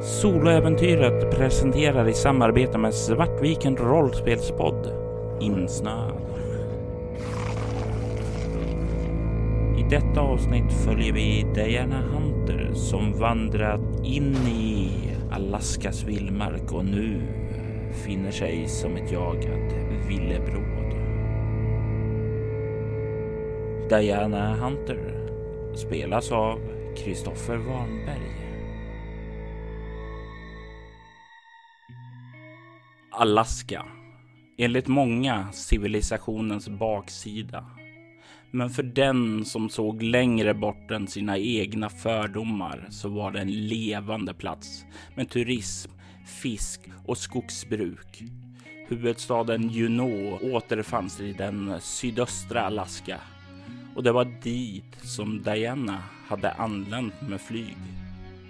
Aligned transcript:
Soloäventyret 0.00 1.30
presenterar 1.30 2.08
i 2.08 2.14
samarbete 2.14 2.78
med 2.78 2.94
Svartviken 2.94 3.76
rollspelspodd 3.76 4.92
Insnöad. 5.40 6.22
I 9.78 9.82
detta 9.90 10.20
avsnitt 10.20 10.72
följer 10.72 11.12
vi 11.12 11.46
Diana 11.54 12.00
Hunter 12.00 12.70
som 12.74 13.18
vandrat 13.18 13.80
in 14.04 14.34
i 14.34 14.90
Alaskas 15.30 16.04
vildmark 16.04 16.72
och 16.72 16.84
nu 16.84 17.20
finner 17.92 18.30
sig 18.30 18.68
som 18.68 18.96
ett 18.96 19.12
jagat 19.12 19.74
villebråd. 20.08 20.94
Diana 23.88 24.56
Hunter 24.56 25.28
spelas 25.74 26.32
av 26.32 26.60
Kristoffer 26.96 27.56
Warnberg. 27.56 28.37
Alaska. 33.20 33.84
Enligt 34.58 34.86
många 34.86 35.52
civilisationens 35.52 36.68
baksida. 36.68 37.66
Men 38.50 38.70
för 38.70 38.82
den 38.82 39.44
som 39.44 39.68
såg 39.68 40.02
längre 40.02 40.54
bort 40.54 40.90
än 40.90 41.06
sina 41.06 41.38
egna 41.38 41.88
fördomar 41.88 42.86
så 42.90 43.08
var 43.08 43.30
det 43.30 43.40
en 43.40 43.68
levande 43.68 44.34
plats 44.34 44.84
med 45.14 45.30
turism, 45.30 45.90
fisk 46.42 46.80
och 47.06 47.18
skogsbruk. 47.18 48.22
Huvudstaden 48.88 49.68
Juneau 49.68 50.38
återfanns 50.52 51.20
i 51.20 51.32
den 51.32 51.80
sydöstra 51.80 52.62
Alaska 52.62 53.20
och 53.94 54.02
det 54.02 54.12
var 54.12 54.24
dit 54.42 54.96
som 55.02 55.42
Diana 55.42 56.02
hade 56.28 56.52
anlänt 56.52 57.20
med 57.28 57.40
flyg. 57.40 57.76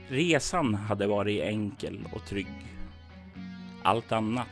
Resan 0.09 0.74
hade 0.74 1.06
varit 1.06 1.42
enkel 1.42 1.98
och 2.12 2.26
trygg. 2.26 2.68
Allt 3.82 4.12
annat 4.12 4.46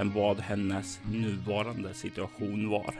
än 0.00 0.12
vad 0.12 0.40
hennes 0.40 1.00
nuvarande 1.12 1.94
situation 1.94 2.68
var. 2.68 2.94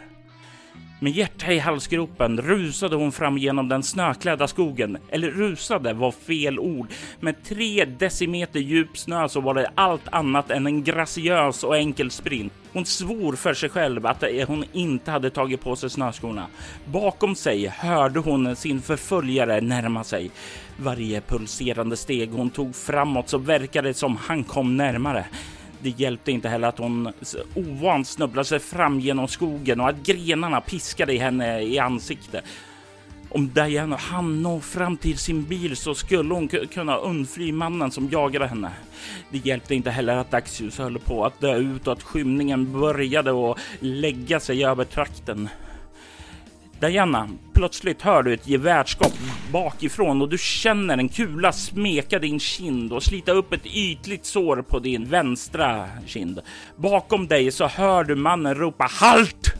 Med 1.02 1.12
hjärta 1.12 1.52
i 1.52 1.58
halsgropen 1.58 2.40
rusade 2.40 2.96
hon 2.96 3.12
fram 3.12 3.38
genom 3.38 3.68
den 3.68 3.82
snöklädda 3.82 4.48
skogen. 4.48 4.98
Eller 5.08 5.30
rusade 5.30 5.92
var 5.92 6.12
fel 6.12 6.58
ord. 6.58 6.86
Med 7.20 7.42
tre 7.44 7.84
decimeter 7.84 8.60
djup 8.60 8.98
snö 8.98 9.28
så 9.28 9.40
var 9.40 9.54
det 9.54 9.70
allt 9.74 10.08
annat 10.12 10.50
än 10.50 10.66
en 10.66 10.84
graciös 10.84 11.64
och 11.64 11.76
enkel 11.76 12.10
sprint. 12.10 12.52
Hon 12.72 12.86
svor 12.86 13.36
för 13.36 13.54
sig 13.54 13.68
själv 13.68 14.06
att 14.06 14.24
hon 14.46 14.64
inte 14.72 15.10
hade 15.10 15.30
tagit 15.30 15.60
på 15.60 15.76
sig 15.76 15.90
snöskorna. 15.90 16.46
Bakom 16.84 17.34
sig 17.34 17.66
hörde 17.66 18.20
hon 18.20 18.56
sin 18.56 18.82
förföljare 18.82 19.60
närma 19.60 20.04
sig. 20.04 20.30
Varje 20.76 21.20
pulserande 21.20 21.96
steg 21.96 22.30
hon 22.30 22.50
tog 22.50 22.76
framåt 22.76 23.28
så 23.28 23.38
verkade 23.38 23.88
det 23.88 23.94
som 23.94 24.16
han 24.16 24.44
kom 24.44 24.76
närmare. 24.76 25.26
Det 25.82 25.90
hjälpte 25.90 26.32
inte 26.32 26.48
heller 26.48 26.68
att 26.68 26.78
hon 26.78 27.12
ovant 27.54 28.08
snubblade 28.08 28.44
sig 28.44 28.58
fram 28.58 29.00
genom 29.00 29.28
skogen 29.28 29.80
och 29.80 29.88
att 29.88 30.02
grenarna 30.06 30.60
piskade 30.60 31.12
henne 31.12 31.62
i 31.62 31.78
ansiktet. 31.78 32.44
Om 33.28 33.52
Diana 33.52 33.96
hann 33.96 34.42
nå 34.42 34.60
fram 34.60 34.96
till 34.96 35.18
sin 35.18 35.44
bil 35.44 35.76
så 35.76 35.94
skulle 35.94 36.34
hon 36.34 36.48
kunna 36.48 36.96
undfly 36.96 37.52
mannen 37.52 37.90
som 37.90 38.08
jagade 38.08 38.46
henne. 38.46 38.70
Det 39.30 39.38
hjälpte 39.38 39.74
inte 39.74 39.90
heller 39.90 40.16
att 40.16 40.30
dagsljus 40.30 40.78
höll 40.78 40.98
på 40.98 41.24
att 41.24 41.40
dö 41.40 41.56
ut 41.56 41.86
och 41.86 41.92
att 41.92 42.02
skymningen 42.02 42.80
började 42.80 43.50
att 43.50 43.58
lägga 43.80 44.40
sig 44.40 44.64
över 44.64 44.84
trakten. 44.84 45.48
Diana, 46.80 47.28
plötsligt 47.52 48.02
hör 48.02 48.22
du 48.22 48.34
ett 48.34 48.48
gevärsskott 48.48 49.18
bakifrån 49.52 50.22
och 50.22 50.28
du 50.28 50.38
känner 50.38 50.98
en 50.98 51.08
kula 51.08 51.52
smeka 51.52 52.18
din 52.18 52.40
kind 52.40 52.92
och 52.92 53.02
slita 53.02 53.32
upp 53.32 53.52
ett 53.52 53.66
ytligt 53.66 54.26
sår 54.26 54.62
på 54.62 54.78
din 54.78 55.04
vänstra 55.04 55.88
kind. 56.06 56.40
Bakom 56.76 57.26
dig 57.26 57.50
så 57.50 57.66
hör 57.66 58.04
du 58.04 58.14
mannen 58.14 58.54
ropa 58.54 58.88
halt! 58.90 59.54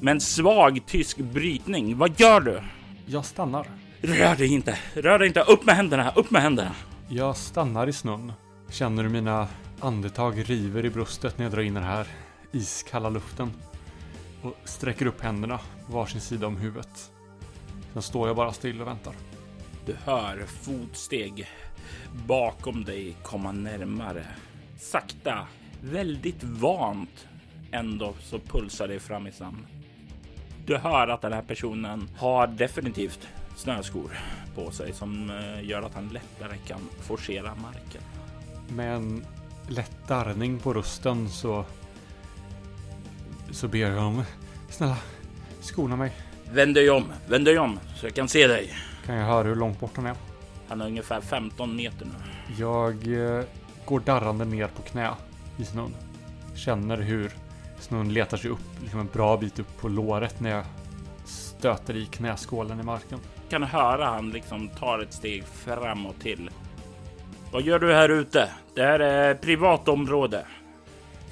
Med 0.00 0.12
en 0.12 0.20
svag 0.20 0.80
tysk 0.86 1.18
brytning. 1.18 1.98
Vad 1.98 2.20
gör 2.20 2.40
du? 2.40 2.62
Jag 3.06 3.24
stannar. 3.24 3.66
Rör 4.00 4.36
dig 4.36 4.52
inte! 4.52 4.78
Rör 4.94 5.18
dig 5.18 5.28
inte! 5.28 5.40
Upp 5.40 5.64
med 5.64 5.76
händerna! 5.76 6.12
Upp 6.16 6.30
med 6.30 6.42
händerna! 6.42 6.72
Jag 7.08 7.36
stannar 7.36 7.86
i 7.86 7.92
snön. 7.92 8.32
Känner 8.70 9.02
hur 9.02 9.10
mina 9.10 9.48
andetag 9.80 10.50
river 10.50 10.84
i 10.84 10.90
bröstet 10.90 11.38
när 11.38 11.44
jag 11.44 11.52
drar 11.52 11.62
in 11.62 11.74
den 11.74 11.84
här 11.84 12.06
iskalla 12.52 13.08
luften 13.08 13.52
och 14.46 14.68
sträcker 14.68 15.06
upp 15.06 15.20
händerna 15.20 15.60
varsin 15.90 16.20
sida 16.20 16.46
om 16.46 16.56
huvudet. 16.56 17.12
Sen 17.92 18.02
står 18.02 18.28
jag 18.28 18.36
bara 18.36 18.52
still 18.52 18.80
och 18.80 18.86
väntar. 18.86 19.14
Du 19.86 19.96
hör 20.04 20.44
fotsteg 20.46 21.48
bakom 22.26 22.84
dig 22.84 23.16
komma 23.22 23.52
närmare. 23.52 24.26
Sakta, 24.78 25.46
väldigt 25.82 26.44
vant. 26.44 27.28
Ändå 27.72 28.14
så 28.20 28.38
pulsar 28.38 28.88
det 28.88 29.00
fram 29.00 29.26
i 29.26 29.32
sand. 29.32 29.66
Du 30.66 30.76
hör 30.76 31.08
att 31.08 31.22
den 31.22 31.32
här 31.32 31.42
personen 31.42 32.10
har 32.16 32.46
definitivt 32.46 33.28
snöskor 33.56 34.18
på 34.54 34.70
sig 34.70 34.92
som 34.92 35.30
eh, 35.30 35.68
gör 35.68 35.82
att 35.82 35.94
han 35.94 36.08
lättare 36.08 36.56
kan 36.66 36.80
forcera 37.00 37.54
marken. 37.54 38.02
Med 38.68 38.96
en 38.96 39.24
lätt 39.68 40.08
darrning 40.08 40.58
på 40.58 40.72
rösten 40.72 41.28
så 41.28 41.64
så 43.50 43.68
ber 43.68 43.78
jag 43.78 43.98
om 43.98 44.22
snälla 44.70 44.96
skona 45.60 45.96
mig. 45.96 46.12
Vänd 46.52 46.74
dig 46.74 46.90
om, 46.90 47.04
vänd 47.28 47.44
dig 47.44 47.58
om 47.58 47.78
så 47.96 48.06
jag 48.06 48.14
kan 48.14 48.28
se 48.28 48.46
dig. 48.46 48.74
Kan 49.06 49.14
jag 49.14 49.26
höra 49.26 49.48
hur 49.48 49.56
långt 49.56 49.80
bort 49.80 49.96
han 49.96 50.06
är? 50.06 50.16
Han 50.68 50.80
är 50.80 50.86
ungefär 50.86 51.20
15 51.20 51.76
meter 51.76 52.06
nu. 52.06 52.12
Jag 52.58 52.94
eh, 53.38 53.44
går 53.84 54.00
darrande 54.00 54.44
ner 54.44 54.66
på 54.66 54.82
knä 54.82 55.10
i 55.56 55.64
snön. 55.64 55.94
Känner 56.54 56.96
hur 56.96 57.30
snön 57.78 58.12
letar 58.12 58.36
sig 58.36 58.50
upp 58.50 58.82
liksom 58.82 59.00
en 59.00 59.08
bra 59.12 59.36
bit 59.36 59.58
upp 59.58 59.80
på 59.80 59.88
låret 59.88 60.40
när 60.40 60.50
jag 60.50 60.64
stöter 61.24 61.96
i 61.96 62.06
knäskålen 62.06 62.80
i 62.80 62.82
marken. 62.82 63.18
Kan 63.48 63.62
höra 63.62 64.06
han 64.06 64.30
liksom 64.30 64.68
tar 64.68 64.98
ett 64.98 65.12
steg 65.12 65.44
framåt 65.44 66.20
till. 66.20 66.50
Vad 67.52 67.62
gör 67.62 67.78
du 67.78 67.94
här 67.94 68.08
ute? 68.08 68.50
Det 68.74 68.82
här 68.82 69.00
är 69.00 69.34
privat 69.34 69.88
område. 69.88 70.46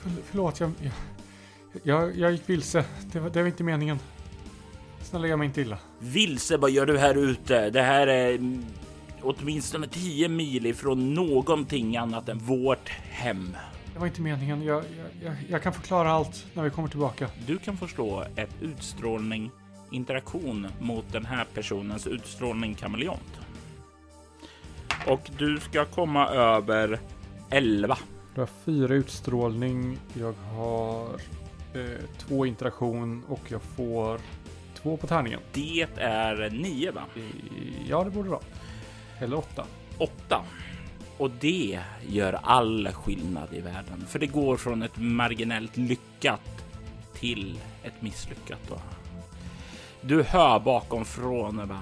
För, 0.03 0.11
förlåt, 0.31 0.61
jag, 0.61 0.73
jag, 0.81 0.93
jag, 1.83 2.17
jag 2.17 2.33
gick 2.33 2.49
vilse. 2.49 2.85
Det 3.13 3.21
var, 3.21 3.31
det 3.31 3.41
var 3.41 3.49
inte 3.49 3.65
meningen. 3.65 3.99
Snälla 5.03 5.27
gör 5.27 5.37
mig 5.37 5.47
inte 5.47 5.61
illa. 5.61 5.79
Vilse, 5.99 6.57
vad 6.57 6.71
gör 6.71 6.87
du 6.87 6.99
här 6.99 7.15
ute? 7.15 7.71
Det 7.71 7.83
här 7.83 8.07
är 8.07 8.35
mm, 8.35 8.65
åtminstone 9.23 9.87
10 9.87 10.29
mil 10.29 10.67
ifrån 10.67 11.15
någonting 11.15 11.97
annat 11.97 12.29
än 12.29 12.39
vårt 12.39 12.89
hem. 12.89 13.57
Det 13.93 13.99
var 13.99 14.07
inte 14.07 14.23
meningen. 14.23 14.63
Jag, 14.63 14.77
jag, 14.77 15.07
jag, 15.25 15.37
jag 15.49 15.63
kan 15.63 15.73
förklara 15.73 16.11
allt 16.11 16.47
när 16.55 16.63
vi 16.63 16.71
kommer 16.71 16.89
tillbaka. 16.89 17.31
Du 17.47 17.59
kan 17.59 17.77
förstå 17.77 18.25
ett 18.37 18.51
utstrålning 18.61 19.51
interaktion 19.91 20.67
mot 20.81 21.13
den 21.13 21.27
här 21.27 21.47
personens 21.55 22.07
utstrålning 22.07 22.75
kameleont. 22.75 23.41
Och 25.07 25.31
du 25.39 25.61
ska 25.61 25.85
komma 25.85 26.29
över 26.29 27.01
11. 27.51 27.99
Du 28.35 28.41
har 28.41 28.49
fyra 28.65 28.95
utstrålning. 28.95 29.99
Jag 30.15 30.33
har 30.33 31.09
eh, 31.75 32.05
två 32.19 32.47
interaktion 32.47 33.25
och 33.29 33.41
jag 33.49 33.63
får 33.63 34.21
två 34.75 34.97
på 34.97 35.07
tärningen. 35.07 35.41
Det 35.53 35.87
är 35.97 36.51
9 36.51 36.91
va? 36.91 37.03
Ja, 37.89 38.05
det 38.05 38.11
borde 38.11 38.29
det 38.29 38.33
vara. 38.33 38.43
Eller 39.21 39.39
åtta. 39.39 39.67
8. 39.99 40.45
Och 41.19 41.31
det 41.31 41.81
gör 42.07 42.39
all 42.43 42.89
skillnad 42.89 43.49
i 43.53 43.61
världen. 43.61 44.05
För 44.09 44.19
det 44.19 44.27
går 44.27 44.57
från 44.57 44.83
ett 44.83 44.97
marginellt 44.97 45.77
lyckat 45.77 46.65
till 47.15 47.59
ett 47.83 48.03
misslyckat. 48.03 48.59
Då. 48.69 48.81
Du 50.01 50.23
hör 50.23 50.59
bakom 50.59 51.05
från 51.05 51.69
va? 51.69 51.81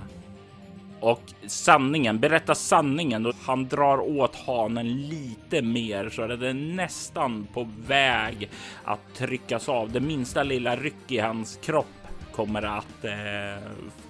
Och 1.02 1.22
sanningen, 1.46 2.18
berätta 2.18 2.54
sanningen. 2.54 3.26
Och 3.26 3.34
han 3.44 3.68
drar 3.68 4.00
åt 4.00 4.36
hanen 4.36 5.08
lite 5.08 5.62
mer 5.62 6.10
så 6.10 6.22
är 6.22 6.28
det 6.28 6.53
nästan 6.53 7.47
på 7.53 7.68
väg 7.86 8.50
att 8.84 9.15
tryckas 9.15 9.68
av. 9.68 9.92
Det 9.92 10.00
minsta 10.00 10.42
lilla 10.42 10.77
ryck 10.77 11.10
i 11.12 11.18
hans 11.18 11.59
kropp 11.62 11.86
kommer 12.32 12.62
att 12.62 13.04
eh, 13.04 13.62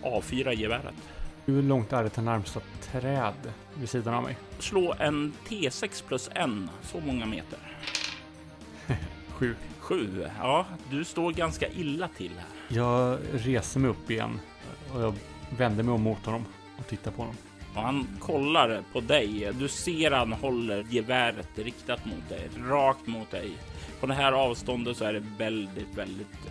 avfyra 0.02 0.52
geväret. 0.52 0.94
Hur 1.44 1.62
långt 1.62 1.92
är 1.92 2.02
det 2.02 2.08
till 2.08 2.22
närmsta 2.22 2.60
träd 2.80 3.52
vid 3.74 3.88
sidan 3.88 4.14
av 4.14 4.22
mig? 4.22 4.36
Slå 4.58 4.94
en 4.98 5.32
T6 5.48 6.04
plus 6.08 6.30
en, 6.34 6.70
så 6.82 7.00
många 7.00 7.26
meter. 7.26 7.58
Sju. 9.28 9.54
Sju, 9.78 10.26
ja, 10.38 10.66
du 10.90 11.04
står 11.04 11.32
ganska 11.32 11.68
illa 11.68 12.08
till 12.08 12.32
här. 12.38 12.76
Jag 12.76 13.18
reser 13.32 13.80
mig 13.80 13.90
upp 13.90 14.10
igen 14.10 14.40
och 14.94 15.02
jag 15.02 15.14
vänder 15.58 15.84
mig 15.84 15.94
om 15.94 16.02
mot 16.02 16.26
honom 16.26 16.44
och 16.82 16.88
tittar 16.88 17.10
på 17.10 17.22
honom. 17.22 17.36
Och 17.74 17.82
han 17.82 18.08
kollar 18.20 18.82
på 18.92 19.00
dig. 19.00 19.52
Du 19.58 19.68
ser 19.68 20.10
han 20.10 20.32
håller 20.32 20.86
geväret 20.90 21.48
riktat 21.54 22.04
mot 22.04 22.28
dig, 22.28 22.50
rakt 22.68 23.06
mot 23.06 23.30
dig. 23.30 23.50
På 24.00 24.06
det 24.06 24.14
här 24.14 24.32
avståndet 24.32 24.96
så 24.96 25.04
är 25.04 25.12
det 25.12 25.24
väldigt, 25.38 25.94
väldigt 25.94 26.50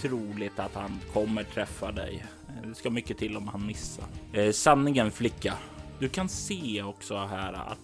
troligt 0.00 0.58
att 0.58 0.74
han 0.74 1.00
kommer 1.12 1.42
träffa 1.42 1.92
dig. 1.92 2.24
Det 2.64 2.74
ska 2.74 2.90
mycket 2.90 3.18
till 3.18 3.36
om 3.36 3.48
han 3.48 3.66
missar. 3.66 4.04
Eh, 4.32 4.52
sanningen 4.52 5.10
flicka. 5.10 5.54
Du 5.98 6.08
kan 6.08 6.28
se 6.28 6.82
också 6.82 7.16
här 7.16 7.52
att 7.52 7.78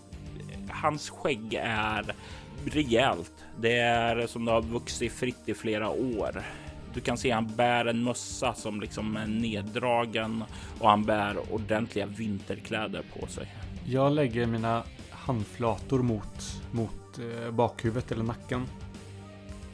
hans 0.71 1.11
skägg 1.11 1.55
är 1.63 2.15
rejält. 2.65 3.33
Det 3.61 3.79
är 3.79 4.27
som 4.27 4.45
det 4.45 4.53
har 4.53 4.63
vuxit 4.63 5.13
fritt 5.13 5.49
i 5.49 5.55
flera 5.55 5.91
år. 5.91 6.43
Du 6.99 7.03
kan 7.03 7.19
se 7.19 7.31
han 7.31 7.47
bär 7.57 7.85
en 7.85 8.05
mössa 8.05 8.55
som 8.55 8.81
liksom 8.81 9.17
är 9.17 9.27
neddragen 9.27 10.45
och 10.79 10.91
han 10.91 11.05
bär 11.05 11.55
ordentliga 11.55 12.07
vinterkläder 12.07 13.03
på 13.13 13.27
sig. 13.27 13.55
Jag 13.85 14.13
lägger 14.13 14.47
mina 14.47 14.83
handflator 15.11 16.03
mot, 16.03 16.63
mot 16.71 17.19
eh, 17.19 17.51
bakhuvudet 17.51 18.13
eller 18.13 18.25
nacken. 18.25 18.67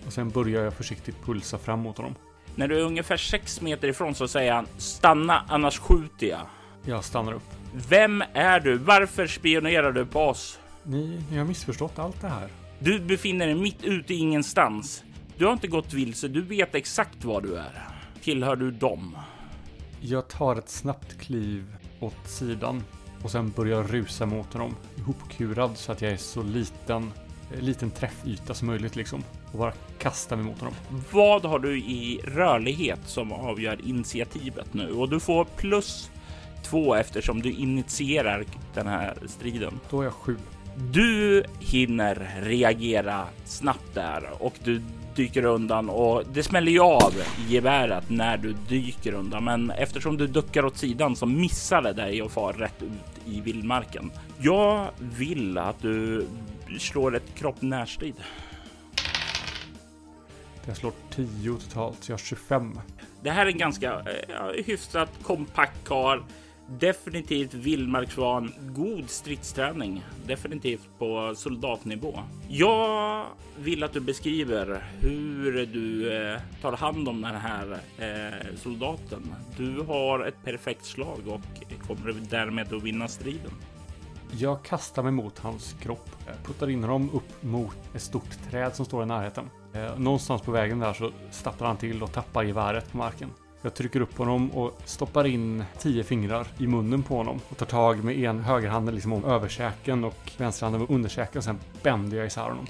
Och 0.07 0.13
sen 0.13 0.31
börjar 0.31 0.65
jag 0.65 0.75
försiktigt 0.75 1.23
pulsa 1.25 1.59
fram 1.59 1.81
mot 1.81 1.97
honom. 1.97 2.15
När 2.55 2.69
du 2.69 2.79
är 2.79 2.83
ungefär 2.83 3.17
sex 3.17 3.61
meter 3.61 3.89
ifrån 3.89 4.15
så 4.15 4.29
säger 4.29 4.53
han 4.53 4.67
stanna 4.77 5.45
annars 5.49 5.79
skjuter 5.79 6.27
jag. 6.27 6.47
Jag 6.85 7.05
stannar 7.05 7.33
upp. 7.33 7.51
Vem 7.89 8.23
är 8.35 8.61
du? 8.61 8.79
Varför 8.79 9.27
spionerar 9.27 9.93
du 9.93 10.07
på 10.07 10.21
oss? 10.21 10.59
Ni, 10.83 11.21
ni 11.31 11.39
har 11.39 11.45
missförstått 11.45 11.99
allt 11.99 12.21
det 12.21 12.29
här. 12.29 12.49
Du 12.79 12.99
befinner 12.99 13.47
dig 13.47 13.55
mitt 13.55 13.85
ute 13.85 14.15
i 14.15 14.17
ingenstans. 14.17 15.05
Du 15.39 15.45
har 15.45 15.53
inte 15.53 15.69
gått 15.69 15.93
vilse. 15.93 16.29
Du 16.29 16.43
vet 16.43 16.75
exakt 16.75 17.25
var 17.25 17.41
du 17.41 17.57
är. 17.57 17.89
Tillhör 18.23 18.57
du 18.57 18.71
dem? 18.71 19.19
Jag 20.01 20.29
tar 20.29 20.57
ett 20.57 20.69
snabbt 20.69 21.21
kliv 21.21 21.77
åt 22.01 22.29
sidan 22.29 22.83
och 23.23 23.31
sen 23.31 23.51
börjar 23.51 23.83
rusa 23.83 24.27
mot 24.27 24.53
honom. 24.53 24.77
Ihopkurad 24.99 25.77
så 25.77 25.93
att 25.93 26.03
jag 26.03 26.13
är 26.13 26.17
så 26.17 26.43
liten, 26.43 27.13
eh, 27.55 27.61
liten 27.61 27.91
träffyta 27.91 28.55
som 28.55 28.67
möjligt 28.67 28.97
liksom. 28.97 29.23
Och 29.53 29.59
bara 29.59 29.73
kasta 29.99 30.37
mig 30.37 30.45
mot 30.45 30.59
honom. 30.59 30.75
Vad 31.13 31.45
har 31.45 31.59
du 31.59 31.79
i 31.79 32.21
rörlighet 32.25 33.01
som 33.07 33.33
avgör 33.33 33.89
initiativet 33.89 34.75
nu? 34.75 34.93
Och 34.93 35.09
du 35.09 35.21
får 35.21 35.45
plus 35.45 36.11
två 36.63 36.95
eftersom 36.95 37.43
du 37.43 37.53
initierar 37.53 38.45
den 38.75 38.87
här 38.87 39.19
striden. 39.27 39.81
Då 39.91 40.01
är 40.01 40.05
jag 40.05 40.13
sju. 40.13 40.37
Du 40.77 41.45
hinner 41.61 42.41
reagera 42.43 43.27
snabbt 43.45 43.95
där 43.95 44.31
och 44.39 44.55
du 44.65 44.83
dyker 45.17 45.45
undan 45.45 45.89
och 45.91 46.23
det 46.33 46.43
smäller 46.43 46.73
ju 46.73 46.81
av 46.81 47.13
geväret 47.49 48.11
när 48.11 48.37
du 48.37 48.53
dyker 48.53 49.13
undan. 49.13 49.45
Men 49.45 49.71
eftersom 49.71 50.17
du 50.17 50.27
duckar 50.27 50.65
åt 50.65 50.77
sidan 50.77 51.17
så 51.17 51.27
missar 51.27 51.83
det 51.83 51.93
dig 51.93 52.23
och 52.23 52.33
far 52.33 52.53
rätt 52.53 52.83
ut 52.83 53.27
i 53.27 53.41
vildmarken. 53.41 54.13
Jag 54.39 54.89
vill 54.99 55.59
att 55.59 55.83
du 55.83 56.27
slår 56.79 57.17
ett 57.17 57.35
kropp 57.35 57.63
närstrid. 57.63 58.15
Jag 60.67 60.77
slår 60.77 60.93
10 61.11 61.55
totalt, 61.55 62.05
så 62.05 62.13
jag 62.13 62.15
har 62.15 62.19
25. 62.19 62.81
Det 63.23 63.31
här 63.31 63.47
är 63.47 63.51
en 63.51 63.59
ganska 63.59 63.93
eh, 63.93 64.65
hyfsat 64.65 65.11
kompakt 65.23 65.89
kar 65.89 66.23
definitivt 66.67 67.55
vildmarksvan, 67.55 68.53
god 68.61 69.11
stridsträning, 69.11 70.05
definitivt 70.27 70.89
på 70.99 71.35
soldatnivå. 71.37 72.19
Jag 72.49 73.27
vill 73.59 73.83
att 73.83 73.93
du 73.93 74.01
beskriver 74.01 74.85
hur 75.01 75.67
du 75.67 76.17
eh, 76.17 76.41
tar 76.63 76.73
hand 76.73 77.09
om 77.09 77.23
den 77.23 77.35
här 77.35 77.79
eh, 77.99 78.57
soldaten. 78.57 79.35
Du 79.57 79.81
har 79.81 80.27
ett 80.27 80.45
perfekt 80.45 80.85
slag 80.85 81.19
och 81.27 81.87
kommer 81.87 82.15
därmed 82.31 82.73
att 82.73 82.83
vinna 82.83 83.09
striden. 83.09 83.53
Jag 84.39 84.65
kastar 84.65 85.03
mig 85.03 85.13
mot 85.13 85.39
hans 85.39 85.77
kropp, 85.81 86.11
puttar 86.45 86.71
in 86.71 86.85
honom 86.85 87.11
upp 87.13 87.43
mot 87.43 87.77
ett 87.95 88.03
stort 88.03 88.51
träd 88.51 88.75
som 88.75 88.85
står 88.85 89.03
i 89.03 89.07
närheten. 89.07 89.51
Eh, 89.73 89.99
någonstans 89.99 90.43
på 90.43 90.53
vägen 90.53 90.79
där 90.79 90.93
så 90.93 91.11
stapplar 91.31 91.69
han 91.69 91.77
till 91.77 92.03
och 92.03 92.13
tappar 92.13 92.43
geväret 92.43 92.93
på 92.93 92.97
marken. 92.97 93.31
Jag 93.65 93.75
trycker 93.75 94.01
upp 94.01 94.19
honom 94.19 94.51
och 94.51 94.81
stoppar 94.85 95.27
in 95.27 95.65
tio 95.79 96.05
fingrar 96.05 96.47
i 96.59 96.67
munnen 96.67 97.03
på 97.03 97.17
honom 97.17 97.41
och 97.49 97.57
tar 97.57 97.67
tag 97.67 98.05
med 98.05 98.19
en 98.19 98.41
högerhanden 98.41 98.95
liksom 98.95 99.13
om 99.13 99.25
överkäken 99.25 100.05
och 100.05 100.33
vänsterhanden 100.37 100.81
om 100.81 100.95
underkäken 100.95 101.39
och 101.39 101.45
sen 101.45 101.59
bänder 101.83 102.17
jag 102.17 102.27
isär 102.27 102.43
honom. 102.43 102.67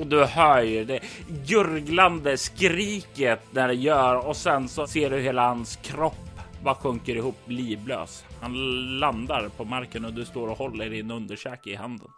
Och 0.00 0.06
du 0.06 0.24
hör 0.24 0.62
ju 0.62 0.84
det 0.84 1.00
gurglande 1.46 2.36
skriket 2.36 3.40
när 3.50 3.68
det 3.68 3.74
gör 3.74 4.26
och 4.26 4.36
sen 4.36 4.68
så 4.68 4.86
ser 4.86 5.10
du 5.10 5.20
hela 5.20 5.48
hans 5.48 5.76
kropp 5.76 6.40
bara 6.64 6.74
sjunker 6.74 7.16
ihop 7.16 7.38
livlös. 7.44 8.24
Han 8.40 8.52
landar 8.98 9.48
på 9.56 9.64
marken 9.64 10.04
och 10.04 10.12
du 10.12 10.24
står 10.24 10.48
och 10.48 10.58
håller 10.58 10.90
din 10.90 11.10
underkäke 11.10 11.70
i 11.70 11.74
handen. 11.74 12.08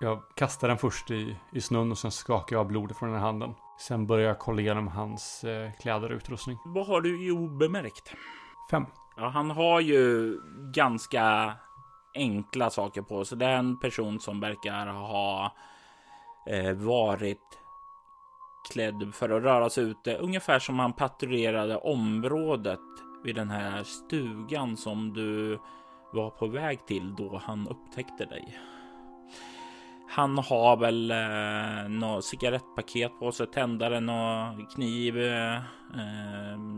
Jag 0.00 0.22
kastar 0.34 0.68
den 0.68 0.78
först 0.78 1.10
i, 1.10 1.36
i 1.52 1.60
snön 1.60 1.90
och 1.90 1.98
sen 1.98 2.10
skakar 2.10 2.56
jag 2.56 2.66
blodet 2.66 2.96
från 2.96 3.08
den 3.08 3.18
här 3.18 3.26
handen. 3.26 3.54
Sen 3.88 4.06
börjar 4.06 4.28
jag 4.28 4.38
kolla 4.38 4.60
igenom 4.60 4.88
hans 4.88 5.44
eh, 5.44 5.72
kläder 5.72 6.10
och 6.10 6.16
utrustning. 6.16 6.58
Vad 6.64 6.86
har 6.86 7.00
du 7.00 7.26
i 7.26 7.30
obemärkt? 7.30 8.14
Fem. 8.70 8.86
Ja, 9.16 9.28
han 9.28 9.50
har 9.50 9.80
ju 9.80 10.36
ganska 10.74 11.54
enkla 12.14 12.70
saker 12.70 13.02
på 13.02 13.24
sig. 13.24 13.38
Det 13.38 13.46
är 13.46 13.56
en 13.56 13.78
person 13.78 14.20
som 14.20 14.40
verkar 14.40 14.86
ha 14.86 15.52
eh, 16.46 16.72
varit 16.72 17.58
klädd 18.72 19.10
för 19.14 19.30
att 19.30 19.42
röra 19.42 19.70
sig 19.70 19.84
ute, 19.84 20.16
ungefär 20.16 20.58
som 20.58 20.78
han 20.78 20.92
patrullerade 20.92 21.76
området 21.76 22.80
vid 23.24 23.34
den 23.34 23.50
här 23.50 23.82
stugan 23.82 24.76
som 24.76 25.12
du 25.12 25.58
var 26.12 26.30
på 26.30 26.46
väg 26.46 26.86
till 26.86 27.14
då 27.14 27.40
han 27.44 27.68
upptäckte 27.68 28.24
dig. 28.24 28.58
Han 30.14 30.38
har 30.38 30.76
väl 30.76 31.10
eh, 31.10 31.88
något 31.88 32.24
cigarettpaket 32.24 33.18
på 33.18 33.32
sig, 33.32 33.46
tändare, 33.46 34.00
någon 34.00 34.66
kniv, 34.66 35.18
eh, 35.18 35.60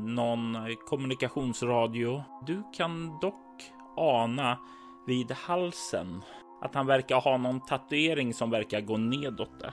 någon 0.06 0.56
kommunikationsradio. 0.88 2.22
Du 2.46 2.62
kan 2.76 3.18
dock 3.20 3.62
ana 3.96 4.58
vid 5.06 5.32
halsen 5.32 6.22
att 6.62 6.74
han 6.74 6.86
verkar 6.86 7.20
ha 7.20 7.36
någon 7.36 7.60
tatuering 7.60 8.34
som 8.34 8.50
verkar 8.50 8.80
gå 8.80 8.96
nedåt 8.96 9.60
där. 9.60 9.72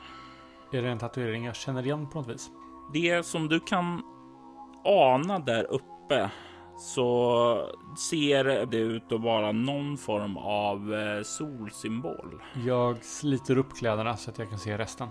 Är 0.71 0.81
det 0.81 0.89
en 0.89 0.99
tatuering 0.99 1.45
jag 1.45 1.55
känner 1.55 1.83
igen 1.83 2.09
på 2.09 2.17
något 2.17 2.27
vis? 2.27 2.51
Det 2.93 3.25
som 3.25 3.47
du 3.47 3.59
kan 3.59 4.01
ana 4.85 5.39
där 5.39 5.63
uppe 5.63 6.31
så 6.81 7.69
ser 7.97 8.65
det 8.65 8.77
ut 8.77 9.11
att 9.11 9.21
vara 9.21 9.51
någon 9.51 9.97
form 9.97 10.37
av 10.37 10.93
eh, 10.93 11.23
solsymbol. 11.23 12.41
Jag 12.65 13.03
sliter 13.03 13.57
upp 13.57 13.75
kläderna 13.77 14.17
så 14.17 14.29
att 14.29 14.39
jag 14.39 14.49
kan 14.49 14.59
se 14.59 14.77
resten. 14.77 15.07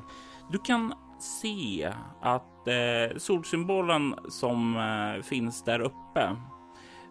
Du 0.51 0.59
kan 0.59 0.95
se 1.19 1.93
att 2.21 2.69
eh, 2.69 3.17
solsymbolen 3.17 4.15
som 4.29 4.77
eh, 4.77 5.23
finns 5.23 5.65
där 5.65 5.81
uppe 5.81 6.37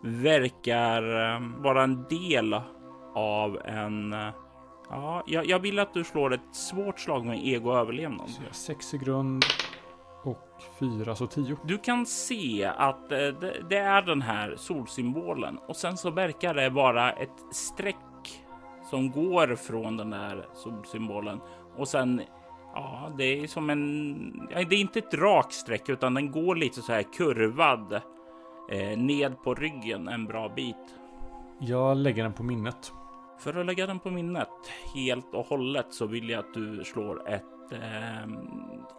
verkar 0.01 1.03
eh, 1.03 1.41
vara 1.63 1.83
en 1.83 2.03
del 2.09 2.53
av 3.15 3.57
en 3.65 4.13
eh, 4.13 4.29
Ja, 4.91 5.23
jag, 5.25 5.45
jag, 5.45 5.59
vill 5.59 5.79
att 5.79 5.93
du 5.93 6.03
slår 6.03 6.33
ett 6.33 6.55
svårt 6.55 6.99
slag 6.99 7.25
med 7.25 7.47
ego 7.47 7.73
överlevnad. 7.73 8.29
Så 8.29 8.41
jag 8.45 8.55
sex 8.55 8.93
i 8.93 8.97
grund 8.97 9.45
och 10.23 10.63
fyra, 10.79 11.15
så 11.15 11.27
tio. 11.27 11.57
Du 11.63 11.77
kan 11.77 12.05
se 12.05 12.65
att 12.65 13.11
eh, 13.11 13.17
det, 13.17 13.63
det, 13.69 13.77
är 13.77 14.01
den 14.01 14.21
här 14.21 14.55
solsymbolen 14.57 15.57
och 15.67 15.75
sen 15.75 15.97
så 15.97 16.09
verkar 16.11 16.53
det 16.53 16.69
vara 16.69 17.11
ett 17.11 17.55
streck 17.55 17.95
som 18.89 19.11
går 19.11 19.55
från 19.55 19.97
den 19.97 20.09
där 20.09 20.45
solsymbolen 20.53 21.39
och 21.77 21.87
sen 21.87 22.21
Ja, 22.73 23.11
det 23.17 23.23
är 23.23 23.47
som 23.47 23.69
en. 23.69 24.47
Det 24.47 24.75
är 24.75 24.79
inte 24.79 24.99
ett 24.99 25.13
rakt 25.13 25.53
streck 25.53 25.89
utan 25.89 26.13
den 26.13 26.31
går 26.31 26.55
lite 26.55 26.81
så 26.81 26.91
här 26.91 27.03
kurvad 27.03 27.93
eh, 28.71 28.97
ned 28.97 29.43
på 29.43 29.55
ryggen 29.55 30.07
en 30.07 30.25
bra 30.25 30.49
bit. 30.49 30.95
Jag 31.59 31.97
lägger 31.97 32.23
den 32.23 32.33
på 32.33 32.43
minnet. 32.43 32.93
För 33.39 33.59
att 33.59 33.65
lägga 33.65 33.87
den 33.87 33.99
på 33.99 34.09
minnet 34.09 34.49
helt 34.95 35.33
och 35.33 35.45
hållet 35.45 35.93
så 35.93 36.05
vill 36.05 36.29
jag 36.29 36.39
att 36.39 36.53
du 36.53 36.83
slår 36.83 37.29
ett 37.29 37.58
eh, 37.71 38.27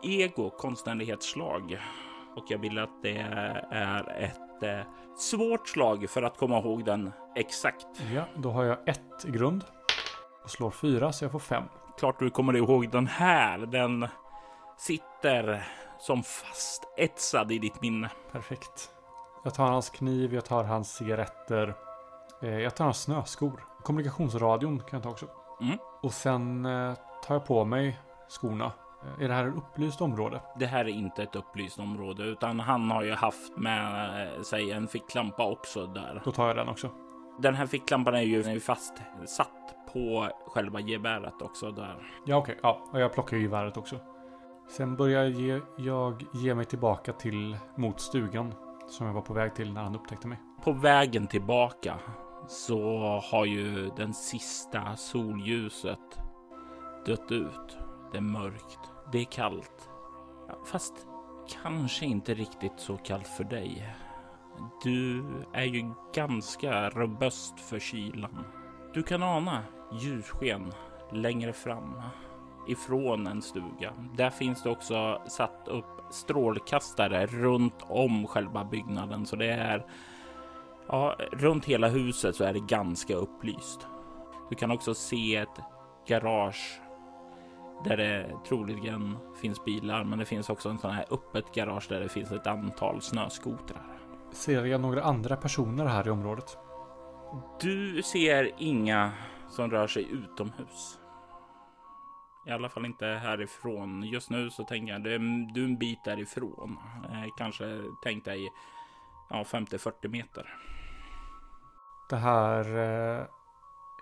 ego 0.02 0.50
konstnärlighetsslag. 0.50 1.80
Och 2.36 2.44
jag 2.48 2.58
vill 2.58 2.78
att 2.78 3.02
det 3.02 3.18
är 3.70 4.10
ett 4.18 4.62
eh, 4.62 4.92
svårt 5.16 5.68
slag 5.68 6.10
för 6.10 6.22
att 6.22 6.36
komma 6.36 6.58
ihåg 6.58 6.84
den 6.84 7.12
exakt. 7.36 7.86
Ja, 8.14 8.24
då 8.36 8.50
har 8.50 8.64
jag 8.64 8.88
ett 8.88 9.24
i 9.24 9.30
grund 9.30 9.64
och 10.44 10.50
slår 10.50 10.70
fyra 10.70 11.12
så 11.12 11.24
jag 11.24 11.32
får 11.32 11.38
fem. 11.38 11.64
Klart 11.98 12.18
du 12.18 12.30
kommer 12.30 12.56
ihåg 12.56 12.90
den 12.90 13.06
här. 13.06 13.58
Den 13.58 14.08
sitter 14.76 15.66
som 15.98 16.22
fast 16.22 16.88
etsad 16.96 17.52
i 17.52 17.58
ditt 17.58 17.82
minne. 17.82 18.10
Perfekt. 18.32 18.90
Jag 19.44 19.54
tar 19.54 19.66
hans 19.66 19.90
kniv, 19.90 20.34
jag 20.34 20.44
tar 20.44 20.64
hans 20.64 20.94
cigaretter. 20.94 21.74
Eh, 22.42 22.58
jag 22.58 22.76
tar 22.76 22.84
hans 22.84 23.02
snöskor. 23.02 23.64
Kommunikationsradion 23.82 24.78
kan 24.78 24.96
jag 24.96 25.02
ta 25.02 25.10
också. 25.10 25.26
Mm. 25.60 25.78
Och 26.02 26.12
sen 26.12 26.66
eh, 26.66 26.94
tar 27.26 27.34
jag 27.34 27.46
på 27.46 27.64
mig 27.64 28.00
skorna. 28.30 28.72
Eh, 29.02 29.24
är 29.24 29.28
det 29.28 29.34
här 29.34 29.48
ett 29.48 29.56
upplyst 29.56 30.00
område? 30.00 30.40
Det 30.58 30.66
här 30.66 30.84
är 30.84 30.88
inte 30.88 31.22
ett 31.22 31.36
upplyst 31.36 31.78
område, 31.78 32.22
utan 32.22 32.60
han 32.60 32.90
har 32.90 33.02
ju 33.02 33.12
haft 33.12 33.56
med 33.56 34.46
sig 34.46 34.70
en 34.70 34.88
ficklampa 34.88 35.46
också 35.46 35.86
där. 35.86 36.22
Då 36.24 36.32
tar 36.32 36.46
jag 36.46 36.56
den 36.56 36.68
också. 36.68 36.90
Den 37.38 37.54
här 37.54 37.66
ficklampan 37.66 38.14
är 38.14 38.20
ju 38.20 38.60
fastsatt 38.60 39.74
på 39.92 40.28
själva 40.46 40.80
geväret 40.80 41.42
också 41.42 41.70
där. 41.70 41.96
Ja, 42.26 42.36
okej. 42.36 42.58
Okay. 42.58 42.74
Ja, 42.92 42.98
jag 43.00 43.12
plockar 43.12 43.36
ju 43.36 43.42
geväret 43.42 43.76
också. 43.76 43.96
Sen 44.68 44.96
börjar 44.96 45.22
jag 45.22 45.32
ge, 45.32 45.60
jag 45.76 46.24
ge 46.32 46.54
mig 46.54 46.64
tillbaka 46.64 47.12
till 47.12 47.56
mot 47.76 48.00
stugan 48.00 48.54
som 48.88 49.06
jag 49.06 49.14
var 49.14 49.22
på 49.22 49.34
väg 49.34 49.54
till 49.54 49.72
när 49.72 49.82
han 49.82 49.94
upptäckte 49.94 50.28
mig. 50.28 50.38
På 50.64 50.72
vägen 50.72 51.26
tillbaka 51.26 51.94
så 52.48 53.02
har 53.32 53.44
ju 53.44 53.90
den 53.96 54.14
sista 54.14 54.96
solljuset 54.96 56.20
dött 57.06 57.32
ut. 57.32 57.78
Det 58.12 58.16
är 58.16 58.22
mörkt. 58.22 58.78
Det 59.12 59.18
är 59.18 59.24
kallt. 59.24 59.90
Ja, 60.48 60.58
fast 60.64 61.06
kanske 61.62 62.06
inte 62.06 62.34
riktigt 62.34 62.72
så 62.80 62.96
kallt 62.96 63.28
för 63.28 63.44
dig. 63.44 63.94
Du 64.82 65.24
är 65.52 65.64
ju 65.64 65.92
ganska 66.14 66.90
robust 66.90 67.60
för 67.60 67.78
kylan. 67.78 68.44
Du 68.94 69.02
kan 69.02 69.22
ana 69.22 69.64
ljussken 69.92 70.72
längre 71.12 71.52
fram 71.52 72.02
ifrån 72.68 73.26
en 73.26 73.42
stuga. 73.42 73.92
Där 74.16 74.30
finns 74.30 74.62
det 74.62 74.70
också 74.70 75.22
satt 75.28 75.68
upp 75.68 76.00
strålkastare 76.10 77.26
runt 77.26 77.82
om 77.82 78.26
själva 78.26 78.64
byggnaden, 78.64 79.26
så 79.26 79.36
det 79.36 79.50
är 79.50 79.86
ja, 80.88 81.16
runt 81.32 81.64
hela 81.64 81.88
huset 81.88 82.36
så 82.36 82.44
är 82.44 82.52
det 82.52 82.60
ganska 82.60 83.14
upplyst. 83.14 83.86
Du 84.50 84.56
kan 84.56 84.70
också 84.70 84.94
se 84.94 85.36
ett 85.36 85.60
garage 86.06 86.80
där 87.84 87.96
det 87.96 88.36
troligen 88.48 89.16
finns 89.40 89.64
bilar, 89.64 90.04
men 90.04 90.18
det 90.18 90.24
finns 90.24 90.50
också 90.50 90.68
en 90.68 90.78
sån 90.78 90.90
här 90.90 91.04
öppet 91.10 91.54
garage 91.54 91.86
där 91.88 92.00
det 92.00 92.08
finns 92.08 92.32
ett 92.32 92.46
antal 92.46 93.02
snöskotrar. 93.02 93.82
Ser 94.32 94.64
jag 94.64 94.80
några 94.80 95.02
andra 95.02 95.36
personer 95.36 95.86
här 95.86 96.06
i 96.06 96.10
området? 96.10 96.58
Du 97.60 98.02
ser 98.02 98.50
inga 98.58 99.12
som 99.48 99.70
rör 99.70 99.86
sig 99.86 100.06
utomhus. 100.12 100.98
I 102.46 102.50
alla 102.50 102.68
fall 102.68 102.86
inte 102.86 103.06
härifrån. 103.06 104.02
Just 104.02 104.30
nu 104.30 104.50
så 104.50 104.64
tänker 104.64 104.92
jag, 104.92 105.02
du 105.02 105.14
är 105.14 105.64
en 105.64 105.78
bit 105.78 106.04
därifrån. 106.04 106.78
Eh, 107.04 107.28
kanske 107.38 107.82
tänk 108.02 108.24
dig 108.24 108.48
ja, 109.30 109.42
50-40 109.42 110.08
meter. 110.08 110.54
Det 112.10 112.16
här... 112.16 112.64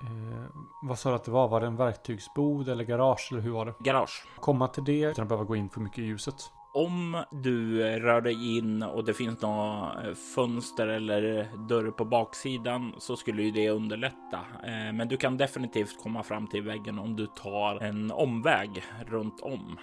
Eh, 0.00 0.44
vad 0.82 0.98
sa 0.98 1.08
du 1.08 1.16
att 1.16 1.24
det 1.24 1.30
var? 1.30 1.48
Var 1.48 1.60
det 1.60 1.66
en 1.66 1.76
verktygsbod 1.76 2.68
eller 2.68 2.84
garage 2.84 3.28
eller 3.32 3.42
hur 3.42 3.50
var 3.50 3.66
det? 3.66 3.74
Garage. 3.78 4.24
Komma 4.40 4.68
till 4.68 4.84
det 4.84 5.00
utan 5.00 5.22
att 5.22 5.28
behöva 5.28 5.44
gå 5.44 5.56
in 5.56 5.70
för 5.70 5.80
mycket 5.80 5.98
i 5.98 6.02
ljuset. 6.02 6.34
Om 6.74 7.24
du 7.30 7.82
rör 7.98 8.20
dig 8.20 8.58
in 8.58 8.82
och 8.82 9.04
det 9.04 9.14
finns 9.14 9.42
några 9.42 9.92
eh, 10.04 10.14
fönster 10.14 10.86
eller 10.86 11.50
dörr 11.68 11.90
på 11.90 12.04
baksidan 12.04 12.94
så 12.98 13.16
skulle 13.16 13.42
ju 13.42 13.50
det 13.50 13.70
underlätta. 13.70 14.38
Eh, 14.64 14.92
men 14.94 15.08
du 15.08 15.16
kan 15.16 15.36
definitivt 15.36 16.02
komma 16.02 16.22
fram 16.22 16.46
till 16.46 16.62
väggen 16.62 16.98
om 16.98 17.16
du 17.16 17.26
tar 17.26 17.82
en 17.82 18.10
omväg 18.10 18.84
runt 19.06 19.40
om. 19.40 19.78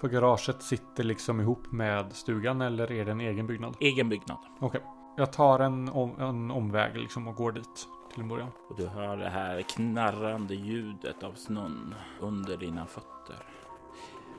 För 0.00 0.08
garaget 0.08 0.62
sitter 0.62 1.04
liksom 1.04 1.40
ihop 1.40 1.72
med 1.72 2.12
stugan 2.12 2.60
eller 2.60 2.92
är 2.92 3.04
det 3.04 3.10
en 3.10 3.20
egen 3.20 3.46
byggnad? 3.46 3.76
Egen 3.80 4.08
byggnad. 4.08 4.38
Okej. 4.60 4.66
Okay. 4.66 4.80
Jag 5.16 5.32
tar 5.32 5.58
en, 5.60 5.88
om, 5.88 6.20
en 6.20 6.50
omväg 6.50 6.96
liksom 6.96 7.28
och 7.28 7.34
går 7.34 7.52
dit 7.52 7.88
till 8.18 8.22
en 8.22 8.28
början. 8.28 8.50
Och 8.68 8.76
du 8.76 8.86
hör 8.86 9.16
det 9.16 9.28
här 9.28 9.62
knarrande 9.62 10.54
ljudet 10.54 11.22
av 11.22 11.32
snön 11.32 11.94
under 12.20 12.56
dina 12.56 12.86
fötter. 12.86 13.44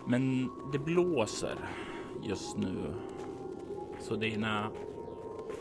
Men 0.05 0.51
det 0.71 0.79
blåser 0.79 1.55
just 2.23 2.57
nu. 2.57 2.93
Så 3.99 4.15
dina 4.15 4.71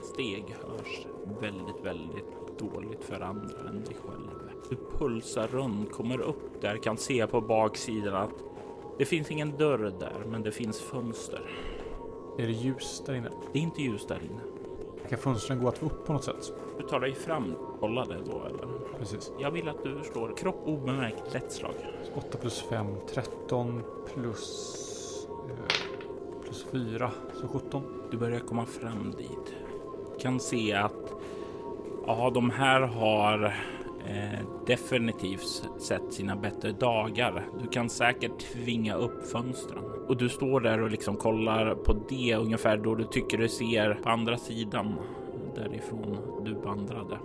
steg 0.02 0.44
hörs 0.62 1.06
väldigt, 1.40 1.84
väldigt 1.84 2.58
dåligt 2.58 3.04
för 3.04 3.20
andra 3.20 3.68
än 3.68 3.84
dig 3.84 3.96
själv. 4.04 4.28
Du 4.70 4.76
pulsar 4.98 5.46
runt, 5.46 5.92
kommer 5.92 6.20
upp 6.20 6.60
där, 6.60 6.76
kan 6.76 6.96
se 6.96 7.26
på 7.26 7.40
baksidan 7.40 8.14
att 8.14 8.42
det 8.98 9.04
finns 9.04 9.30
ingen 9.30 9.56
dörr 9.56 9.94
där, 10.00 10.24
men 10.26 10.42
det 10.42 10.52
finns 10.52 10.80
fönster. 10.80 11.50
Är 12.38 12.46
det 12.46 12.52
ljus 12.52 13.02
där 13.06 13.14
inne? 13.14 13.30
Det 13.52 13.58
är 13.58 13.62
inte 13.62 13.82
ljus 13.82 14.06
där 14.06 14.20
inne. 14.30 14.40
Kan 15.08 15.18
fönstren 15.18 15.60
gå 15.60 15.68
att 15.68 15.78
få 15.78 15.86
upp 15.86 16.06
på 16.06 16.12
något 16.12 16.24
sätt? 16.24 16.52
Du 16.78 16.84
tar 16.84 17.00
dig 17.00 17.14
fram, 17.14 17.54
kolla 17.80 18.04
det 18.04 18.18
då 18.26 18.42
eller? 18.46 18.68
Precis. 18.98 19.32
Jag 19.38 19.50
vill 19.50 19.68
att 19.68 19.82
du 19.84 20.00
slår 20.12 20.36
kropp 20.36 20.62
obemärkt 20.64 21.34
lätt 21.34 21.52
slag. 21.52 21.74
8 22.14 22.38
plus 22.38 22.62
5, 22.62 22.86
13 23.14 23.82
plus, 24.14 25.28
eh, 25.48 26.42
plus 26.44 26.66
4, 26.72 27.10
så 27.40 27.48
17. 27.48 27.82
Du 28.10 28.16
börjar 28.16 28.40
komma 28.40 28.66
fram 28.66 29.14
dit. 29.18 29.54
Kan 30.20 30.40
se 30.40 30.72
att 30.72 31.14
ja, 32.06 32.30
de 32.34 32.50
här 32.50 32.80
har 32.80 33.44
eh, 34.06 34.46
definitivt 34.66 35.68
sett 35.78 36.12
sina 36.12 36.36
bättre 36.36 36.72
dagar. 36.72 37.46
Du 37.62 37.68
kan 37.68 37.88
säkert 37.88 38.38
tvinga 38.38 38.94
upp 38.94 39.26
fönstren 39.26 39.84
och 40.08 40.16
du 40.16 40.28
står 40.28 40.60
där 40.60 40.82
och 40.82 40.90
liksom 40.90 41.16
kollar 41.16 41.74
på 41.74 41.96
det 42.08 42.34
ungefär 42.34 42.76
då 42.76 42.94
du 42.94 43.04
tycker 43.04 43.38
du 43.38 43.48
ser 43.48 43.94
på 43.94 44.08
andra 44.08 44.38
sidan 44.38 44.94
därifrån 45.58 46.18
du 46.44 46.54
vandrade. 46.54 47.18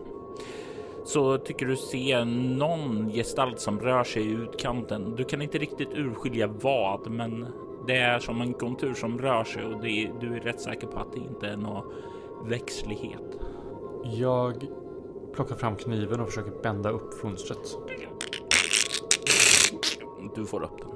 Så 1.05 1.37
tycker 1.37 1.65
du 1.65 1.75
se 1.75 2.25
någon 2.25 3.11
gestalt 3.11 3.59
som 3.59 3.79
rör 3.79 4.03
sig 4.03 4.23
i 4.23 4.31
utkanten. 4.31 5.15
Du 5.15 5.23
kan 5.23 5.41
inte 5.41 5.57
riktigt 5.57 5.93
urskilja 5.93 6.47
vad, 6.47 7.11
men 7.11 7.47
det 7.87 7.97
är 7.97 8.19
som 8.19 8.41
en 8.41 8.53
kontur 8.53 8.93
som 8.93 9.19
rör 9.19 9.43
sig 9.43 9.65
och 9.65 9.81
det, 9.81 10.11
du 10.21 10.35
är 10.35 10.39
rätt 10.39 10.61
säker 10.61 10.87
på 10.87 10.99
att 10.99 11.13
det 11.13 11.19
inte 11.19 11.47
är 11.47 11.57
någon 11.57 11.83
växtlighet. 12.43 13.37
Jag 14.03 14.67
plockar 15.33 15.55
fram 15.55 15.75
kniven 15.75 16.19
och 16.19 16.27
försöker 16.27 16.61
bända 16.61 16.89
upp 16.89 17.13
fönstret. 17.13 17.77
Du 20.35 20.45
får 20.45 20.63
upp 20.63 20.77
den. 20.77 20.89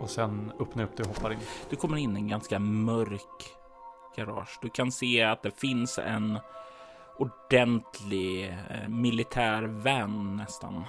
Och 0.00 0.10
sen 0.10 0.52
öppnar 0.60 0.82
jag 0.82 0.90
upp 0.90 0.96
det 0.96 1.02
och 1.02 1.08
hoppar 1.08 1.32
in. 1.32 1.38
Du 1.70 1.76
kommer 1.76 1.96
in 1.96 2.16
i 2.16 2.20
en 2.20 2.28
ganska 2.28 2.58
mörk 2.58 3.54
garage. 4.16 4.58
Du 4.62 4.68
kan 4.68 4.92
se 4.92 5.22
att 5.22 5.42
det 5.42 5.60
finns 5.60 5.98
en 5.98 6.38
ordentlig 7.18 8.48
eh, 8.48 8.88
militärvän 8.88 10.36
nästan. 10.36 10.84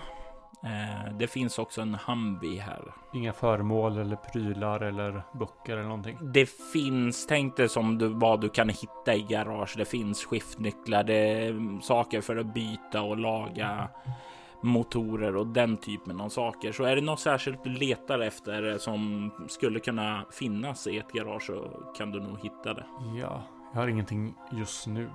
Eh, 0.63 1.13
det 1.13 1.27
finns 1.27 1.59
också 1.59 1.81
en 1.81 1.97
Humvee 2.07 2.59
här. 2.59 2.93
Inga 3.13 3.33
föremål 3.33 3.97
eller 3.97 4.15
prylar 4.15 4.81
eller 4.81 5.23
böcker 5.39 5.73
eller 5.73 5.83
någonting. 5.83 6.17
Det 6.21 6.49
finns, 6.73 7.27
tänk 7.27 7.57
dig 7.57 7.69
som 7.69 7.97
du, 7.97 8.07
vad 8.07 8.41
du 8.41 8.49
kan 8.49 8.69
hitta 8.69 9.15
i 9.15 9.21
garage. 9.29 9.73
Det 9.77 9.85
finns 9.85 10.25
skiftnycklar, 10.25 11.03
det 11.03 11.13
är 11.13 11.81
saker 11.81 12.21
för 12.21 12.37
att 12.37 12.53
byta 12.53 13.01
och 13.01 13.17
laga 13.17 13.89
motorer 14.61 15.35
och 15.35 15.47
den 15.47 15.77
typen 15.77 16.21
av 16.21 16.29
saker. 16.29 16.71
Så 16.71 16.83
är 16.83 16.95
det 16.95 17.01
något 17.01 17.19
särskilt 17.19 17.63
du 17.63 17.69
letar 17.69 18.19
efter 18.19 18.77
som 18.77 19.31
skulle 19.47 19.79
kunna 19.79 20.25
finnas 20.31 20.87
i 20.87 20.97
ett 20.97 21.11
garage 21.11 21.43
så 21.43 21.69
kan 21.97 22.11
du 22.11 22.19
nog 22.19 22.39
hitta 22.39 22.73
det. 22.73 22.85
Ja, 23.19 23.43
jag 23.73 23.79
har 23.79 23.87
ingenting 23.87 24.33
just 24.51 24.87
nu. 24.87 25.09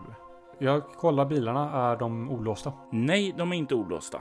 Jag 0.59 0.83
kollar 0.89 1.25
bilarna. 1.25 1.71
Är 1.71 1.97
de 1.97 2.31
olåsta? 2.31 2.73
Nej, 2.91 3.35
de 3.39 3.53
är 3.53 3.57
inte 3.57 3.75
olåsta. 3.75 4.19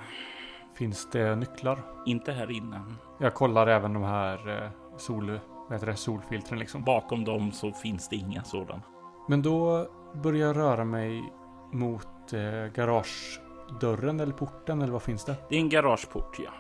Finns 0.76 1.10
det 1.12 1.36
nycklar? 1.36 1.80
Inte 2.06 2.32
här 2.32 2.52
inne. 2.52 2.82
Jag 3.20 3.34
kollar 3.34 3.68
även 3.68 3.94
de 3.94 4.04
här 4.04 4.64
eh, 4.64 4.70
sol, 4.98 5.40
vad 5.70 5.74
heter 5.74 5.88
det, 5.88 5.96
solfiltren 5.96 6.60
liksom. 6.60 6.84
Bakom 6.84 7.26
dem 7.26 7.52
så 7.52 7.72
finns 7.72 8.10
det 8.10 8.16
inga 8.16 8.44
sådana. 8.44 8.82
Men 9.28 9.42
då 9.42 9.88
börjar 10.14 10.48
jag 10.48 10.58
röra 10.58 10.86
mig 10.86 11.34
mot 11.72 12.34
eh, 12.34 12.74
garagedörren 12.76 14.20
eller 14.20 14.34
porten 14.34 14.82
eller 14.82 14.94
vad 14.94 15.04
finns 15.04 15.26
det? 15.26 15.36
Det 15.50 15.56
är 15.56 15.60
en 15.60 15.70
garageport 15.70 16.40
ja. 16.40 16.52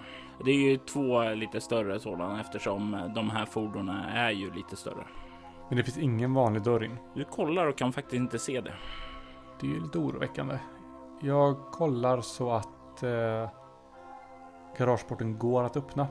Det 0.46 0.51
är 0.51 0.72
ju 0.72 0.77
två 0.77 1.24
lite 1.34 1.62
större 1.62 2.00
sådana 2.00 2.42
eftersom 2.42 3.12
de 3.15 3.30
här 3.30 3.46
fordonen 3.46 3.96
är 4.00 4.32
ju 4.32 4.51
lite 4.51 4.75
större. 4.75 5.08
Men 5.70 5.77
det 5.77 5.84
finns 5.84 5.98
ingen 5.98 6.34
vanlig 6.34 6.63
dörr 6.63 6.84
in? 6.84 6.98
Du 7.13 7.24
kollar 7.24 7.68
och 7.68 7.77
kan 7.77 7.94
faktiskt 7.94 8.13
inte 8.13 8.39
se 8.39 8.62
det. 8.62 8.74
Det 9.63 9.70
är 9.70 9.74
ju 9.74 9.79
lite 9.79 9.98
oroväckande. 9.98 10.60
Jag 11.20 11.58
kollar 11.72 12.22
så 12.22 12.51
att 12.51 13.03
eh, 13.03 13.50
garageporten 14.77 15.38
går 15.38 15.63
att 15.63 15.77
öppna. 15.77 16.08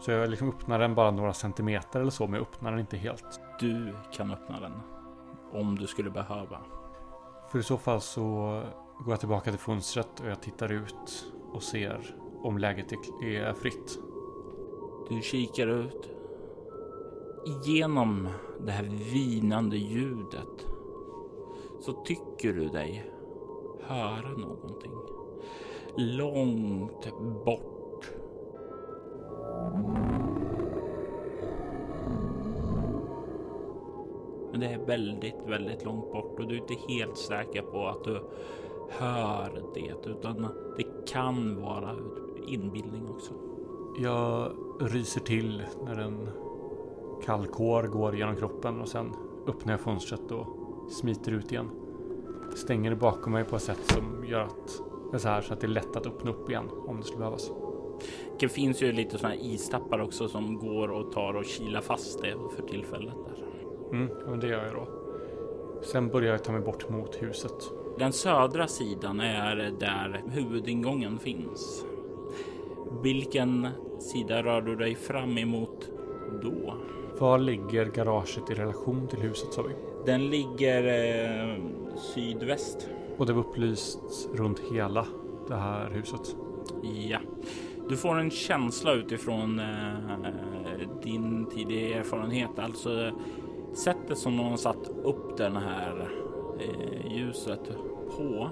Så 0.00 0.10
jag 0.10 0.30
liksom 0.30 0.48
öppnar 0.48 0.78
den 0.78 0.94
bara 0.94 1.10
några 1.10 1.32
centimeter 1.32 2.00
eller 2.00 2.10
så, 2.10 2.26
men 2.26 2.34
jag 2.34 2.42
öppnar 2.42 2.70
den 2.70 2.80
inte 2.80 2.96
helt. 2.96 3.40
Du 3.60 3.94
kan 4.12 4.30
öppna 4.30 4.60
den. 4.60 4.72
Om 5.52 5.78
du 5.78 5.86
skulle 5.86 6.10
behöva. 6.10 6.58
För 7.48 7.58
i 7.58 7.62
så 7.62 7.78
fall 7.78 8.00
så 8.00 8.24
går 8.98 9.12
jag 9.12 9.20
tillbaka 9.20 9.50
till 9.50 9.60
fönstret 9.60 10.20
och 10.20 10.26
jag 10.26 10.40
tittar 10.40 10.72
ut 10.72 11.32
och 11.52 11.62
ser 11.62 12.16
om 12.42 12.58
läget 12.58 12.92
är 12.92 13.54
fritt. 13.54 13.98
Du 15.08 15.22
kikar 15.22 15.66
ut. 15.66 16.10
Genom 17.64 18.28
det 18.60 18.72
här 18.72 18.84
vinande 19.12 19.76
ljudet 19.76 20.77
så 21.80 21.92
tycker 21.92 22.52
du 22.52 22.68
dig 22.68 23.10
höra 23.82 24.28
någonting. 24.28 24.92
Långt 25.96 27.12
bort. 27.44 28.12
Men 34.50 34.60
det 34.60 34.66
är 34.66 34.86
väldigt, 34.86 35.42
väldigt 35.46 35.84
långt 35.84 36.12
bort 36.12 36.40
och 36.40 36.48
du 36.48 36.54
är 36.54 36.60
inte 36.60 36.74
helt 36.88 37.16
säker 37.16 37.62
på 37.62 37.86
att 37.86 38.04
du 38.04 38.20
hör 38.90 39.62
det, 39.74 40.10
utan 40.10 40.46
det 40.76 41.06
kan 41.12 41.62
vara 41.62 41.96
inbildning 42.46 43.08
också. 43.10 43.32
Jag 43.98 44.52
ryser 44.80 45.20
till 45.20 45.62
när 45.84 45.96
en 45.96 46.28
kall 47.24 47.46
kår 47.46 47.82
går 47.82 48.16
genom 48.16 48.36
kroppen 48.36 48.80
och 48.80 48.88
sen 48.88 49.14
öppnar 49.46 49.72
jag 49.72 49.80
fönstret 49.80 50.30
och 50.30 50.57
smiter 50.90 51.32
ut 51.32 51.52
igen. 51.52 51.70
Stänger 52.54 52.90
det 52.90 52.96
bakom 52.96 53.32
mig 53.32 53.44
på 53.44 53.56
ett 53.56 53.62
sätt 53.62 53.92
som 53.92 54.24
gör 54.26 54.40
att 54.40 54.80
det 55.12 55.18
så 55.18 55.28
här 55.28 55.40
så 55.40 55.52
att 55.52 55.60
det 55.60 55.66
är 55.66 55.68
lätt 55.68 55.96
att 55.96 56.06
öppna 56.06 56.30
upp 56.30 56.50
igen 56.50 56.68
om 56.86 56.96
det 56.96 57.02
skulle 57.02 57.18
behövas. 57.18 57.50
Det 58.40 58.48
finns 58.48 58.82
ju 58.82 58.92
lite 58.92 59.18
sådana 59.18 59.34
istappar 59.34 60.00
också 60.00 60.28
som 60.28 60.58
går 60.58 60.88
och 60.88 61.12
tar 61.12 61.34
och 61.34 61.44
kilar 61.44 61.80
fast 61.80 62.22
det 62.22 62.34
för 62.56 62.62
tillfället. 62.62 63.14
Där. 63.14 63.44
Mm, 63.96 64.10
ja, 64.26 64.36
det 64.36 64.48
gör 64.48 64.64
jag 64.64 64.74
då. 64.74 64.88
Sen 65.82 66.08
börjar 66.08 66.32
jag 66.32 66.44
ta 66.44 66.52
mig 66.52 66.60
bort 66.60 66.88
mot 66.88 67.22
huset. 67.22 67.72
Den 67.98 68.12
södra 68.12 68.66
sidan 68.66 69.20
är 69.20 69.72
där 69.80 70.22
huvudingången 70.30 71.18
finns. 71.18 71.84
Vilken 73.02 73.68
sida 73.98 74.42
rör 74.42 74.60
du 74.60 74.76
dig 74.76 74.94
fram 74.94 75.38
emot 75.38 75.88
då? 76.42 76.74
Var 77.18 77.38
ligger 77.38 77.84
garaget 77.84 78.50
i 78.50 78.54
relation 78.54 79.08
till 79.08 79.18
huset 79.18 79.52
sa 79.52 79.62
vi? 79.62 79.87
Den 80.08 80.30
ligger 80.30 80.84
eh, 80.84 81.56
sydväst. 81.96 82.88
Och 83.16 83.26
det 83.26 83.32
var 83.32 83.40
upplyst 83.40 84.28
runt 84.34 84.60
hela 84.72 85.06
det 85.48 85.54
här 85.54 85.90
huset? 85.90 86.36
Ja. 87.08 87.18
Du 87.88 87.96
får 87.96 88.18
en 88.18 88.30
känsla 88.30 88.92
utifrån 88.92 89.58
eh, 89.58 91.02
din 91.02 91.46
tidiga 91.46 91.98
erfarenhet, 91.98 92.58
alltså 92.58 93.12
sättet 93.74 94.18
som 94.18 94.36
någon 94.36 94.58
satt 94.58 94.90
upp 95.04 95.36
den 95.36 95.56
här 95.56 96.08
eh, 96.60 97.16
ljuset 97.16 97.70
på 98.16 98.50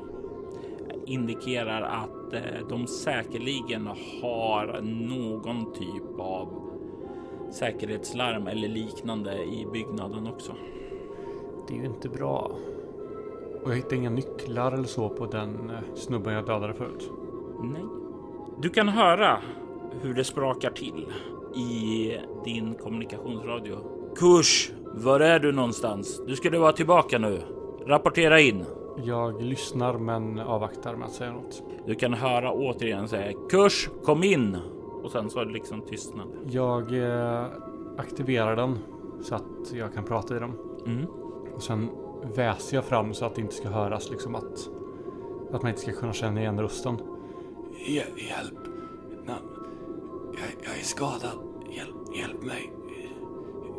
indikerar 1.07 1.83
att 1.83 2.33
eh, 2.33 2.69
de 2.69 2.87
säkerligen 2.87 3.87
har 4.23 4.81
någon 4.83 5.73
typ 5.73 6.19
av 6.21 6.49
säkerhetslarm 7.53 8.47
eller 8.47 8.69
liknande 8.69 9.45
i 9.45 9.67
byggnaden 9.73 10.27
också. 10.27 10.53
Det 11.69 11.75
är 11.75 11.79
ju 11.79 11.85
inte 11.85 12.09
bra. 12.09 12.51
Och 13.65 13.71
jag 13.71 13.77
hittar 13.77 13.97
inga 13.97 14.11
nycklar 14.11 14.73
eller 14.73 14.85
så 14.85 15.09
på 15.09 15.27
den 15.27 15.71
eh, 15.71 15.95
snubben 15.95 16.35
jag 16.35 16.47
dödade 16.47 16.75
förut. 16.75 17.11
Nej. 17.61 17.85
Du 18.59 18.69
kan 18.69 18.89
höra 18.89 19.39
hur 20.01 20.15
det 20.15 20.25
sprakar 20.25 20.71
till 20.71 21.07
i 21.55 22.13
din 22.45 22.75
kommunikationsradio. 22.75 23.77
Kurs, 24.17 24.73
var 24.95 25.21
är 25.21 25.39
du 25.39 25.53
någonstans? 25.53 26.23
Du 26.27 26.37
skulle 26.37 26.59
vara 26.59 26.73
tillbaka 26.73 27.19
nu. 27.19 27.41
Rapportera 27.87 28.41
in. 28.41 28.65
Jag 29.05 29.43
lyssnar 29.43 29.99
men 29.99 30.39
avvaktar 30.39 30.97
med 30.97 31.07
att 31.07 31.13
säga 31.13 31.33
något. 31.33 31.63
Du 31.87 31.95
kan 31.95 32.15
höra 32.15 32.53
återigen 32.53 33.09
säga 33.09 33.33
kurs, 33.51 33.89
kom 34.05 34.25
in. 34.25 34.59
Och 35.03 35.11
sen 35.11 35.31
så 35.31 35.41
är 35.41 35.45
det 35.45 35.53
liksom 35.53 35.81
tystnad. 35.81 36.29
Jag 36.51 36.93
eh, 36.93 37.45
aktiverar 37.99 38.57
den 38.57 38.79
så 39.23 39.35
att 39.35 39.73
jag 39.73 39.95
kan 39.95 40.05
prata 40.05 40.37
i 40.37 40.39
den. 40.39 40.53
Mm. 40.87 41.07
Och 41.57 41.63
sen 41.63 41.91
väser 42.35 42.77
jag 42.77 42.85
fram 42.85 43.15
så 43.15 43.25
att 43.25 43.35
det 43.35 43.41
inte 43.41 43.55
ska 43.55 43.69
höras 43.69 44.11
liksom 44.11 44.35
att, 44.35 44.71
att 45.53 45.63
man 45.63 45.69
inte 45.69 45.81
ska 45.81 45.93
kunna 45.93 46.13
känna 46.13 46.41
igen 46.41 46.61
rösten. 46.61 46.99
Hjäl- 47.87 48.19
hjälp. 48.29 48.59
Jag, 50.39 50.69
jag 50.71 50.79
är 50.79 50.83
skadad. 50.83 51.39
Hjälp, 51.71 52.17
hjälp 52.17 52.43
mig. 52.43 52.73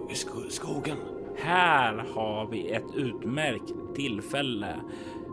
I 0.10 0.16
sko, 0.16 0.40
skogen. 0.50 0.98
Här 1.38 2.06
har 2.16 2.48
vi 2.48 2.72
ett 2.72 2.96
utmärkt 2.96 3.74
tillfälle 3.96 4.76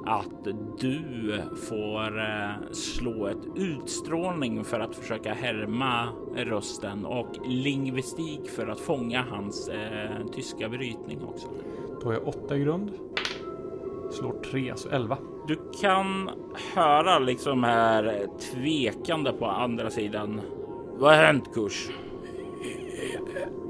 att 0.06 0.44
du 0.78 1.40
får 1.68 2.18
eh, 2.18 2.72
slå 2.72 3.26
ett 3.26 3.46
utstrålning 3.56 4.64
för 4.64 4.80
att 4.80 4.96
försöka 4.96 5.34
härma 5.34 6.08
rösten 6.36 7.04
och 7.04 7.36
lingvistik 7.46 8.50
för 8.50 8.66
att 8.66 8.80
fånga 8.80 9.22
hans 9.30 9.68
eh, 9.68 10.26
tyska 10.32 10.68
brytning 10.68 11.24
också. 11.24 11.48
Då 12.04 12.10
är 12.10 12.14
jag 12.14 12.28
åtta 12.28 12.56
i 12.56 12.60
grund. 12.60 12.90
Slår 14.10 14.32
tre, 14.32 14.72
så 14.76 14.88
elva. 14.88 15.18
Du 15.48 15.58
kan 15.80 16.30
höra 16.74 17.18
liksom 17.18 17.64
här 17.64 18.26
tvekande 18.52 19.32
på 19.32 19.46
andra 19.46 19.90
sidan. 19.90 20.40
Vad 20.96 21.16
har 21.16 21.24
hänt 21.24 21.54
kurs? 21.54 21.90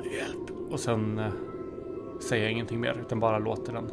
Hjälp. 0.05 0.71
Och 0.71 0.81
sen 0.81 1.19
eh, 1.19 1.33
säger 2.21 2.43
jag 2.43 2.53
ingenting 2.53 2.81
mer 2.81 2.99
utan 3.01 3.21
bara 3.21 3.39
låter 3.39 3.73
den 3.73 3.91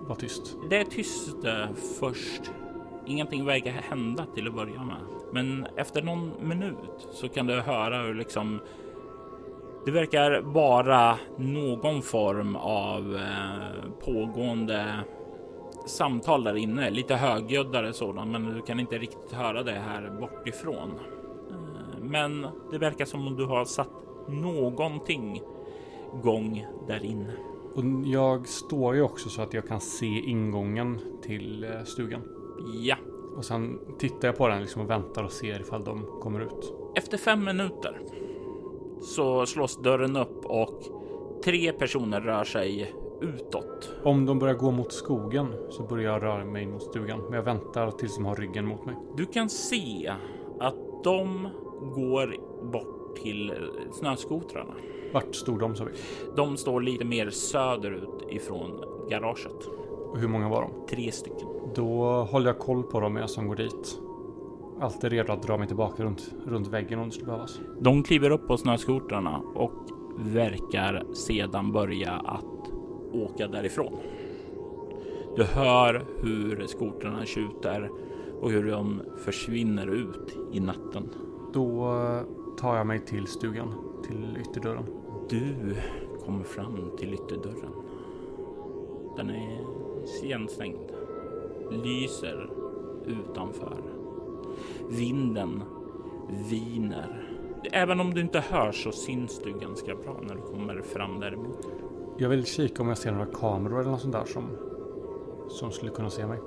vara 0.00 0.18
tyst. 0.18 0.56
Det 0.70 0.76
är 0.76 0.84
tyst 0.84 1.44
eh, 1.44 1.66
först. 2.00 2.50
Ingenting 3.06 3.44
verkar 3.44 3.70
hända 3.70 4.26
till 4.34 4.48
att 4.48 4.54
börja 4.54 4.84
med. 4.84 5.00
Men 5.32 5.66
efter 5.76 6.02
någon 6.02 6.32
minut 6.40 7.08
så 7.12 7.28
kan 7.28 7.46
du 7.46 7.60
höra 7.60 8.02
hur 8.02 8.14
liksom 8.14 8.60
det 9.84 9.90
verkar 9.90 10.40
vara 10.40 11.18
någon 11.38 12.02
form 12.02 12.56
av 12.56 13.16
eh, 13.16 13.90
pågående 14.04 14.94
samtal 15.86 16.44
där 16.44 16.56
inne. 16.56 16.90
Lite 16.90 17.14
högljuddare 17.14 17.92
sådan, 17.92 18.32
men 18.32 18.54
du 18.54 18.62
kan 18.62 18.80
inte 18.80 18.98
riktigt 18.98 19.32
höra 19.32 19.62
det 19.62 19.72
här 19.72 20.10
bortifrån. 20.20 20.90
Eh, 21.50 22.00
men 22.00 22.46
det 22.70 22.78
verkar 22.78 23.04
som 23.04 23.26
om 23.26 23.36
du 23.36 23.44
har 23.44 23.64
satt 23.64 23.88
någonting 24.28 25.42
gång 26.22 26.66
där 26.86 27.04
inne. 27.04 27.32
Och 27.74 27.84
jag 28.04 28.48
står 28.48 28.94
ju 28.94 29.02
också 29.02 29.28
så 29.28 29.42
att 29.42 29.54
jag 29.54 29.68
kan 29.68 29.80
se 29.80 30.06
ingången 30.06 31.00
till 31.22 31.64
eh, 31.64 31.82
stugan. 31.84 32.22
Ja, 32.74 32.96
Och 33.36 33.44
sen 33.44 33.78
tittar 33.98 34.28
jag 34.28 34.36
på 34.36 34.48
den 34.48 34.60
liksom 34.60 34.82
och 34.82 34.90
väntar 34.90 35.22
och 35.22 35.32
ser 35.32 35.60
ifall 35.60 35.84
de 35.84 36.06
kommer 36.20 36.40
ut. 36.40 36.74
Efter 36.94 37.18
fem 37.18 37.44
minuter 37.44 38.00
så 39.02 39.46
slås 39.46 39.82
dörren 39.82 40.16
upp 40.16 40.44
och 40.44 40.82
tre 41.44 41.72
personer 41.72 42.20
rör 42.20 42.44
sig 42.44 42.94
utåt. 43.20 43.94
Om 44.02 44.26
de 44.26 44.38
börjar 44.38 44.54
gå 44.54 44.70
mot 44.70 44.92
skogen 44.92 45.54
så 45.70 45.82
börjar 45.82 46.12
jag 46.12 46.22
röra 46.22 46.44
mig 46.44 46.66
mot 46.66 46.82
stugan. 46.82 47.20
Men 47.22 47.32
jag 47.32 47.42
väntar 47.42 47.90
tills 47.90 48.16
de 48.16 48.24
har 48.24 48.36
ryggen 48.36 48.66
mot 48.66 48.86
mig. 48.86 48.94
Du 49.16 49.26
kan 49.26 49.48
se 49.48 50.12
att 50.60 51.04
de 51.04 51.48
går 51.94 52.36
bort 52.72 53.16
till 53.22 53.52
snöskotrarna. 53.92 54.74
Vart 55.12 55.34
stod 55.34 55.58
de 55.58 55.76
sa 55.76 55.84
vi? 55.84 55.92
De 56.36 56.56
står 56.56 56.80
lite 56.80 57.04
mer 57.04 57.30
söderut 57.30 58.22
ifrån 58.30 58.84
garaget. 59.10 59.66
Och 60.10 60.18
hur 60.18 60.28
många 60.28 60.48
var 60.48 60.62
de? 60.62 60.86
Tre 60.96 61.12
stycken. 61.12 61.48
Då 61.74 62.04
håller 62.30 62.46
jag 62.46 62.58
koll 62.58 62.82
på 62.82 63.00
dem 63.00 63.16
jag 63.16 63.30
som 63.30 63.48
går 63.48 63.56
dit. 63.56 63.98
Alltid 64.82 65.12
redo 65.12 65.32
att 65.32 65.42
dra 65.42 65.58
mig 65.58 65.66
tillbaka 65.66 66.02
runt, 66.02 66.34
runt 66.46 66.66
väggen 66.66 66.98
om 66.98 67.08
det 67.08 67.12
skulle 67.12 67.26
behövas. 67.26 67.60
De 67.80 68.02
kliver 68.02 68.30
upp 68.30 68.46
på 68.46 68.56
snöskotrarna 68.56 69.38
och 69.54 69.72
verkar 70.18 71.14
sedan 71.14 71.72
börja 71.72 72.12
att 72.12 72.72
åka 73.12 73.48
därifrån. 73.48 73.98
Du 75.36 75.44
hör 75.44 76.04
hur 76.22 76.66
skotrarna 76.66 77.26
tjuter 77.26 77.90
och 78.40 78.50
hur 78.50 78.70
de 78.70 79.02
försvinner 79.24 79.86
ut 79.86 80.36
i 80.52 80.60
natten. 80.60 81.08
Då 81.52 81.84
eh, 81.84 82.22
tar 82.56 82.76
jag 82.76 82.86
mig 82.86 83.00
till 83.00 83.26
stugan, 83.26 83.74
till 84.04 84.38
ytterdörren. 84.40 84.86
Du 85.28 85.76
kommer 86.24 86.44
fram 86.44 86.90
till 86.98 87.14
ytterdörren. 87.14 87.72
Den 89.16 89.30
är 89.30 89.60
igenstängd. 90.22 90.92
Lyser 91.70 92.50
utanför. 93.06 93.91
Vinden 94.98 95.62
viner. 96.50 97.28
Även 97.72 98.00
om 98.00 98.14
du 98.14 98.20
inte 98.20 98.40
hör 98.40 98.72
så 98.72 98.92
syns 98.92 99.40
du 99.44 99.58
ganska 99.58 99.94
bra 99.94 100.20
när 100.22 100.34
du 100.34 100.40
kommer 100.40 100.82
fram 100.82 101.20
däremot. 101.20 101.68
Jag 102.18 102.28
vill 102.28 102.46
kika 102.46 102.82
om 102.82 102.88
jag 102.88 102.98
ser 102.98 103.12
några 103.12 103.26
kameror 103.26 103.80
eller 103.80 103.90
något 103.90 104.00
sånt 104.00 104.12
där 104.12 104.24
som, 104.24 104.48
som 105.48 105.70
skulle 105.70 105.90
kunna 105.90 106.10
se 106.10 106.26
mig. 106.26 106.38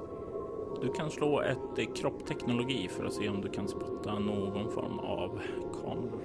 Du 0.81 0.91
kan 0.91 1.12
slå 1.12 1.41
ett 1.41 1.77
eh, 1.77 1.86
kroppteknologi 1.95 2.88
för 2.88 3.05
att 3.05 3.13
se 3.13 3.29
om 3.29 3.41
du 3.41 3.49
kan 3.49 3.67
spotta 3.67 4.19
någon 4.19 4.71
form 4.71 4.99
av 4.99 5.39
kameror. 5.84 6.21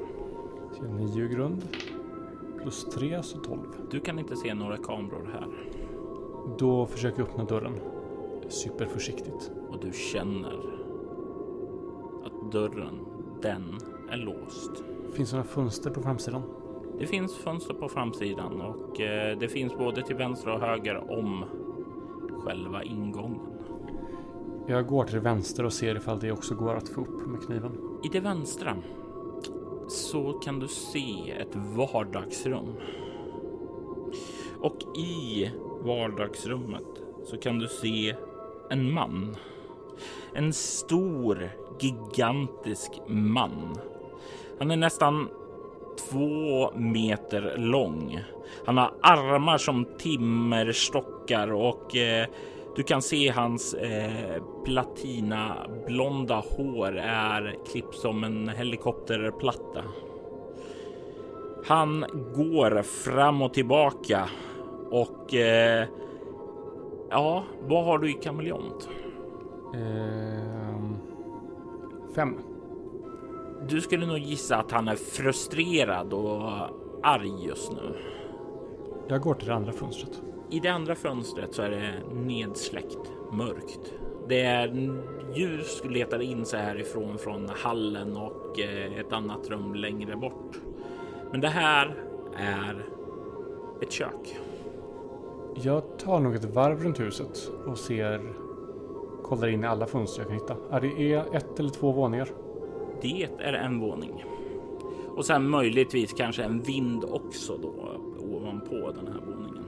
Så 0.76 0.82
nio 0.82 1.28
grund. 1.28 1.68
Plus 2.62 2.84
tre, 2.84 3.22
så 3.22 3.38
tolv. 3.38 3.66
Du 3.90 4.00
kan 4.00 4.18
inte 4.18 4.36
se 4.36 4.54
några 4.54 4.76
kameror 4.76 5.30
här 5.32 5.46
Då 6.58 6.86
försöker 6.86 7.18
jag 7.18 7.28
öppna 7.28 7.44
dörren. 7.44 7.74
Superförsiktigt. 8.48 9.50
och 9.70 9.80
du 9.80 9.92
känner 9.92 10.79
dörren, 12.50 13.00
den 13.42 13.78
är 14.10 14.16
låst. 14.16 14.70
Finns 15.12 15.30
det 15.30 15.36
några 15.36 15.48
fönster 15.48 15.90
på 15.90 16.02
framsidan? 16.02 16.42
Det 16.98 17.06
finns 17.06 17.36
fönster 17.36 17.74
på 17.74 17.88
framsidan 17.88 18.60
och 18.60 19.00
eh, 19.00 19.38
det 19.38 19.48
finns 19.48 19.76
både 19.78 20.02
till 20.02 20.16
vänster 20.16 20.50
och 20.50 20.60
höger 20.60 21.10
om 21.10 21.44
själva 22.44 22.82
ingången. 22.82 23.40
Jag 24.66 24.86
går 24.86 25.04
till 25.04 25.20
vänster 25.20 25.64
och 25.64 25.72
ser 25.72 25.96
ifall 25.96 26.20
det 26.20 26.32
också 26.32 26.54
går 26.54 26.74
att 26.74 26.88
få 26.88 27.00
upp 27.00 27.26
med 27.26 27.46
kniven. 27.46 27.78
I 28.04 28.08
det 28.08 28.20
vänstra 28.20 28.76
så 29.88 30.32
kan 30.32 30.58
du 30.58 30.68
se 30.68 31.30
ett 31.30 31.56
vardagsrum. 31.56 32.74
Och 34.58 34.96
i 34.96 35.50
vardagsrummet 35.84 37.02
så 37.24 37.36
kan 37.36 37.58
du 37.58 37.68
se 37.68 38.14
en 38.70 38.92
man. 38.92 39.36
En 40.32 40.52
stor, 40.52 41.50
gigantisk 41.80 42.90
man. 43.06 43.78
Han 44.58 44.70
är 44.70 44.76
nästan 44.76 45.28
två 46.10 46.70
meter 46.74 47.54
lång. 47.56 48.20
Han 48.66 48.78
har 48.78 48.92
armar 49.02 49.58
som 49.58 49.86
timmerstockar 49.98 51.52
och 51.52 51.96
eh, 51.96 52.26
Du 52.76 52.82
kan 52.82 53.02
se 53.02 53.28
hans 53.28 53.74
eh, 53.74 54.42
platinablonda 54.64 56.44
hår 56.56 56.96
är 56.98 57.56
klippt 57.72 57.94
som 57.94 58.24
en 58.24 58.48
helikopterplatta. 58.48 59.82
Han 61.66 62.04
går 62.34 62.82
fram 62.82 63.42
och 63.42 63.54
tillbaka 63.54 64.28
och 64.90 65.34
eh, 65.34 65.86
ja, 67.10 67.44
vad 67.68 67.84
har 67.84 67.98
du 67.98 68.10
i 68.10 68.12
kameleont? 68.12 68.88
Ehm, 69.74 70.69
fem. 72.14 72.38
Du 73.68 73.80
skulle 73.80 74.06
nog 74.06 74.18
gissa 74.18 74.56
att 74.56 74.70
han 74.70 74.88
är 74.88 74.96
frustrerad 74.96 76.12
och 76.12 76.50
arg 77.02 77.46
just 77.46 77.72
nu. 77.72 77.96
Jag 79.08 79.20
går 79.20 79.34
till 79.34 79.48
det 79.48 79.54
andra 79.54 79.72
fönstret. 79.72 80.22
I 80.50 80.60
det 80.60 80.68
andra 80.68 80.94
fönstret 80.94 81.54
så 81.54 81.62
är 81.62 81.70
det 81.70 82.14
nedsläckt, 82.14 83.12
mörkt. 83.32 83.94
Det 84.28 84.40
är 84.40 84.92
ljus 85.34 85.82
letar 85.84 86.22
in 86.22 86.46
sig 86.46 86.60
härifrån 86.60 87.18
från 87.18 87.48
hallen 87.48 88.16
och 88.16 88.60
eh, 88.60 88.98
ett 88.98 89.12
annat 89.12 89.48
rum 89.48 89.74
längre 89.74 90.16
bort. 90.16 90.60
Men 91.30 91.40
det 91.40 91.48
här 91.48 91.94
är 92.36 92.86
ett 93.82 93.92
kök. 93.92 94.38
Jag 95.54 95.98
tar 95.98 96.20
nog 96.20 96.34
ett 96.34 96.44
varv 96.44 96.82
runt 96.82 97.00
huset 97.00 97.50
och 97.66 97.78
ser, 97.78 98.32
kollar 99.30 99.48
in 99.48 99.64
i 99.64 99.66
alla 99.66 99.86
fönster 99.86 100.20
jag 100.20 100.28
kan 100.28 100.38
hitta. 100.38 100.56
Är 100.70 100.80
det 100.80 101.36
ett 101.36 101.60
eller 101.60 101.70
två 101.70 101.92
våningar? 101.92 102.28
Det 103.02 103.28
är 103.38 103.52
en 103.52 103.80
våning. 103.80 104.24
Och 105.16 105.26
sen 105.26 105.50
möjligtvis 105.50 106.12
kanske 106.12 106.42
en 106.42 106.60
vind 106.60 107.04
också 107.04 107.56
då 107.56 107.74
ovanpå 108.18 108.92
den 108.92 109.06
här 109.06 109.20
våningen. 109.26 109.64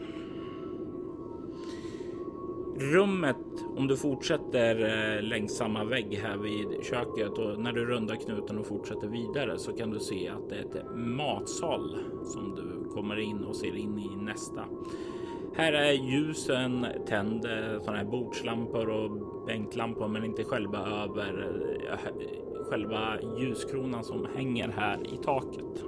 Rummet, 2.77 3.37
om 3.77 3.87
du 3.87 3.96
fortsätter 3.96 4.77
eh, 5.16 5.22
längs 5.22 5.57
samma 5.57 5.85
vägg 5.85 6.14
här 6.22 6.37
vid 6.37 6.85
köket 6.85 7.38
och 7.38 7.61
när 7.61 7.72
du 7.72 7.85
rundar 7.85 8.14
knuten 8.14 8.59
och 8.59 8.66
fortsätter 8.66 9.09
vidare 9.09 9.59
så 9.59 9.72
kan 9.72 9.90
du 9.90 10.01
se 10.01 10.29
att 10.29 10.48
det 10.48 10.55
är 10.55 10.61
ett 10.61 10.96
matsal 10.96 11.96
som 12.25 12.55
du 12.55 12.90
kommer 12.90 13.18
in 13.18 13.44
och 13.44 13.57
ser 13.57 13.77
in 13.77 13.98
i 13.98 14.16
nästa. 14.16 14.64
Här 15.55 15.73
är 15.73 15.93
ljusen 15.93 16.87
tänd, 17.07 17.47
sådana 17.81 17.99
här 17.99 18.05
bordslampor 18.05 18.88
och 18.88 19.11
bänklampor, 19.47 20.09
men 20.09 20.25
inte 20.25 20.45
själva 20.45 20.79
över 20.79 21.59
eh, 21.91 22.65
själva 22.71 23.19
ljuskronan 23.38 24.05
som 24.05 24.27
hänger 24.37 24.69
här 24.69 24.99
i 25.15 25.17
taket. 25.17 25.85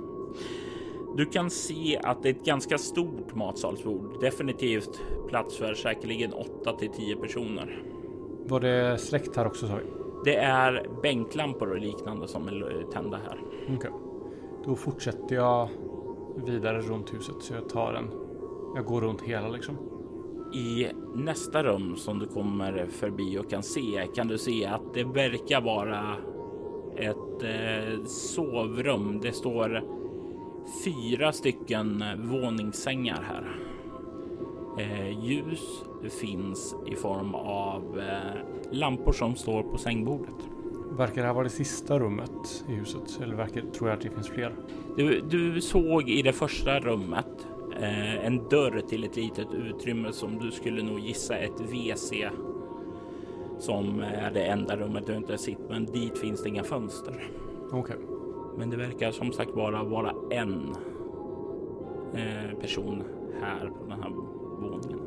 Du 1.17 1.27
kan 1.27 1.51
se 1.51 2.01
att 2.03 2.23
det 2.23 2.29
är 2.29 2.35
ett 2.35 2.45
ganska 2.45 2.79
stort 2.79 3.35
matsalsbord. 3.35 4.21
Definitivt 4.21 5.01
plats 5.29 5.57
för 5.57 5.75
säkerligen 5.75 6.33
8 6.33 6.73
till 6.73 6.91
10 6.91 7.17
personer. 7.17 7.83
Var 8.47 8.61
det 8.61 8.99
släkt 8.99 9.37
här 9.37 9.47
också 9.47 9.67
sa 9.67 9.75
vi? 9.75 9.83
Det 10.25 10.37
är 10.37 10.87
bänklampor 11.03 11.71
och 11.71 11.79
liknande 11.79 12.29
som 12.29 12.49
är 12.49 12.93
tända 12.93 13.17
här. 13.17 13.39
Okej. 13.63 13.77
Okay. 13.77 13.91
Då 14.65 14.75
fortsätter 14.75 15.35
jag 15.35 15.69
vidare 16.47 16.81
runt 16.81 17.15
huset 17.15 17.35
så 17.41 17.55
jag 17.55 17.69
tar 17.69 17.95
en. 17.95 18.24
Jag 18.75 18.85
går 18.85 19.01
runt 19.01 19.23
hela 19.23 19.49
liksom. 19.49 19.77
I 20.53 20.87
nästa 21.15 21.63
rum 21.63 21.97
som 21.97 22.19
du 22.19 22.27
kommer 22.27 22.87
förbi 22.87 23.39
och 23.39 23.51
kan 23.51 23.63
se 23.63 24.09
kan 24.15 24.29
du 24.29 24.39
se 24.39 24.67
att 24.67 24.95
det 24.95 25.05
verkar 25.05 25.61
vara 25.61 26.17
ett 26.97 27.43
eh, 27.43 28.05
sovrum. 28.05 29.21
Det 29.23 29.33
står 29.33 29.83
fyra 30.85 31.33
stycken 31.33 32.05
våningssängar 32.19 33.23
här. 33.23 33.61
Eh, 34.79 35.25
ljus 35.25 35.85
finns 36.21 36.77
i 36.87 36.97
form 36.97 37.35
av 37.35 38.01
eh, 38.01 38.41
lampor 38.71 39.13
som 39.13 39.37
står 39.37 39.63
på 39.63 39.79
sängbordet. 39.79 40.35
Verkar 40.91 41.21
det 41.23 41.27
här 41.27 41.35
vara 41.35 41.45
det 41.45 41.51
sista 41.51 41.99
rummet 41.99 42.65
i 42.69 42.73
huset? 42.73 43.21
Eller 43.23 43.35
verkar, 43.35 43.61
tror 43.61 43.89
jag 43.89 43.97
att 43.97 44.03
det 44.03 44.11
finns 44.11 44.29
fler? 44.29 44.55
Du, 44.97 45.21
du 45.21 45.61
såg 45.61 46.09
i 46.09 46.23
det 46.23 46.33
första 46.33 46.81
rummet 46.81 47.24
en 48.25 48.49
dörr 48.49 48.81
till 48.89 49.05
ett 49.05 49.17
litet 49.17 49.55
utrymme 49.55 50.13
som 50.13 50.39
du 50.39 50.51
skulle 50.51 50.83
nog 50.83 50.99
gissa 50.99 51.37
ett 51.37 51.61
WC 51.61 52.13
som 53.59 54.01
är 54.01 54.31
det 54.31 54.45
enda 54.45 54.77
rummet 54.77 55.07
du 55.07 55.17
inte 55.17 55.39
sett, 55.39 55.69
men 55.69 55.87
dit 55.87 56.19
finns 56.19 56.43
det 56.43 56.49
inga 56.49 56.65
fönster. 56.65 57.31
Okej. 57.67 57.81
Okay. 57.81 57.97
Men 58.57 58.71
det 58.71 58.77
verkar 58.77 59.11
som 59.11 59.33
sagt 59.33 59.55
bara 59.55 59.85
vara 59.85 60.15
en 60.31 60.77
eh, 62.15 62.59
person 62.61 63.03
här 63.41 63.67
på 63.67 63.87
den 63.89 64.03
här 64.03 64.11
våningen. 64.61 65.01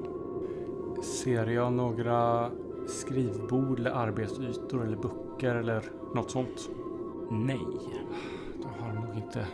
Ser 1.04 1.46
jag 1.48 1.74
några 1.74 2.52
skrivbord 2.88 3.80
eller 3.80 3.92
arbetsytor 3.92 4.86
eller 4.86 4.98
böcker 4.98 5.56
eller 5.56 5.84
något 6.16 6.32
sånt? 6.32 6.70
Nej. 7.30 7.68
Då 8.62 8.68
har 8.80 8.94
nog 8.94 9.16
inte 9.16 9.48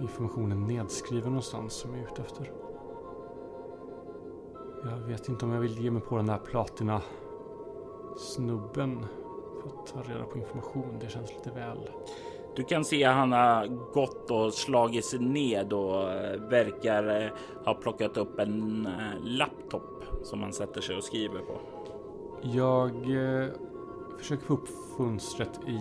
informationen 0.00 0.66
nedskriven 0.66 1.28
någonstans 1.28 1.72
som 1.72 1.90
jag 1.90 2.00
är 2.00 2.12
ute 2.12 2.22
efter. 2.22 2.63
Jag 4.84 4.96
vet 4.96 5.28
inte 5.28 5.44
om 5.44 5.52
jag 5.52 5.60
vill 5.60 5.78
ge 5.78 5.90
mig 5.90 6.02
på 6.02 6.16
den 6.16 6.26
där 6.26 6.38
platina 6.38 7.02
snubben 8.16 9.06
för 9.60 9.68
att 9.68 9.86
ta 9.86 10.12
reda 10.12 10.24
på 10.24 10.38
information. 10.38 10.98
Det 11.00 11.08
känns 11.08 11.30
lite 11.34 11.50
väl. 11.50 11.78
Du 12.56 12.64
kan 12.64 12.84
se 12.84 13.04
att 13.04 13.14
han 13.14 13.32
har 13.32 13.66
gått 13.92 14.30
och 14.30 14.54
slagit 14.54 15.04
sig 15.04 15.18
ned 15.18 15.72
och 15.72 16.12
eh, 16.12 16.40
verkar 16.40 17.22
eh, 17.22 17.30
ha 17.64 17.74
plockat 17.74 18.16
upp 18.16 18.38
en 18.38 18.86
eh, 18.86 18.92
laptop 19.22 20.04
som 20.22 20.42
han 20.42 20.52
sätter 20.52 20.80
sig 20.80 20.96
och 20.96 21.04
skriver 21.04 21.40
på. 21.40 21.60
Jag 22.42 22.90
eh, 22.90 23.48
försöker 24.18 24.44
få 24.44 24.54
upp 24.54 24.68
fönstret 24.96 25.60
i, 25.66 25.78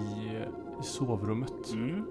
sovrummet. 0.81 1.73
Mm. 1.73 2.05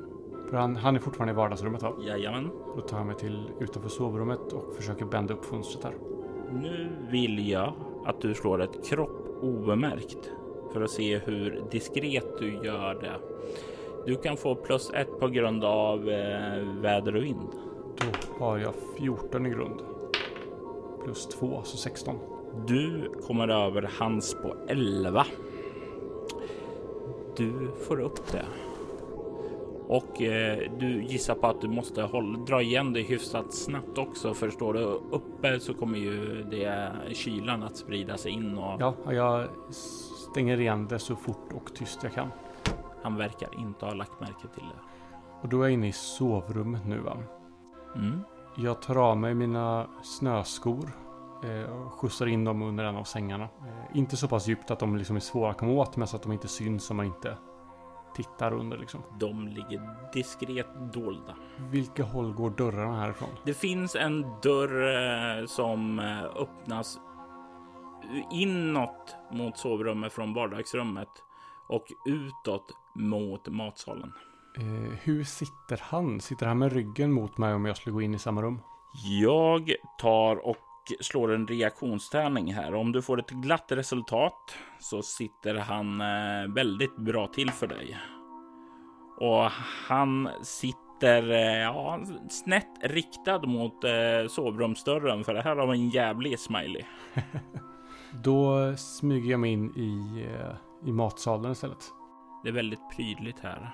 För 0.50 0.57
han, 0.57 0.76
han 0.76 0.96
är 0.96 1.00
fortfarande 1.00 1.33
i 1.33 1.37
vardagsrummet 1.37 1.83
va? 1.83 1.92
Jajamän. 2.00 2.50
Då 2.76 2.81
tar 2.81 2.98
jag 2.98 3.07
mig 3.07 3.16
till 3.16 3.50
utanför 3.61 3.88
sovrummet 3.88 4.52
och 4.52 4.74
försöker 4.76 5.05
bända 5.05 5.35
upp 5.35 5.44
fönstret 5.44 5.85
här. 5.85 5.94
Nu 6.52 6.88
vill 7.10 7.48
jag 7.48 7.72
att 8.04 8.20
du 8.20 8.34
slår 8.34 8.62
ett 8.62 8.88
kropp 8.88 9.38
obemärkt 9.42 10.30
för 10.72 10.82
att 10.82 10.90
se 10.90 11.18
hur 11.18 11.62
diskret 11.70 12.38
du 12.38 12.54
gör 12.54 12.94
det. 12.94 13.20
Du 14.06 14.16
kan 14.16 14.36
få 14.36 14.54
plus 14.54 14.90
ett 14.90 15.20
på 15.20 15.28
grund 15.28 15.64
av 15.64 16.10
eh, 16.10 16.62
väder 16.80 17.16
och 17.16 17.22
vind. 17.22 17.48
Då 17.96 18.44
har 18.44 18.58
jag 18.58 18.74
14 18.98 19.46
i 19.46 19.50
grund. 19.50 19.80
Plus 21.04 21.26
2, 21.26 21.60
så 21.64 21.76
16. 21.76 22.16
Du 22.66 23.10
kommer 23.26 23.48
över 23.48 23.90
hans 23.98 24.34
på 24.34 24.56
11. 24.68 25.26
Du 27.36 27.68
får 27.86 28.00
upp 28.00 28.32
det. 28.32 28.44
Och 29.92 30.22
eh, 30.22 30.70
du 30.78 31.02
gissar 31.02 31.35
på 31.35 31.46
att 31.46 31.61
du 31.61 31.68
måste 31.68 32.02
hålla, 32.02 32.38
dra 32.38 32.62
igen 32.62 32.92
det 32.92 33.00
hyfsat 33.00 33.55
snabbt 33.55 33.98
också. 33.98 34.35
För 34.35 34.50
står 34.50 34.74
du 34.74 34.81
uppe 35.11 35.61
så 35.61 35.74
kommer 35.74 35.98
ju 35.98 36.42
det 36.42 36.92
kylan 37.12 37.62
att 37.62 37.76
sprida 37.76 38.16
sig 38.16 38.33
in. 38.33 38.59
Och... 38.59 38.81
Ja, 38.81 38.94
jag 39.12 39.48
stänger 40.31 40.61
igen 40.61 40.88
det 40.88 40.98
så 40.98 41.16
fort 41.16 41.52
och 41.55 41.74
tyst 41.74 41.98
jag 42.02 42.12
kan. 42.12 42.28
Han 43.02 43.16
verkar 43.16 43.61
inte 43.61 43.85
ha 43.85 43.94
lagt 43.94 44.20
märke 44.20 44.48
till 44.55 44.62
det. 44.62 44.81
Och 45.42 45.48
då 45.48 45.59
är 45.59 45.62
jag 45.62 45.72
inne 45.72 45.88
i 45.88 45.92
sovrummet 45.92 46.87
nu 46.87 46.98
va? 46.98 47.16
Mm. 47.96 48.20
Jag 48.57 48.83
tar 48.83 48.96
av 48.96 49.16
mig 49.16 49.35
mina 49.35 49.87
snöskor 50.02 50.90
eh, 51.44 51.72
och 51.72 51.92
skjutsar 51.92 52.26
in 52.26 52.44
dem 52.44 52.62
under 52.62 52.85
en 52.85 52.96
av 52.96 53.05
sängarna. 53.05 53.44
Eh, 53.44 53.96
inte 53.98 54.16
så 54.16 54.28
pass 54.28 54.48
djupt 54.48 54.70
att 54.70 54.78
de 54.78 54.96
liksom 54.96 55.16
är 55.16 55.20
svåra 55.20 55.50
att 55.50 55.59
komma 55.59 55.72
åt 55.72 55.96
men 55.96 56.09
så 56.09 56.16
att 56.16 56.22
de 56.22 56.33
inte 56.33 56.48
syns 56.48 56.90
om 56.90 56.96
man 56.96 57.07
inte 57.07 57.37
tittar 58.14 58.53
under 58.53 58.79
liksom. 58.79 59.03
De 59.18 59.48
ligger 59.48 60.12
diskret 60.12 60.92
dolda. 60.92 61.37
Vilka 61.70 62.05
håll 62.05 62.33
går 62.33 62.51
dörrarna 62.51 63.01
härifrån? 63.01 63.29
Det 63.44 63.55
finns 63.55 63.96
en 63.96 64.22
dörr 64.42 65.40
eh, 65.40 65.46
som 65.46 65.98
eh, 65.98 66.25
öppnas 66.25 66.98
inåt 68.31 69.16
mot 69.33 69.59
sovrummet 69.59 70.12
från 70.12 70.35
vardagsrummet 70.35 71.09
och 71.68 71.85
utåt 72.07 72.77
mot 72.94 73.48
matsalen. 73.48 74.12
Eh, 74.59 74.98
hur 75.03 75.25
sitter 75.25 75.81
han? 75.83 76.20
Sitter 76.20 76.46
han 76.46 76.59
med 76.59 76.72
ryggen 76.72 77.12
mot 77.12 77.38
mig 77.38 77.55
om 77.55 77.64
jag 77.64 77.77
skulle 77.77 77.94
gå 77.94 78.03
in 78.03 78.14
i 78.14 78.18
samma 78.18 78.42
rum? 78.42 78.61
Jag 79.22 79.72
tar 79.98 80.37
och 80.37 80.57
slår 81.01 81.33
en 81.33 81.47
reaktionstärning 81.47 82.55
här. 82.55 82.75
Om 82.75 82.92
du 82.92 83.03
får 83.03 83.21
ett 83.21 83.31
glatt 83.31 83.73
resultat 83.73 84.55
så 84.79 85.03
sitter 85.03 85.55
han 85.55 86.01
eh, 86.01 86.55
väldigt 86.55 86.97
bra 86.97 87.27
till 87.27 87.51
för 87.51 87.66
dig. 87.66 87.99
Och 89.18 89.51
han 89.88 90.29
sitter 90.42 91.31
eh, 91.31 91.62
ja, 91.62 92.01
snett 92.31 92.71
riktad 92.83 93.47
mot 93.47 93.85
eh, 93.85 94.29
sovrumsdörren 94.29 95.25
för 95.25 95.35
det 95.35 95.42
här 95.42 95.57
har 95.57 95.73
en 95.73 95.90
jävlig 95.90 96.38
smiley. 96.38 96.85
Då 98.25 98.75
smyger 98.77 99.31
jag 99.31 99.40
mig 99.40 99.53
in 99.53 99.77
i, 99.77 100.27
i 100.88 100.92
matsalen 100.92 101.53
istället. 101.53 101.85
Det 102.42 102.49
är 102.49 102.53
väldigt 102.53 102.90
prydligt 102.97 103.40
här. 103.40 103.71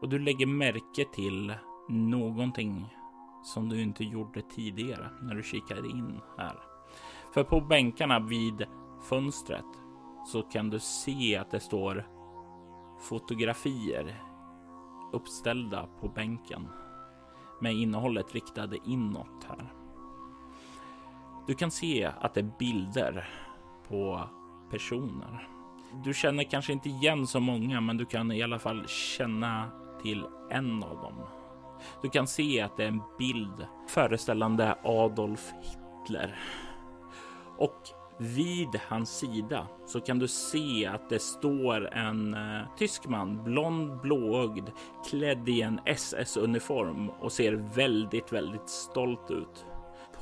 Och 0.00 0.08
du 0.08 0.18
lägger 0.18 0.46
märke 0.46 1.04
till 1.14 1.54
någonting 1.88 2.94
som 3.42 3.68
du 3.68 3.82
inte 3.82 4.04
gjorde 4.04 4.42
tidigare 4.42 5.10
när 5.22 5.34
du 5.34 5.42
kikade 5.42 5.88
in 5.88 6.20
här. 6.38 6.56
För 7.34 7.44
på 7.44 7.60
bänkarna 7.60 8.18
vid 8.20 8.66
fönstret 9.02 9.64
så 10.26 10.42
kan 10.42 10.70
du 10.70 10.80
se 10.80 11.36
att 11.36 11.50
det 11.50 11.60
står 11.60 12.06
fotografier 12.98 14.22
uppställda 15.12 15.88
på 16.00 16.08
bänken 16.08 16.68
med 17.60 17.74
innehållet 17.74 18.34
riktade 18.34 18.78
inåt 18.84 19.44
här. 19.48 19.72
Du 21.46 21.54
kan 21.54 21.70
se 21.70 22.10
att 22.20 22.34
det 22.34 22.40
är 22.40 22.52
bilder 22.58 23.28
på 23.88 24.28
personer. 24.70 25.48
Du 26.04 26.14
känner 26.14 26.44
kanske 26.44 26.72
inte 26.72 26.88
igen 26.88 27.26
så 27.26 27.40
många, 27.40 27.80
men 27.80 27.96
du 27.96 28.04
kan 28.04 28.32
i 28.32 28.42
alla 28.42 28.58
fall 28.58 28.88
känna 28.88 29.70
till 30.02 30.26
en 30.50 30.82
av 30.82 30.96
dem. 30.96 31.37
Du 32.02 32.08
kan 32.08 32.26
se 32.26 32.60
att 32.60 32.76
det 32.76 32.84
är 32.84 32.88
en 32.88 33.02
bild 33.18 33.66
föreställande 33.88 34.74
Adolf 34.84 35.52
Hitler. 35.62 36.38
Och 37.58 37.88
vid 38.18 38.80
hans 38.88 39.18
sida 39.18 39.66
så 39.86 40.00
kan 40.00 40.18
du 40.18 40.28
se 40.28 40.86
att 40.86 41.08
det 41.08 41.18
står 41.18 41.94
en 41.94 42.34
eh, 42.34 42.62
tysk 42.76 43.08
man, 43.08 43.44
blond, 43.44 44.00
blåögd, 44.00 44.70
klädd 45.10 45.48
i 45.48 45.62
en 45.62 45.80
SS-uniform 45.84 47.10
och 47.10 47.32
ser 47.32 47.52
väldigt, 47.52 48.32
väldigt 48.32 48.68
stolt 48.68 49.30
ut. 49.30 49.66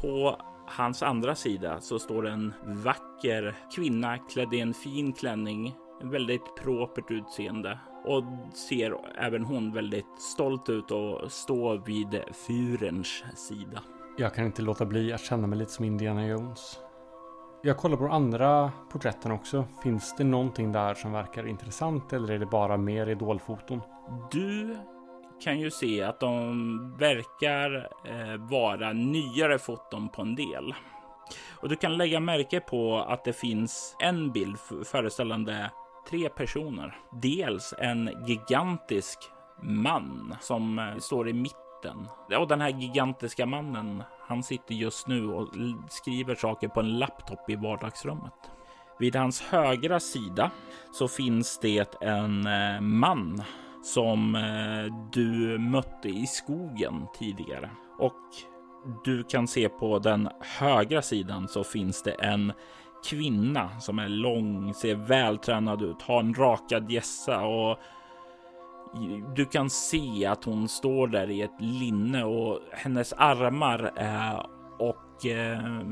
På 0.01 0.41
hans 0.67 1.03
andra 1.03 1.35
sida 1.35 1.81
så 1.81 1.99
står 1.99 2.27
en 2.27 2.53
vacker 2.65 3.55
kvinna 3.75 4.19
klädd 4.19 4.55
i 4.55 4.61
en 4.61 4.75
fin 4.75 5.13
klänning, 5.13 5.75
en 6.01 6.11
väldigt 6.11 6.57
propert 6.57 7.11
utseende 7.11 7.79
och 8.07 8.25
ser 8.55 8.97
även 9.19 9.45
hon 9.45 9.73
väldigt 9.73 10.21
stolt 10.21 10.69
ut 10.69 10.91
och 10.91 11.33
står 11.33 11.79
vid 11.87 12.23
fyrens 12.47 13.25
sida. 13.35 13.83
Jag 14.19 14.35
kan 14.35 14.45
inte 14.45 14.63
låta 14.63 14.87
bli 14.87 15.13
att 15.13 15.21
känna 15.21 15.47
mig 15.47 15.59
lite 15.59 15.73
som 15.73 15.85
Indiana 15.85 16.27
Jones. 16.27 16.79
Jag 17.63 17.77
kollar 17.77 17.97
på 17.97 18.03
de 18.03 18.13
andra 18.13 18.73
porträtten 18.93 19.33
också. 19.33 19.65
Finns 19.83 20.15
det 20.17 20.25
någonting 20.25 20.73
där 20.73 20.95
som 20.95 21.13
verkar 21.13 21.47
intressant 21.47 22.13
eller 22.13 22.35
är 22.35 22.39
det 22.39 22.47
bara 22.47 22.77
mer 22.77 23.07
idolfoton? 23.07 23.81
Du 24.31 24.77
kan 25.41 25.61
ju 25.61 25.71
se 25.71 26.03
att 26.03 26.21
de 26.21 26.97
verkar 26.99 27.89
eh, 28.05 28.37
vara 28.51 28.93
nyare 28.93 29.59
foton 29.59 30.09
på 30.09 30.23
en 30.23 30.35
del. 30.35 30.75
Och 31.51 31.69
du 31.69 31.77
kan 31.77 31.97
lägga 31.97 32.21
märke 32.21 32.61
på 32.61 32.99
att 32.99 33.25
det 33.25 33.33
finns 33.33 33.97
en 33.99 34.33
bild 34.33 34.59
föreställande 34.85 35.71
tre 36.11 36.29
personer. 36.29 36.99
Dels 37.23 37.75
en 37.79 38.11
gigantisk 38.27 39.19
man 39.63 40.37
som 40.41 40.79
eh, 40.79 40.99
står 40.99 41.29
i 41.29 41.33
mitten. 41.33 42.09
Och 42.39 42.49
den 42.49 42.61
här 42.61 42.71
gigantiska 42.71 43.47
mannen, 43.47 44.03
han 44.21 44.43
sitter 44.43 44.75
just 44.75 45.07
nu 45.07 45.29
och 45.29 45.49
skriver 45.89 46.35
saker 46.35 46.69
på 46.69 46.81
en 46.81 46.99
laptop 46.99 47.51
i 47.51 47.57
vardagsrummet. 47.57 48.51
Vid 48.99 49.17
hans 49.17 49.43
högra 49.43 50.01
sida 50.01 50.51
så 50.93 51.09
finns 51.09 51.59
det 51.59 52.03
en 52.03 52.47
eh, 52.47 52.81
man 52.81 53.43
som 53.83 54.35
eh, 54.35 55.11
du 55.13 55.59
mötte 55.59 56.09
i 56.09 56.27
skogen 56.27 57.07
tidigare. 57.19 57.71
Och 57.99 58.23
du 59.05 59.25
kan 59.25 59.49
se 59.49 59.69
på 59.69 59.99
den 59.99 60.29
högra 60.59 61.03
sidan 61.03 61.49
så 61.49 61.65
finns 61.65 62.03
det 62.03 62.13
en 62.13 62.53
kvinna 63.07 63.81
som 63.81 63.99
är 63.99 64.09
lång, 64.09 64.75
ser 64.75 64.95
vältränad 64.95 65.83
ut, 65.83 66.03
har 66.03 66.21
en 66.21 66.35
rakad 66.35 66.91
gässa 66.91 67.45
och 67.45 67.79
du 69.35 69.45
kan 69.45 69.71
se 69.71 70.27
att 70.27 70.45
hon 70.45 70.69
står 70.69 71.07
där 71.09 71.31
i 71.31 71.43
ett 71.43 71.61
linne 71.61 72.25
och 72.25 72.61
hennes 72.73 73.13
armar 73.13 73.93
är 73.97 74.47
och 74.79 75.27
eh, 75.27 75.83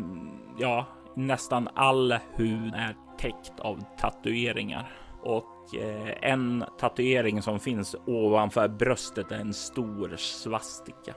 ja, 0.59 0.87
nästan 1.14 1.68
all 1.74 2.14
hud 2.35 2.74
är 2.74 2.96
täckt 3.18 3.61
av 3.61 3.85
tatueringar 3.98 4.92
och 5.22 5.74
eh, 5.74 6.31
en 6.31 6.64
tatuering 6.79 7.42
som 7.42 7.61
finns 7.61 7.96
ovanför 8.07 8.68
bröstet 8.68 9.33
är 9.33 9.38
en 9.38 9.55
stor 9.55 10.16
svastika. 10.16 11.14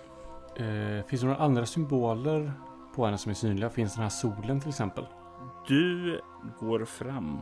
Eh, 0.56 1.06
finns 1.06 1.22
det 1.22 1.28
några 1.28 1.44
andra 1.44 1.66
symboler 1.66 2.52
på 2.96 3.06
henne 3.06 3.18
som 3.18 3.30
är 3.30 3.34
synliga? 3.34 3.70
Finns 3.70 3.94
den 3.94 4.04
här 4.04 4.10
solen 4.10 4.60
till 4.60 4.70
exempel? 4.70 5.06
Du 5.68 6.22
går 6.60 6.86
fram, 6.86 7.40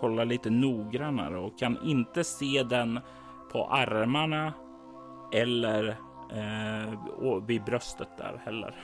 kollar 0.00 0.24
lite 0.24 0.50
noggrannare 0.50 1.38
och 1.38 1.58
kan 1.58 1.78
inte 1.84 2.24
se 2.24 2.62
den 2.62 3.00
på 3.52 3.66
armarna 3.66 4.52
eller 5.32 5.88
eh, 6.30 7.40
vid 7.46 7.64
bröstet 7.64 8.08
där 8.18 8.40
heller. 8.44 8.74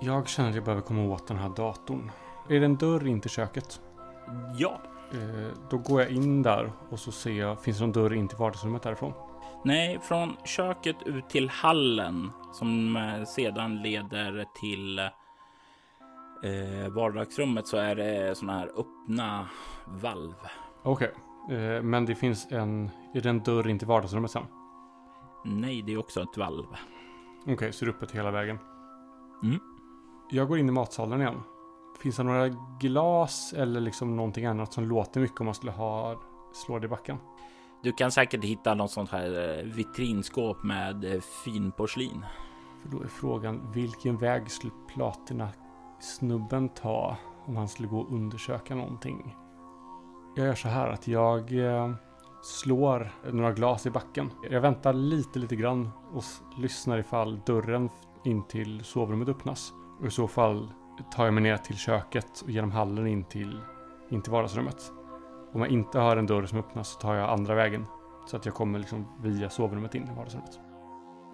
Jag 0.00 0.28
känner 0.28 0.48
att 0.48 0.54
jag 0.54 0.64
behöver 0.64 0.82
komma 0.82 1.14
åt 1.14 1.26
den 1.26 1.36
här 1.36 1.48
datorn. 1.48 2.10
Är 2.48 2.60
det 2.60 2.64
en 2.64 2.76
dörr 2.76 3.06
in 3.06 3.20
till 3.20 3.30
köket? 3.30 3.80
Ja. 4.58 4.80
Eh, 5.12 5.52
då 5.70 5.78
går 5.78 6.00
jag 6.00 6.10
in 6.10 6.42
där 6.42 6.72
och 6.90 6.98
så 6.98 7.12
ser 7.12 7.32
jag, 7.32 7.62
finns 7.62 7.78
det 7.78 7.84
någon 7.84 7.92
dörr 7.92 8.14
in 8.14 8.28
till 8.28 8.38
vardagsrummet 8.38 8.82
därifrån? 8.82 9.12
Nej, 9.64 9.98
från 10.02 10.36
köket 10.44 10.96
ut 11.06 11.28
till 11.30 11.48
hallen 11.48 12.30
som 12.52 12.96
eh, 12.96 13.24
sedan 13.24 13.82
leder 13.82 14.44
till 14.60 15.00
eh, 16.42 16.88
vardagsrummet 16.88 17.66
så 17.66 17.76
är 17.76 17.94
det 17.94 18.34
sådana 18.34 18.58
här 18.58 18.70
öppna 18.76 19.48
valv. 19.86 20.34
Okej, 20.82 21.12
okay. 21.44 21.56
eh, 21.56 21.82
men 21.82 22.06
det 22.06 22.14
finns 22.14 22.46
en, 22.50 22.90
är 23.14 23.20
det 23.20 23.28
en 23.28 23.42
dörr 23.42 23.68
in 23.68 23.78
till 23.78 23.88
vardagsrummet 23.88 24.30
sen? 24.30 24.44
Nej, 25.44 25.82
det 25.82 25.92
är 25.92 25.98
också 25.98 26.22
ett 26.22 26.36
valv. 26.36 26.66
Okej, 27.42 27.54
okay, 27.54 27.72
så 27.72 27.84
det 27.84 27.90
är 27.90 27.94
öppet 27.94 28.10
hela 28.10 28.30
vägen. 28.30 28.58
Mm. 29.42 29.58
Jag 30.30 30.48
går 30.48 30.58
in 30.58 30.68
i 30.68 30.72
matsalen 30.72 31.20
igen. 31.20 31.40
Finns 32.02 32.16
det 32.16 32.22
några 32.22 32.48
glas 32.80 33.54
eller 33.56 33.80
liksom 33.80 34.16
någonting 34.16 34.46
annat 34.46 34.72
som 34.72 34.84
låter 34.88 35.20
mycket 35.20 35.40
om 35.40 35.46
man 35.46 35.54
skulle 35.54 35.72
ha 35.72 36.22
slå 36.52 36.78
det 36.78 36.84
i 36.84 36.88
backen? 36.88 37.16
Du 37.82 37.92
kan 37.92 38.12
säkert 38.12 38.44
hitta 38.44 38.74
något 38.74 38.90
sånt 38.90 39.10
här 39.10 39.58
eh, 39.58 39.64
vitrinskåp 39.64 40.62
med 40.62 41.04
eh, 41.04 41.20
fin 41.20 41.72
porslin. 41.72 42.24
För 42.82 42.88
då 42.88 43.02
är 43.02 43.06
frågan 43.06 43.72
vilken 43.72 44.16
väg 44.16 44.50
skulle 44.50 44.72
platina 44.94 45.48
snubben 46.00 46.68
ta 46.68 47.16
om 47.46 47.56
han 47.56 47.68
skulle 47.68 47.88
gå 47.88 48.00
och 48.00 48.12
undersöka 48.12 48.74
någonting? 48.74 49.36
Jag 50.36 50.46
gör 50.46 50.54
så 50.54 50.68
här 50.68 50.88
att 50.88 51.08
jag 51.08 51.66
eh, 51.66 51.94
slår 52.42 53.12
några 53.32 53.52
glas 53.52 53.86
i 53.86 53.90
backen. 53.90 54.30
Jag 54.50 54.60
väntar 54.60 54.92
lite, 54.92 55.38
lite 55.38 55.56
grann 55.56 55.90
och 56.12 56.24
lyssnar 56.58 56.98
ifall 56.98 57.40
dörren 57.46 57.90
in 58.24 58.42
till 58.42 58.84
sovrummet 58.84 59.28
öppnas. 59.28 59.72
Och 60.00 60.06
i 60.06 60.10
så 60.10 60.28
fall 60.28 60.72
tar 61.10 61.24
jag 61.24 61.34
mig 61.34 61.42
ner 61.42 61.56
till 61.56 61.76
köket 61.76 62.40
och 62.40 62.50
genom 62.50 62.72
hallen 62.72 63.06
in 63.06 63.24
till, 63.24 63.60
in 64.08 64.22
till 64.22 64.32
vardagsrummet. 64.32 64.92
Om 65.52 65.60
jag 65.60 65.70
inte 65.70 66.00
hör 66.00 66.16
en 66.16 66.26
dörr 66.26 66.46
som 66.46 66.58
öppnas 66.58 66.88
så 66.88 67.00
tar 67.00 67.14
jag 67.14 67.30
andra 67.30 67.54
vägen. 67.54 67.86
Så 68.26 68.36
att 68.36 68.46
jag 68.46 68.54
kommer 68.54 68.78
liksom 68.78 69.06
via 69.20 69.50
sovrummet 69.50 69.94
in 69.94 70.08
i 70.08 70.16
vardagsrummet. 70.16 70.60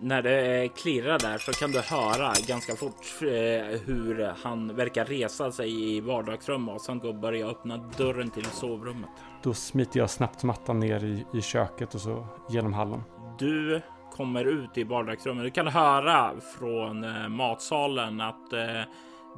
När 0.04 0.22
det 0.22 0.68
klirrar 0.68 1.18
där 1.18 1.38
så 1.38 1.52
kan 1.52 1.70
du 1.70 1.80
höra 1.80 2.32
ganska 2.48 2.76
fort 2.76 3.22
eh, 3.22 3.80
hur 3.86 4.34
han 4.42 4.76
verkar 4.76 5.04
resa 5.04 5.52
sig 5.52 5.96
i 5.96 6.00
vardagsrummet 6.00 6.74
och 6.74 6.80
sen 6.80 6.98
går 6.98 7.12
börja 7.12 7.46
öppna 7.46 7.76
dörren 7.76 8.30
till 8.30 8.44
sovrummet. 8.44 9.10
Då 9.42 9.54
smiter 9.54 10.00
jag 10.00 10.10
snabbt 10.10 10.44
mattan 10.44 10.80
ner 10.80 11.04
i, 11.04 11.26
i 11.38 11.42
köket 11.42 11.94
och 11.94 12.00
så 12.00 12.26
genom 12.50 12.72
hallen. 12.72 13.02
Du 13.38 13.82
kommer 14.12 14.44
ut 14.44 14.78
i 14.78 14.84
vardagsrummet. 14.84 15.44
Du 15.44 15.50
kan 15.50 15.66
höra 15.66 16.32
från 16.58 17.04
eh, 17.04 17.28
matsalen 17.28 18.20
att 18.20 18.52
eh, 18.52 18.80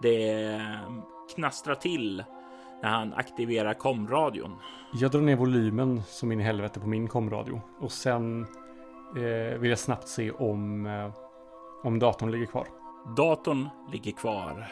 det 0.03 0.61
knastrar 1.35 1.75
till 1.75 2.25
när 2.83 2.91
han 2.91 3.13
aktiverar 3.13 3.75
komradion. 3.75 4.57
Jag 4.93 5.11
drar 5.11 5.21
ner 5.21 5.37
volymen 5.37 6.03
som 6.07 6.33
in 6.33 6.41
i 6.41 6.45
helvete 6.45 6.81
på 6.81 6.87
min 6.87 7.09
komradio 7.09 7.61
och 7.81 7.93
sen 7.93 8.47
eh, 9.17 9.59
vill 9.59 9.71
jag 9.71 9.79
snabbt 9.79 10.09
se 10.09 10.31
om, 10.31 10.87
eh, 10.87 11.11
om 11.83 11.99
datorn 11.99 12.31
ligger 12.31 12.47
kvar. 12.47 12.67
Datorn 13.17 13.69
ligger 13.93 14.13
kvar 14.13 14.67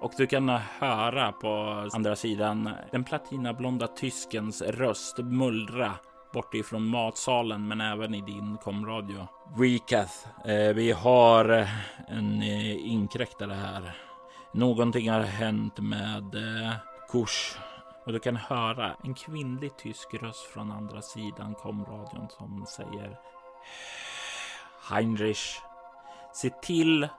och 0.00 0.12
du 0.16 0.26
kan 0.26 0.48
höra 0.78 1.32
på 1.32 1.48
andra 1.92 2.16
sidan 2.16 2.70
den 2.90 3.04
platinablonda 3.04 3.86
tyskens 3.86 4.62
röst 4.62 5.18
mullra 5.18 5.92
bortifrån 6.32 6.86
matsalen 6.86 7.68
men 7.68 7.80
även 7.80 8.14
i 8.14 8.20
din 8.20 8.56
komradio. 8.56 9.26
Weekath, 9.56 10.48
eh, 10.48 10.74
vi 10.74 10.92
har 10.92 11.48
eh, 11.48 11.68
en 12.08 12.42
eh, 12.42 12.86
inkräktare 12.86 13.52
här. 13.52 13.96
Någonting 14.52 15.10
har 15.10 15.20
hänt 15.20 15.78
med 15.78 16.34
eh, 16.34 16.72
Kurs 17.12 17.58
och 18.06 18.12
du 18.12 18.18
kan 18.18 18.36
höra 18.36 18.96
en 19.04 19.14
kvinnlig 19.14 19.76
tysk 19.76 20.14
röst 20.14 20.44
från 20.44 20.72
andra 20.72 21.02
sidan 21.02 21.54
komradion 21.54 22.28
som 22.28 22.66
säger 22.68 23.18
Heinrich, 24.90 25.60
se 26.32 26.50
till 26.50 27.04
att 27.04 27.10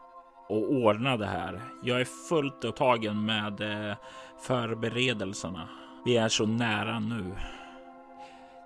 ordna 0.49 1.17
det 1.17 1.25
här. 1.25 1.61
Jag 1.83 2.01
är 2.01 2.05
fullt 2.29 2.63
upptagen 2.63 3.25
med 3.25 3.61
eh, 3.61 3.97
förberedelserna. 4.41 5.69
Vi 6.05 6.17
är 6.17 6.29
så 6.29 6.45
nära 6.45 6.99
nu. 6.99 7.35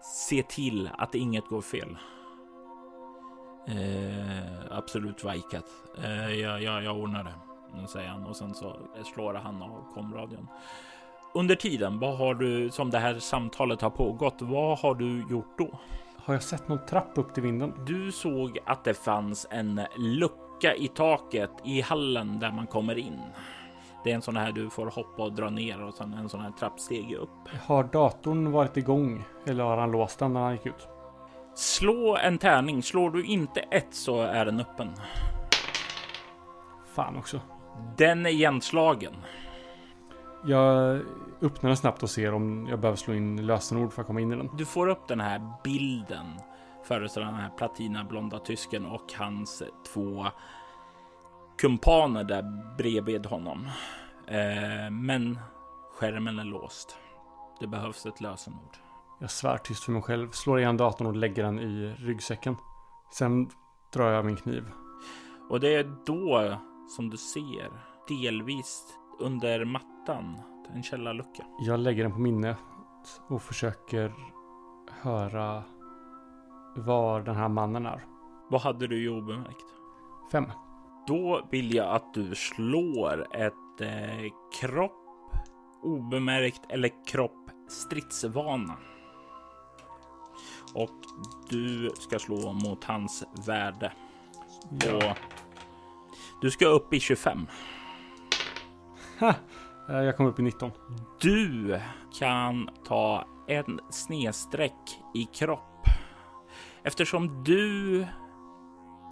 Se 0.02 0.44
till 0.44 0.90
att 0.98 1.16
inget 1.16 1.48
går 1.48 1.62
fel. 1.62 1.98
Eh, 3.68 4.78
absolut 4.78 5.24
vajkat. 5.24 5.66
Eh, 6.04 6.34
jag, 6.34 6.64
jag, 6.64 6.84
jag 6.84 6.98
ordnar 6.98 7.24
det, 7.24 7.88
säger 7.88 8.10
han 8.10 8.26
och 8.26 8.36
sen 8.36 8.54
så 8.54 8.76
slår 9.14 9.34
han 9.34 9.62
av 9.62 9.94
komradion. 9.94 10.48
under 11.34 11.56
tiden, 11.56 12.00
vad 12.00 12.18
har 12.18 12.34
du 12.34 12.72
som 12.72 12.90
det 12.90 13.00
här 13.00 13.20
samtalet 13.20 13.82
har 13.82 13.90
pågått? 13.90 14.42
Vad 14.42 14.80
har 14.80 14.96
du 14.96 15.26
gjort 15.30 15.58
då? 15.58 15.80
Har 16.26 16.34
jag 16.34 16.44
sett 16.44 16.68
någon 16.68 16.86
trapp 16.86 17.12
upp 17.18 17.34
till 17.34 17.44
vinden? 17.44 17.74
Du 17.86 18.12
såg 18.12 18.60
att 18.66 18.84
det 18.84 18.94
fanns 18.94 19.48
en 19.50 19.82
lucka 19.98 20.76
i 20.76 20.88
taket 20.88 21.52
i 21.64 21.82
hallen 21.82 22.40
där 22.40 22.52
man 22.52 22.68
kommer 22.68 22.98
in. 22.98 23.20
Det 24.04 24.12
är 24.12 24.16
en 24.16 24.22
sån 24.22 24.38
här 24.38 24.52
du 24.52 24.70
får 24.70 24.86
hoppa 24.86 25.24
och 25.24 25.34
dra 25.34 25.50
ner 25.50 25.84
och 25.84 25.94
sen 25.94 26.14
en 26.14 26.30
sån 26.30 26.42
här 26.42 26.52
trappsteg 26.52 27.14
upp. 27.14 27.50
Har 27.66 27.84
datorn 27.84 28.52
varit 28.52 28.78
igång? 28.78 29.26
Eller 29.46 29.64
har 29.64 29.78
han 29.78 29.92
låst 29.92 30.20
den 30.20 30.34
när 30.34 30.42
han 30.42 30.52
gick 30.52 30.66
ut? 30.66 30.88
Slå 31.56 32.18
en 32.18 32.38
tärning. 32.38 32.84
Slår 32.84 33.10
du 33.10 33.26
inte 33.26 33.60
ett 33.60 33.94
så 33.94 34.22
är 34.22 34.46
den 34.46 34.60
öppen. 34.60 34.90
Fan 36.96 37.18
också. 37.18 37.40
Den 37.98 38.26
är 38.26 38.30
igenslagen. 38.30 39.14
Jag 40.46 41.02
öppnar 41.42 41.70
den 41.70 41.78
snabbt 41.78 42.04
och 42.04 42.10
ser 42.10 42.34
om 42.34 42.68
jag 42.70 42.80
behöver 42.80 42.98
slå 42.98 43.14
in 43.14 43.46
lösenord 43.46 43.94
för 43.94 44.02
att 44.02 44.08
komma 44.08 44.22
in 44.22 44.32
i 44.32 44.36
den. 44.36 44.50
Du 44.58 44.66
får 44.66 44.88
upp 44.88 45.08
den 45.08 45.20
här 45.20 45.54
bilden 45.64 46.26
föreställande 46.84 47.34
den 47.34 47.50
här 47.50 47.58
platinablonda 47.58 48.40
tysken 48.40 48.86
och 48.86 49.14
hans 49.18 49.64
två 49.94 50.26
kumpaner 51.58 52.24
där 52.24 52.76
bredvid 52.78 53.26
honom. 53.26 53.70
Eh, 54.28 54.92
men 54.92 55.40
skärmen 55.94 56.40
är 56.40 56.44
låst. 56.44 56.98
Det 57.60 57.68
behövs 57.68 58.06
ett 58.06 58.22
lösenord. 58.22 58.78
Jag 59.20 59.32
svär 59.32 59.58
tyst 59.58 59.84
för 59.84 59.92
mig 59.92 60.02
själv, 60.02 60.32
slår 60.32 60.60
igen 60.60 60.78
datorn 60.78 61.08
och 61.08 61.16
lägger 61.16 61.44
den 61.44 61.60
i 61.60 61.96
ryggsäcken. 61.98 62.56
Sen 63.14 63.50
drar 63.94 64.12
jag 64.12 64.26
min 64.26 64.36
kniv. 64.36 64.64
Och 65.50 65.60
det 65.60 65.76
är 65.76 65.96
då 66.06 66.58
som 66.96 67.10
du 67.10 67.18
ser 67.18 67.70
delvis 68.08 68.84
under 69.20 69.66
mattan 69.66 70.38
en 70.74 70.84
källarlucka. 70.84 71.46
Jag 71.60 71.80
lägger 71.80 72.04
den 72.04 72.12
på 72.12 72.20
minnet 72.20 72.58
och 73.28 73.42
försöker 73.42 74.14
höra 75.02 75.64
var 76.76 77.22
den 77.22 77.36
här 77.36 77.50
mannen 77.50 77.86
är. 77.86 78.06
Vad 78.50 78.62
hade 78.62 78.88
du 78.88 79.04
i 79.04 79.10
obemärkt? 79.10 79.66
Fem. 80.32 80.46
Då 81.08 81.48
vill 81.52 81.76
jag 81.76 81.96
att 81.96 82.14
du 82.14 82.36
slår 82.36 83.36
ett 83.36 83.82
eh, 83.82 84.32
kropp 84.62 85.02
obemärkt 85.82 86.62
eller 86.70 87.06
kropp 87.08 87.52
stridsvana. 87.68 88.78
Och 90.74 91.00
du 91.50 91.90
ska 92.00 92.20
slå 92.20 92.54
mot 92.54 92.84
hans 92.84 93.24
värde. 93.48 93.94
Ja. 94.86 94.96
Och 94.96 95.18
du 96.42 96.52
ska 96.52 96.66
upp 96.66 96.94
i 96.94 97.00
25. 97.00 97.48
Ha! 99.20 99.36
Eh, 99.90 100.02
jag 100.02 100.18
kom 100.18 100.26
upp 100.26 100.40
i 100.40 100.42
19. 100.42 100.72
Du 101.22 101.80
kan 102.20 102.70
ta 102.88 103.26
en 103.48 103.80
snedsträck 103.90 105.00
i 105.14 105.26
kropp 105.26 105.88
eftersom 106.84 107.44
du 107.44 108.06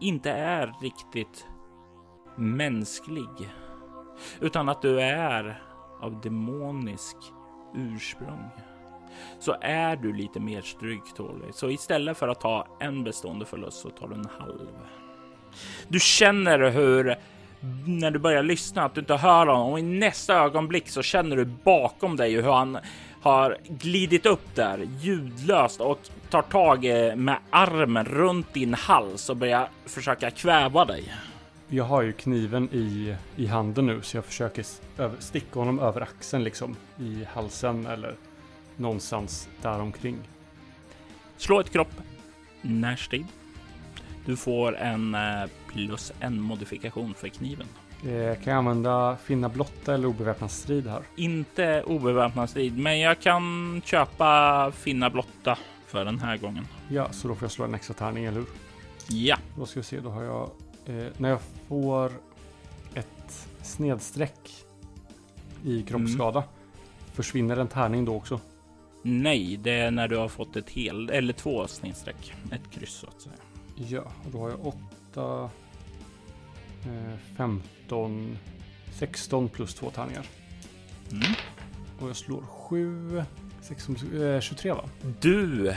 inte 0.01 0.31
är 0.31 0.73
riktigt 0.81 1.47
mänsklig 2.35 3.49
utan 4.39 4.69
att 4.69 4.81
du 4.81 5.01
är 5.01 5.63
av 6.01 6.21
demonisk 6.21 7.17
ursprung 7.75 8.49
så 9.39 9.55
är 9.61 9.95
du 9.95 10.13
lite 10.13 10.39
mer 10.39 10.61
stryktålig. 10.61 11.53
Så 11.53 11.69
istället 11.69 12.17
för 12.17 12.27
att 12.27 12.41
ta 12.41 12.67
en 12.79 13.03
bestående 13.03 13.45
förlust 13.45 13.77
så 13.77 13.89
tar 13.89 14.07
du 14.07 14.15
en 14.15 14.29
halv. 14.39 14.69
Du 15.87 15.99
känner 15.99 16.69
hur 16.69 17.17
när 17.85 18.11
du 18.11 18.19
börjar 18.19 18.43
lyssna 18.43 18.83
att 18.83 18.95
du 18.95 19.01
inte 19.01 19.15
hör 19.15 19.47
honom 19.47 19.71
och 19.71 19.79
i 19.79 19.81
nästa 19.81 20.35
ögonblick 20.35 20.89
så 20.89 21.01
känner 21.01 21.35
du 21.35 21.45
bakom 21.45 22.15
dig 22.15 22.35
hur 22.35 22.51
han 22.51 22.77
har 23.21 23.57
glidit 23.67 24.25
upp 24.25 24.55
där 24.55 24.87
ljudlöst 25.01 25.81
och 25.81 25.99
tar 26.29 26.41
tag 26.41 26.83
med 27.17 27.37
armen 27.49 28.05
runt 28.05 28.53
din 28.53 28.73
hals 28.73 29.29
och 29.29 29.37
börjar 29.37 29.69
försöka 29.85 30.31
kväva 30.31 30.85
dig. 30.85 31.13
Jag 31.67 31.83
har 31.83 32.01
ju 32.01 32.13
kniven 32.13 32.69
i, 32.71 33.15
i 33.35 33.45
handen 33.45 33.85
nu 33.85 34.01
så 34.01 34.17
jag 34.17 34.25
försöker 34.25 34.65
sticka 35.19 35.59
honom 35.59 35.79
över 35.79 36.01
axeln 36.01 36.43
liksom. 36.43 36.75
I 36.99 37.25
halsen 37.33 37.85
eller 37.85 38.15
någonstans 38.77 39.49
där 39.61 39.79
omkring. 39.79 40.17
Slå 41.37 41.59
ett 41.59 41.71
kropp 41.71 41.93
närstrid. 42.61 43.25
Du 44.25 44.37
får 44.37 44.77
en 44.77 45.15
eh, 45.15 45.43
plus 45.73 46.11
en 46.19 46.41
modifikation 46.41 47.13
för 47.13 47.27
kniven. 47.27 47.67
Eh, 48.03 48.35
kan 48.43 48.53
jag 48.53 48.57
använda 48.57 49.17
finna 49.23 49.49
blotta 49.49 49.93
eller 49.93 50.07
obeväpnad 50.07 50.51
strid 50.51 50.87
här? 50.87 51.01
Inte 51.15 51.83
obeväpnad 51.83 52.49
strid, 52.49 52.77
men 52.77 52.99
jag 52.99 53.19
kan 53.19 53.81
köpa 53.85 54.71
finna 54.71 55.09
blotta 55.09 55.57
för 55.87 56.05
den 56.05 56.19
här 56.19 56.37
gången. 56.37 56.67
Ja, 56.89 57.11
så 57.11 57.27
då 57.27 57.35
får 57.35 57.43
jag 57.43 57.51
slå 57.51 57.65
en 57.65 57.73
extra 57.73 57.93
tärning, 57.93 58.25
eller 58.25 58.37
hur? 58.37 58.47
Ja, 59.09 59.37
Då 59.57 59.65
ska 59.65 59.79
vi 59.79 59.83
se, 59.83 59.99
då 59.99 60.09
har 60.09 60.23
jag... 60.23 60.49
Eh, 60.85 61.07
när 61.17 61.29
jag 61.29 61.39
får 61.67 62.11
ett 62.93 63.47
snedstreck 63.61 64.65
i 65.65 65.83
kroppsskada. 65.83 66.43
Försvinner 67.13 67.57
en 67.57 67.67
tärning 67.67 68.05
då 68.05 68.15
också? 68.15 68.39
nej, 69.05 69.57
det 69.57 69.71
är 69.71 69.91
när 69.91 70.07
du 70.07 70.17
har 70.17 70.27
fått 70.27 70.55
ett 70.55 70.69
hel 70.69 71.09
eller 71.09 71.33
två 71.33 71.67
snedstreck. 71.67 72.33
Ett 72.51 72.71
kryss 72.71 72.93
så 72.93 73.07
att 73.07 73.21
säga. 73.21 73.35
Ja, 73.75 74.03
och 74.25 74.31
då 74.31 74.39
har 74.39 74.49
jag 74.49 74.65
8, 74.67 75.43
eh, 75.43 75.49
15, 77.37 78.37
16 78.93 79.49
plus 79.49 79.73
två 79.73 79.89
tärningar. 79.89 80.25
Mm. 81.11 81.23
Och 81.99 82.09
jag 82.09 82.15
slår 82.15 82.41
7, 82.41 83.23
16, 83.61 83.95
eh, 84.21 84.39
23 84.39 84.71
va? 84.73 84.83
Du 85.21 85.73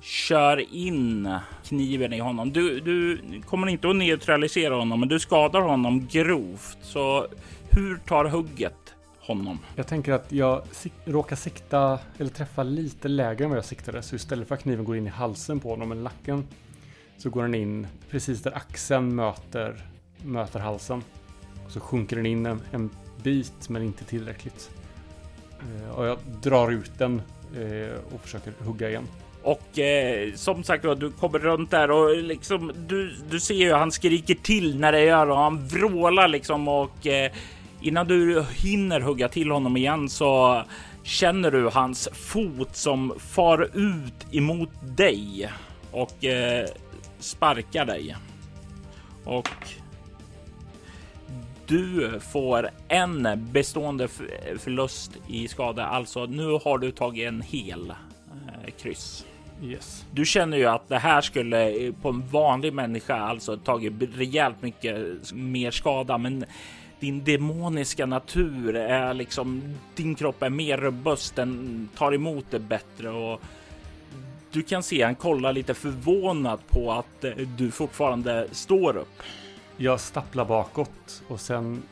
kör 0.00 0.74
in 0.74 1.34
kniven 1.64 2.12
i 2.12 2.18
honom. 2.18 2.52
Du, 2.52 2.80
du 2.80 3.22
kommer 3.46 3.66
inte 3.68 3.88
att 3.90 3.96
neutralisera 3.96 4.74
honom, 4.74 5.00
men 5.00 5.08
du 5.08 5.20
skadar 5.20 5.60
honom 5.60 6.06
grovt. 6.06 6.78
Så 6.82 7.26
hur 7.70 7.96
tar 7.96 8.24
hugget 8.24 8.94
honom? 9.20 9.58
Jag 9.76 9.86
tänker 9.86 10.12
att 10.12 10.32
jag 10.32 10.62
sik- 10.72 10.92
råkar 11.04 11.36
sikta 11.36 11.98
eller 12.18 12.30
träffa 12.30 12.62
lite 12.62 13.08
lägre 13.08 13.44
än 13.44 13.50
vad 13.50 13.56
jag 13.58 13.64
siktade. 13.64 14.02
Så 14.02 14.16
istället 14.16 14.48
för 14.48 14.54
att 14.54 14.62
kniven 14.62 14.84
går 14.84 14.96
in 14.96 15.06
i 15.06 15.10
halsen 15.10 15.60
på 15.60 15.70
honom 15.70 15.92
eller 15.92 16.02
nacken 16.02 16.46
så 17.18 17.30
går 17.30 17.42
den 17.42 17.54
in 17.54 17.86
precis 18.10 18.42
där 18.42 18.56
axeln 18.56 19.14
möter, 19.14 19.82
möter 20.24 20.60
halsen. 20.60 21.02
Och 21.64 21.70
så 21.70 21.80
sjunker 21.80 22.16
den 22.16 22.26
in 22.26 22.46
en, 22.46 22.62
en 22.72 22.90
bit 23.22 23.68
men 23.68 23.82
inte 23.82 24.04
tillräckligt. 24.04 24.70
Eh, 25.60 25.90
och 25.90 26.06
jag 26.06 26.18
drar 26.42 26.70
ut 26.70 26.92
den 26.98 27.22
eh, 27.56 28.14
och 28.14 28.20
försöker 28.20 28.52
hugga 28.64 28.88
igen. 28.88 29.06
Och 29.42 29.78
eh, 29.78 30.34
som 30.34 30.64
sagt 30.64 30.84
var, 30.84 30.94
du 30.94 31.10
kommer 31.10 31.38
runt 31.38 31.70
där 31.70 31.90
och 31.90 32.16
liksom 32.16 32.72
du, 32.88 33.16
du 33.30 33.40
ser 33.40 33.54
ju 33.54 33.72
han 33.72 33.92
skriker 33.92 34.34
till 34.34 34.78
när 34.78 34.92
det 34.92 35.04
gör 35.04 35.30
och 35.30 35.36
han 35.36 35.66
vrålar 35.66 36.28
liksom 36.28 36.68
och 36.68 37.06
eh, 37.06 37.32
innan 37.80 38.06
du 38.06 38.44
hinner 38.54 39.00
hugga 39.00 39.28
till 39.28 39.50
honom 39.50 39.76
igen 39.76 40.08
så 40.08 40.62
känner 41.02 41.50
du 41.50 41.68
hans 41.68 42.08
fot 42.12 42.76
som 42.76 43.14
far 43.18 43.70
ut 43.74 44.26
emot 44.34 44.70
dig 44.82 45.50
och 45.92 46.24
eh, 46.24 46.66
sparkar 47.18 47.84
dig. 47.84 48.16
Och 49.24 49.48
du 51.70 52.20
får 52.20 52.70
en 52.88 53.48
bestående 53.52 54.08
förlust 54.58 55.12
i 55.28 55.48
skada. 55.48 55.86
Alltså 55.86 56.26
nu 56.26 56.58
har 56.64 56.78
du 56.78 56.90
tagit 56.90 57.28
en 57.28 57.42
hel 57.42 57.90
eh, 57.90 58.70
kryss. 58.78 59.26
Yes. 59.62 60.06
Du 60.12 60.24
känner 60.24 60.56
ju 60.56 60.66
att 60.66 60.88
det 60.88 60.98
här 60.98 61.20
skulle 61.20 61.86
eh, 61.86 61.92
på 62.02 62.08
en 62.08 62.26
vanlig 62.26 62.74
människa 62.74 63.16
alltså 63.16 63.56
tagit 63.56 63.92
rejält 64.14 64.62
mycket 64.62 64.96
mer 65.32 65.70
skada, 65.70 66.18
men 66.18 66.44
din 67.00 67.24
demoniska 67.24 68.06
natur 68.06 68.76
är 68.76 69.14
liksom 69.14 69.62
din 69.94 70.14
kropp 70.14 70.42
är 70.42 70.50
mer 70.50 70.78
robust. 70.78 71.36
Den 71.36 71.88
tar 71.96 72.14
emot 72.14 72.44
det 72.50 72.58
bättre 72.58 73.10
och 73.10 73.40
du 74.52 74.62
kan 74.62 74.82
se 74.82 75.02
han 75.02 75.14
kollar 75.14 75.52
lite 75.52 75.74
förvånad 75.74 76.60
på 76.68 76.92
att 76.92 77.24
eh, 77.24 77.32
du 77.36 77.70
fortfarande 77.70 78.46
står 78.52 78.96
upp. 78.96 79.22
Jag 79.82 80.00
stapplar 80.00 80.44
bakåt 80.44 81.22
och 81.28 81.40
sen 81.40 81.82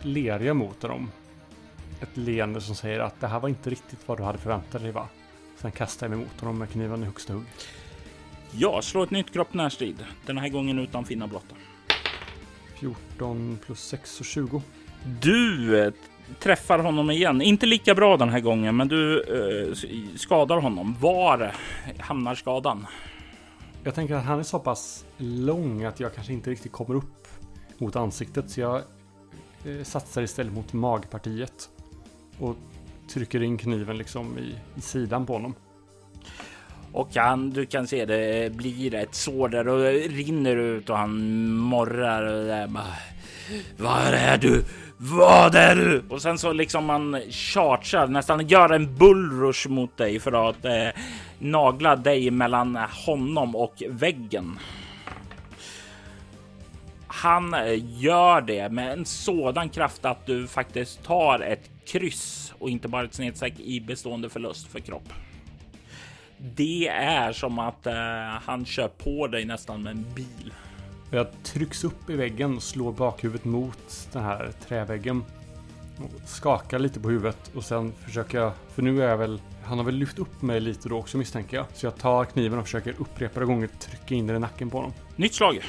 ler 0.00 0.40
jag 0.40 0.56
mot 0.56 0.80
dem. 0.80 1.10
Ett 2.00 2.16
leende 2.16 2.60
som 2.60 2.74
säger 2.74 3.00
att 3.00 3.20
det 3.20 3.26
här 3.26 3.40
var 3.40 3.48
inte 3.48 3.70
riktigt 3.70 3.98
vad 4.06 4.18
du 4.18 4.22
hade 4.22 4.38
förväntat 4.38 4.82
dig 4.82 4.92
va? 4.92 5.08
Sen 5.56 5.70
kastar 5.70 6.06
jag 6.06 6.10
mig 6.10 6.18
mot 6.18 6.40
honom 6.40 6.58
med 6.58 6.70
kniven 6.70 7.02
i 7.02 7.06
högsta 7.06 7.32
hugg. 7.32 7.44
Ja, 8.50 8.82
slå 8.82 9.02
ett 9.02 9.10
nytt 9.10 9.32
kropp 9.32 9.54
närstrid. 9.54 10.04
Den 10.26 10.38
här 10.38 10.48
gången 10.48 10.78
utan 10.78 11.04
finna 11.04 11.26
blotta. 11.26 11.54
14 12.80 13.58
plus 13.66 13.80
6 13.80 14.20
och 14.20 14.26
20. 14.26 14.62
Du 15.20 15.78
eh, 15.82 15.92
träffar 16.38 16.78
honom 16.78 17.10
igen. 17.10 17.42
Inte 17.42 17.66
lika 17.66 17.94
bra 17.94 18.16
den 18.16 18.28
här 18.28 18.40
gången, 18.40 18.76
men 18.76 18.88
du 18.88 19.22
eh, 19.22 19.74
skadar 20.16 20.56
honom. 20.56 20.96
Var 21.00 21.52
hamnar 21.98 22.34
skadan? 22.34 22.86
Jag 23.84 23.94
tänker 23.94 24.14
att 24.14 24.24
han 24.24 24.38
är 24.38 24.42
så 24.42 24.58
pass 24.58 25.04
lång 25.16 25.84
att 25.84 26.00
jag 26.00 26.14
kanske 26.14 26.32
inte 26.32 26.50
riktigt 26.50 26.72
kommer 26.72 26.94
upp 26.94 27.17
mot 27.80 27.96
ansiktet. 27.96 28.50
Så 28.50 28.60
jag 28.60 28.76
eh, 29.64 29.82
satsar 29.82 30.22
istället 30.22 30.52
mot 30.52 30.72
magpartiet. 30.72 31.70
Och 32.38 32.56
trycker 33.08 33.42
in 33.42 33.58
kniven 33.58 33.98
liksom 33.98 34.38
i, 34.38 34.54
i 34.78 34.80
sidan 34.80 35.26
på 35.26 35.32
honom. 35.32 35.54
Och 36.92 37.08
han, 37.14 37.50
du 37.50 37.66
kan 37.66 37.86
se 37.86 38.04
det 38.04 38.52
blir 38.52 38.94
ett 38.94 39.14
sår 39.14 39.48
där 39.48 39.68
och 39.68 40.10
rinner 40.10 40.56
ut 40.56 40.90
och 40.90 40.96
han 40.96 41.52
morrar 41.52 42.22
och 42.22 42.44
där 42.46 42.66
bara. 42.66 42.84
Var 43.76 44.12
är 44.12 44.38
du? 44.38 44.64
Vad 44.96 45.54
är 45.54 45.76
du? 45.76 46.02
Och 46.08 46.22
sen 46.22 46.38
så 46.38 46.52
liksom 46.52 46.84
man 46.84 47.22
chargear, 47.30 48.06
nästan 48.06 48.46
gör 48.46 48.70
en 48.70 48.96
bullrush 48.96 49.68
mot 49.68 49.96
dig 49.96 50.20
för 50.20 50.48
att 50.48 50.64
eh, 50.64 50.88
nagla 51.38 51.96
dig 51.96 52.30
mellan 52.30 52.76
honom 53.06 53.56
och 53.56 53.82
väggen. 53.88 54.58
Han 57.22 57.54
eh, 57.54 58.00
gör 58.00 58.40
det 58.40 58.68
med 58.68 58.92
en 58.92 59.04
sådan 59.04 59.68
kraft 59.68 60.04
att 60.04 60.26
du 60.26 60.46
faktiskt 60.46 61.04
tar 61.04 61.40
ett 61.40 61.70
kryss 61.86 62.52
och 62.58 62.70
inte 62.70 62.88
bara 62.88 63.04
ett 63.04 63.14
snedstreck 63.14 63.60
i 63.60 63.80
bestående 63.80 64.28
förlust 64.28 64.66
för 64.66 64.80
kropp. 64.80 65.12
Det 66.38 66.88
är 66.88 67.32
som 67.32 67.58
att 67.58 67.86
eh, 67.86 67.94
han 68.44 68.64
kör 68.66 68.88
på 68.88 69.26
dig 69.26 69.44
nästan 69.44 69.82
med 69.82 69.90
en 69.90 70.14
bil. 70.14 70.52
Jag 71.10 71.26
trycks 71.42 71.84
upp 71.84 72.10
i 72.10 72.16
väggen 72.16 72.56
och 72.56 72.62
slår 72.62 72.92
bakhuvudet 72.92 73.44
mot 73.44 74.08
den 74.12 74.22
här 74.22 74.52
träväggen. 74.68 75.24
Och 75.98 76.28
skakar 76.28 76.78
lite 76.78 77.00
på 77.00 77.08
huvudet 77.08 77.50
och 77.54 77.64
sen 77.64 77.92
försöker 77.92 78.38
jag, 78.38 78.52
för 78.74 78.82
nu 78.82 79.02
är 79.02 79.08
jag 79.08 79.18
väl, 79.18 79.40
han 79.64 79.78
har 79.78 79.84
väl 79.84 79.94
lyft 79.94 80.18
upp 80.18 80.42
mig 80.42 80.60
lite 80.60 80.88
då 80.88 80.98
också 80.98 81.18
misstänker 81.18 81.56
jag. 81.56 81.66
Så 81.74 81.86
jag 81.86 81.96
tar 81.96 82.24
kniven 82.24 82.58
och 82.58 82.64
försöker 82.64 82.94
upprepade 82.98 83.46
gånger 83.46 83.66
trycka 83.66 84.14
in 84.14 84.26
den 84.26 84.36
i 84.36 84.38
nacken 84.38 84.70
på 84.70 84.76
honom. 84.76 84.92
Nytt 85.16 85.34
slag. 85.34 85.60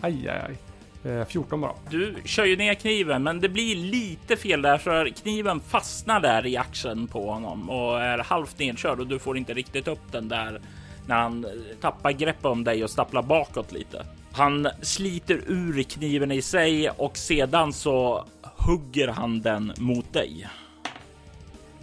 Aj, 0.00 0.28
aj, 0.28 0.40
aj. 0.48 0.58
Eh, 1.04 1.24
14 1.26 1.60
bara. 1.60 1.72
Du 1.90 2.14
kör 2.24 2.44
ju 2.44 2.56
ner 2.56 2.74
kniven, 2.74 3.22
men 3.22 3.40
det 3.40 3.48
blir 3.48 3.76
lite 3.76 4.36
fel 4.36 4.62
där 4.62 4.78
för 4.78 5.08
kniven 5.08 5.60
fastnar 5.60 6.20
där 6.20 6.46
i 6.46 6.56
axeln 6.56 7.06
på 7.06 7.30
honom 7.30 7.70
och 7.70 8.00
är 8.00 8.18
halvt 8.18 8.58
nedkörd 8.58 9.00
och 9.00 9.06
du 9.06 9.18
får 9.18 9.38
inte 9.38 9.54
riktigt 9.54 9.88
upp 9.88 10.12
den 10.12 10.28
där 10.28 10.60
när 11.06 11.16
han 11.16 11.46
tappar 11.80 12.12
grepp 12.12 12.44
om 12.44 12.64
dig 12.64 12.84
och 12.84 12.90
stapplar 12.90 13.22
bakåt 13.22 13.72
lite. 13.72 14.06
Han 14.32 14.68
sliter 14.82 15.40
ur 15.46 15.82
kniven 15.82 16.32
i 16.32 16.42
sig 16.42 16.90
och 16.90 17.16
sedan 17.16 17.72
så 17.72 18.24
hugger 18.42 19.08
han 19.08 19.40
den 19.40 19.72
mot 19.78 20.12
dig. 20.12 20.48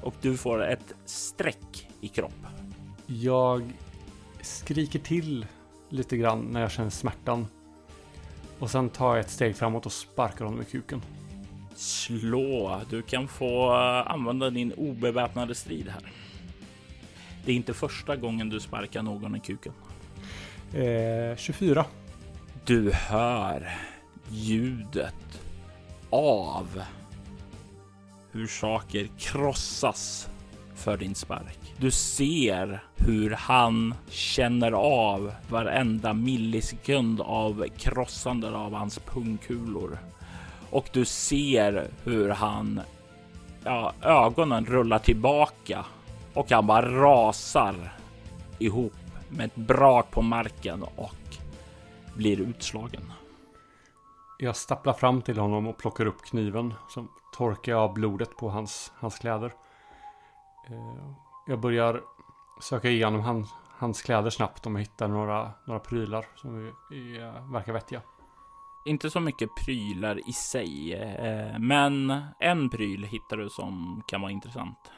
Och 0.02 0.14
du 0.22 0.38
får 0.38 0.64
ett 0.66 0.94
streck 1.06 1.88
i 2.02 2.08
kropp. 2.08 2.46
Jag 3.08 3.74
skriker 4.42 5.00
till 5.00 5.46
lite 5.90 6.18
grann 6.18 6.48
när 6.52 6.62
jag 6.62 6.72
känner 6.72 6.90
smärtan. 6.90 7.48
Och 8.60 8.72
sen 8.72 8.90
tar 8.90 9.16
jag 9.16 9.20
ett 9.20 9.30
steg 9.30 9.56
framåt 9.56 9.86
och 9.86 9.92
sparkar 9.92 10.46
honom 10.46 10.62
i 10.62 10.66
kuken. 10.66 11.02
Slå. 11.76 12.82
Du 12.90 13.02
kan 13.02 13.28
få 13.28 13.72
använda 14.06 14.50
din 14.50 14.74
obeväpnade 14.74 15.56
strid 15.56 15.90
här. 15.90 16.12
Det 17.46 17.52
är 17.52 17.56
inte 17.56 17.74
första 17.74 18.16
gången 18.16 18.50
du 18.50 18.60
sparkar 18.60 19.04
någon 19.04 19.36
i 19.36 19.40
kuken. 19.40 19.74
Eh, 20.74 21.38
24. 21.38 21.86
Du 22.66 22.92
hör 22.92 23.70
ljudet 24.30 25.42
av 26.10 26.82
hur 28.32 28.48
saker 28.48 29.08
krossas 29.18 30.30
för 30.76 30.98
din 30.98 31.16
spark. 31.16 31.67
Du 31.80 31.92
ser 31.92 32.84
hur 32.96 33.32
han 33.32 33.96
känner 34.10 34.72
av 34.72 35.32
varenda 35.50 36.14
millisekund 36.14 37.22
av 37.22 37.66
krossande 37.78 38.58
av 38.58 38.74
hans 38.74 39.00
pungkulor. 39.00 39.98
Och 40.70 40.90
du 40.94 41.06
ser 41.06 41.88
hur 42.04 42.30
han, 42.30 42.82
ja, 43.64 43.94
ögonen 44.02 44.66
rullar 44.66 45.00
tillbaka 45.00 45.86
och 46.34 46.52
han 46.52 46.68
bara 46.68 47.02
rasar 47.02 47.94
ihop 48.60 48.94
med 49.30 49.46
ett 49.46 49.56
brak 49.56 50.12
på 50.12 50.22
marken 50.22 50.84
och 50.84 51.38
blir 52.16 52.42
utslagen. 52.42 53.12
Jag 54.40 54.56
stapplar 54.56 54.94
fram 54.94 55.22
till 55.22 55.38
honom 55.38 55.68
och 55.68 55.78
plockar 55.78 56.06
upp 56.06 56.26
kniven. 56.26 56.74
Som 56.90 57.10
torkar 57.34 57.72
jag 57.72 57.82
av 57.82 57.94
blodet 57.94 58.38
på 58.38 58.50
hans, 58.50 58.92
hans 58.96 59.20
kläder. 59.20 59.54
Eh, 60.70 61.27
jag 61.48 61.60
börjar 61.60 62.02
söka 62.62 62.90
igenom 62.90 63.22
hans, 63.22 63.56
hans 63.78 64.02
kläder 64.02 64.30
snabbt 64.30 64.66
om 64.66 64.76
jag 64.76 64.82
hittar 64.82 65.08
några, 65.08 65.52
några 65.68 65.80
prylar 65.80 66.26
som 66.36 66.56
är, 66.56 66.74
är, 66.94 67.52
verkar 67.52 67.74
vettiga. 67.74 68.02
Inte 68.86 69.10
så 69.10 69.20
mycket 69.20 69.50
prylar 69.66 70.30
i 70.30 70.34
sig, 70.34 70.94
eh, 70.94 71.60
men 71.60 72.22
en 72.40 72.70
pryl 72.70 73.04
hittar 73.04 73.38
du 73.38 73.50
som 73.50 74.04
kan 74.08 74.22
vara 74.22 74.32
intressant. 74.32 74.92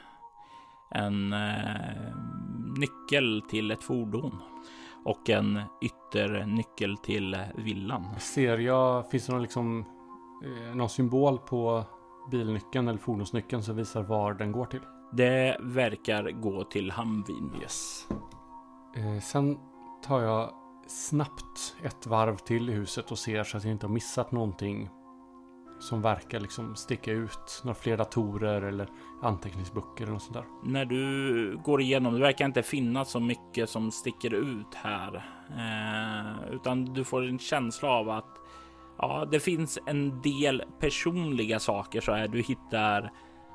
En 0.90 1.32
eh, 1.32 2.16
nyckel 2.76 3.42
till 3.50 3.70
ett 3.70 3.82
fordon 3.82 4.42
och 5.04 5.30
en 5.30 5.60
ytternyckel 5.82 6.96
till 6.96 7.38
villan. 7.54 8.06
Ser 8.18 8.58
jag, 8.58 9.10
finns 9.10 9.26
det 9.26 9.32
någon, 9.32 9.42
liksom, 9.42 9.84
eh, 10.44 10.74
någon 10.74 10.88
symbol 10.88 11.38
på 11.38 11.84
bilnyckeln 12.30 12.88
eller 12.88 12.98
fordonsnyckeln 12.98 13.62
som 13.62 13.76
visar 13.76 14.02
var 14.02 14.34
den 14.34 14.52
går 14.52 14.66
till? 14.66 14.82
Det 15.12 15.56
verkar 15.60 16.30
gå 16.30 16.64
till 16.64 16.90
Hamvin. 16.90 17.52
Yes. 17.62 18.08
Eh, 18.96 19.20
sen 19.20 19.58
tar 20.02 20.20
jag 20.20 20.50
snabbt 20.86 21.76
ett 21.82 22.06
varv 22.06 22.36
till 22.36 22.70
i 22.70 22.72
huset 22.72 23.10
och 23.10 23.18
ser 23.18 23.44
så 23.44 23.56
att 23.56 23.64
jag 23.64 23.72
inte 23.72 23.86
har 23.86 23.92
missat 23.92 24.32
någonting 24.32 24.88
som 25.80 26.02
verkar 26.02 26.40
liksom 26.40 26.76
sticka 26.76 27.12
ut. 27.12 27.62
Några 27.64 27.74
fler 27.74 27.96
datorer 27.96 28.62
eller 28.62 28.88
anteckningsböcker 29.22 30.02
eller 30.02 30.12
något 30.12 30.22
sånt 30.22 30.34
där. 30.34 30.44
När 30.64 30.84
du 30.84 31.56
går 31.64 31.80
igenom, 31.80 32.14
det 32.14 32.20
verkar 32.20 32.44
inte 32.44 32.62
finnas 32.62 33.10
så 33.10 33.20
mycket 33.20 33.70
som 33.70 33.90
sticker 33.90 34.34
ut 34.34 34.74
här. 34.74 35.16
Eh, 35.50 36.54
utan 36.54 36.84
du 36.84 37.04
får 37.04 37.28
en 37.28 37.38
känsla 37.38 37.88
av 37.88 38.10
att 38.10 38.38
ja, 38.98 39.28
det 39.30 39.40
finns 39.40 39.78
en 39.86 40.22
del 40.22 40.62
personliga 40.80 41.58
saker 41.58 42.00
så 42.00 42.12
här. 42.12 42.28
Du 42.28 42.40
hittar 42.40 43.12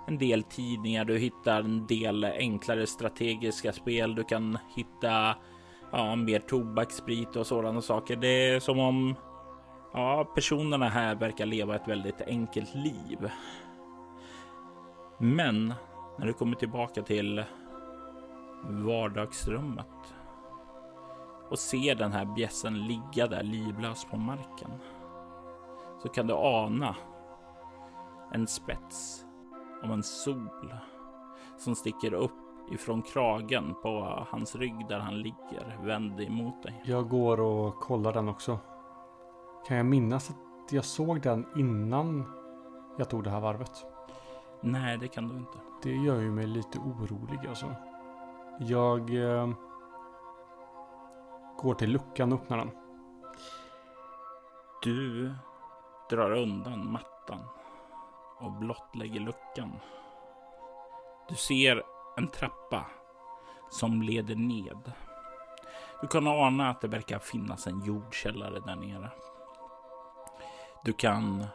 en 0.08 0.18
del 0.18 0.44
tidningar, 0.44 1.06
du 1.06 1.18
hittar 1.18 1.60
en 1.60 1.88
del 1.88 2.24
enklare 2.24 2.88
strategiska 2.88 3.74
spel. 3.74 4.16
Du 4.16 4.24
kan 4.24 4.58
hitta 4.76 5.36
ja, 5.92 6.16
mer 6.16 6.40
tobak, 6.40 6.92
sprit 6.92 7.36
och 7.36 7.48
sådana 7.48 7.82
saker. 7.82 8.16
Det 8.16 8.28
är 8.28 8.60
som 8.60 8.80
om 8.80 9.16
ja, 9.94 10.32
personerna 10.36 10.90
här 10.90 11.16
verkar 11.16 11.46
leva 11.46 11.76
ett 11.76 11.88
väldigt 11.88 12.22
enkelt 12.22 12.76
liv. 12.76 13.30
Men 15.18 15.74
när 16.20 16.26
du 16.26 16.34
kommer 16.34 16.56
tillbaka 16.56 17.02
till 17.02 17.44
vardagsrummet 18.64 20.16
och 21.50 21.60
ser 21.60 21.96
den 21.96 22.12
här 22.12 22.26
bjässen 22.26 22.88
ligga 22.88 23.28
där 23.28 23.44
livlös 23.44 24.06
på 24.06 24.18
marken 24.18 24.72
så 26.02 26.10
kan 26.10 26.28
du 26.28 26.34
ana 26.34 26.96
en 28.32 28.48
spets 28.48 29.25
av 29.84 29.92
en 29.92 30.04
sol 30.04 30.74
som 31.58 31.76
sticker 31.76 32.14
upp 32.14 32.32
ifrån 32.72 33.02
kragen 33.02 33.76
på 33.82 34.24
hans 34.30 34.56
rygg 34.56 34.88
där 34.88 35.00
han 35.00 35.22
ligger 35.22 35.78
vänd 35.84 36.22
emot 36.22 36.64
dig. 36.64 36.82
Jag 36.86 37.10
går 37.10 37.40
och 37.40 37.76
kollar 37.76 38.14
den 38.14 38.30
också. 38.30 38.60
Kan 39.68 39.78
jag 39.78 39.86
minnas 39.86 40.30
att 40.30 40.72
jag 40.72 40.86
såg 40.86 41.22
den 41.22 41.46
innan 41.56 42.24
jag 42.98 43.10
tog 43.10 43.24
det 43.24 43.30
här 43.30 43.40
varvet? 43.40 43.86
Nej, 44.62 44.98
det 44.98 45.08
kan 45.08 45.30
du 45.30 45.36
inte. 45.36 45.58
Det 45.84 45.96
gör 45.96 46.20
ju 46.20 46.32
mig 46.32 46.48
lite 46.48 46.80
orolig 46.80 47.48
alltså. 47.48 47.76
Jag 48.60 49.16
eh, 49.16 49.50
går 51.58 51.74
till 51.74 51.92
luckan 51.92 52.34
och 52.34 52.40
öppnar 52.40 52.58
den. 52.58 52.72
Du 54.84 55.34
drar 56.10 56.32
undan 56.32 56.92
mattan 56.92 57.40
och 58.46 58.52
blottlägger 58.52 59.20
luckan. 59.20 59.80
Du 61.30 61.36
ser 61.36 61.84
en 62.18 62.28
trappa 62.28 62.86
som 63.70 64.02
leder 64.02 64.36
ned. 64.36 64.92
Du 66.02 66.08
kan 66.08 66.28
ana 66.28 66.70
att 66.70 66.82
det 66.82 66.88
verkar 66.88 67.20
finnas 67.20 67.68
en 67.68 67.86
jordkällare 67.86 68.60
där 68.60 68.76
nere. 68.76 69.12
Du 70.84 70.94
kan 70.94 71.46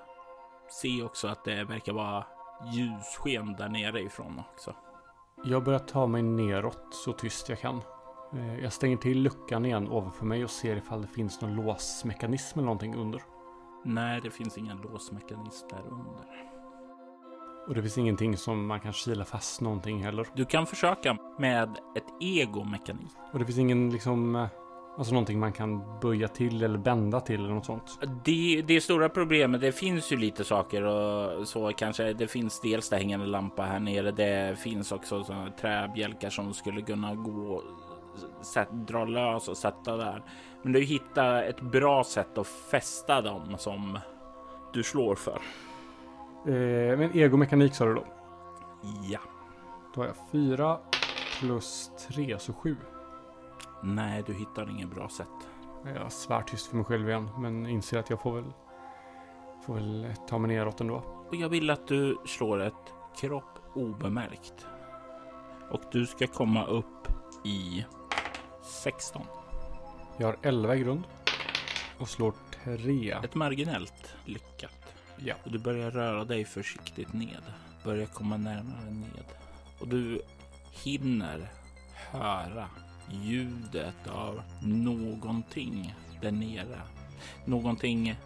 se 0.69 1.03
också 1.03 1.29
att 1.29 1.45
det 1.45 1.65
verkar 1.65 1.93
vara 1.93 2.25
ljussken 2.73 3.53
där 3.53 3.69
nere 3.69 4.01
ifrån 4.03 4.43
också. 4.53 4.75
Jag 5.45 5.65
börjar 5.65 5.79
ta 5.79 6.07
mig 6.07 6.23
neråt 6.23 6.95
så 6.95 7.13
tyst 7.13 7.49
jag 7.49 7.61
kan. 7.61 7.83
Eh, 8.33 8.59
jag 8.59 8.73
stänger 8.73 8.97
till 8.97 9.23
luckan 9.23 9.65
igen 9.65 9.89
ovanför 9.89 10.27
mig 10.27 10.45
och 10.45 10.51
ser 10.51 10.77
ifall 10.77 11.03
det 11.03 11.09
finns 11.09 11.41
någon 11.41 11.55
låsmekanism 11.55 12.59
eller 12.59 12.67
någonting 12.67 12.95
under. 12.95 13.23
Nej, 13.85 14.21
det 14.21 14.31
finns 14.31 14.59
ingen 14.59 14.77
låsmekanism 14.77 15.69
där 15.69 15.85
under. 15.91 16.50
Och 17.67 17.75
det 17.75 17.83
finns 17.83 17.99
ingenting 17.99 18.37
som 18.37 18.67
man 18.67 18.81
kan 18.81 18.93
kila 18.93 19.25
fast 19.25 19.61
någonting 19.61 20.03
heller. 20.05 20.27
Du 20.35 20.45
kan 20.45 20.67
försöka 20.67 21.17
med 21.39 21.69
ett 21.97 22.07
egomekanik. 22.21 23.11
Och 23.33 23.39
det 23.39 23.45
finns 23.45 23.59
ingen 23.59 23.91
liksom... 23.91 24.37
eh, 24.37 24.47
Alltså 24.99 25.13
någonting 25.13 25.41
man 25.41 25.53
kan 25.53 26.01
böja 26.01 26.29
till 26.29 26.63
eller 26.63 26.79
bända 26.79 27.21
till 27.21 27.41
eller 27.41 27.55
något 27.55 27.67
sånt. 27.67 27.99
Det, 28.25 28.63
det 28.67 28.81
stora 28.81 29.09
problemet, 29.09 29.61
det 29.61 29.73
finns 29.73 30.13
ju 30.13 30.17
lite 30.17 30.45
saker 30.45 30.83
och 30.83 31.49
så 31.49 31.73
kanske. 31.73 32.13
Det 32.13 32.27
finns 32.27 32.61
dels 32.61 32.89
det 32.89 32.97
hängande 32.97 33.27
lampa 33.27 33.63
här 33.63 33.81
nere. 33.81 34.11
Det 34.11 34.59
finns 34.59 34.93
också 34.93 35.25
träbjälkar 35.61 36.31
som 36.31 36.55
skulle 36.55 36.83
kunna 36.83 37.15
gå, 37.15 37.63
sätt, 38.43 38.69
dra 38.73 39.05
lös 39.05 39.49
och 39.49 39.57
sätta 39.57 39.97
där. 39.97 40.23
Men 40.63 40.73
du 40.73 40.81
hittar 40.81 41.43
ett 41.43 41.61
bra 41.61 42.05
sätt 42.05 42.39
att 42.39 42.47
fästa 42.47 43.21
dem 43.21 43.55
som 43.59 43.99
du 44.73 44.83
slår 44.83 45.15
för. 45.15 45.39
Eh, 46.47 46.99
men 46.99 47.17
egomekanik 47.17 47.75
sa 47.75 47.85
du 47.85 47.95
då? 47.95 48.05
Ja. 49.09 49.21
Då 49.95 50.01
har 50.01 50.07
jag 50.07 50.17
fyra 50.33 50.79
plus 51.39 51.91
tre, 52.09 52.39
så 52.39 52.53
sju. 52.53 52.77
Nej, 53.83 54.23
du 54.27 54.35
hittar 54.35 54.71
inget 54.71 54.91
bra 54.95 55.09
sätt. 55.09 55.27
Jag 55.95 56.13
svär 56.13 56.43
tyst 56.43 56.67
för 56.67 56.77
mig 56.77 56.85
själv 56.85 57.09
igen, 57.09 57.31
men 57.39 57.67
inser 57.67 57.99
att 57.99 58.11
jag 58.11 58.23
får 58.23 58.33
väl, 58.33 58.53
får 59.67 59.75
väl 59.75 60.15
ta 60.29 60.39
mig 60.39 60.57
neråt 60.57 60.81
ändå. 60.81 61.03
Och 61.29 61.37
jag 61.37 61.49
vill 61.49 61.71
att 61.71 61.87
du 61.87 62.19
slår 62.27 62.63
ett 62.63 62.95
kropp 63.17 63.59
obemärkt. 63.75 64.67
Och 65.71 65.83
du 65.93 66.07
ska 66.07 66.27
komma 66.27 66.67
upp 66.67 67.09
i 67.45 67.85
16. 68.63 69.23
Jag 70.17 70.27
har 70.27 70.37
11 70.43 70.77
i 70.77 70.81
grund 70.81 71.05
och 71.99 72.09
slår 72.09 72.35
3. 72.65 73.17
Ett 73.25 73.35
marginellt 73.35 74.17
lyckat. 74.25 74.80
Ja. 75.25 75.35
Och 75.45 75.53
du 75.53 75.59
börjar 75.59 75.91
röra 75.91 76.25
dig 76.25 76.45
försiktigt 76.45 77.13
ned. 77.13 77.43
Börjar 77.85 78.07
komma 78.07 78.37
närmare 78.37 78.91
ned. 78.91 79.25
Och 79.79 79.89
du 79.89 80.23
hinner 80.85 81.51
höra 82.11 82.69
ljudet 83.11 84.09
av 84.09 84.43
någonting 84.63 85.95
där 86.21 86.31
nere. 86.31 86.81
Någonting. 87.45 88.17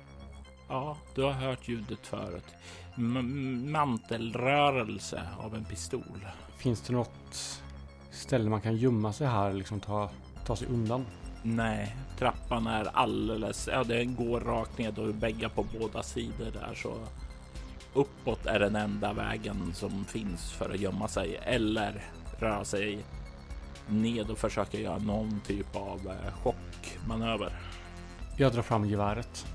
Ja, 0.69 0.97
du 1.15 1.23
har 1.23 1.33
hört 1.33 1.69
ljudet 1.69 2.07
förut. 2.07 2.55
M 2.97 3.73
mantelrörelse 3.73 5.23
av 5.39 5.55
en 5.55 5.65
pistol. 5.65 6.27
Finns 6.59 6.81
det 6.81 6.93
något 6.93 7.63
ställe 8.11 8.51
man 8.51 8.61
kan 8.61 8.77
gömma 8.77 9.13
sig 9.13 9.27
här 9.27 9.53
liksom 9.53 9.81
ta, 9.81 10.11
ta 10.47 10.57
sig 10.57 10.69
undan? 10.69 11.07
Nej, 11.47 11.97
trappan 12.19 12.67
är 12.67 12.85
alldeles... 12.93 13.69
Ja, 13.73 13.85
den 13.85 14.15
går 14.15 14.41
rakt 14.41 14.79
ned 14.79 14.99
och 14.99 15.15
bägga 15.15 15.49
på 15.49 15.67
båda 15.79 16.03
sidor 16.03 16.51
där 16.53 16.75
så 16.75 16.95
uppåt 17.95 18.47
är 18.47 18.61
den 18.61 18.77
enda 18.77 19.13
vägen 19.13 19.75
som 19.75 20.05
finns 20.05 20.53
för 20.53 20.71
att 20.71 20.81
gömma 20.81 21.09
sig 21.09 21.41
eller 21.43 22.05
röra 22.39 22.65
sig 22.65 22.99
ned 23.89 24.31
och 24.31 24.39
försöka 24.39 24.79
göra 24.79 24.99
någon 24.99 25.41
typ 25.47 25.77
av 25.77 26.01
eh, 26.07 26.33
chockmanöver. 26.43 27.53
Jag 28.37 28.53
drar 28.53 28.63
fram 28.63 28.85
geväret 28.85 29.47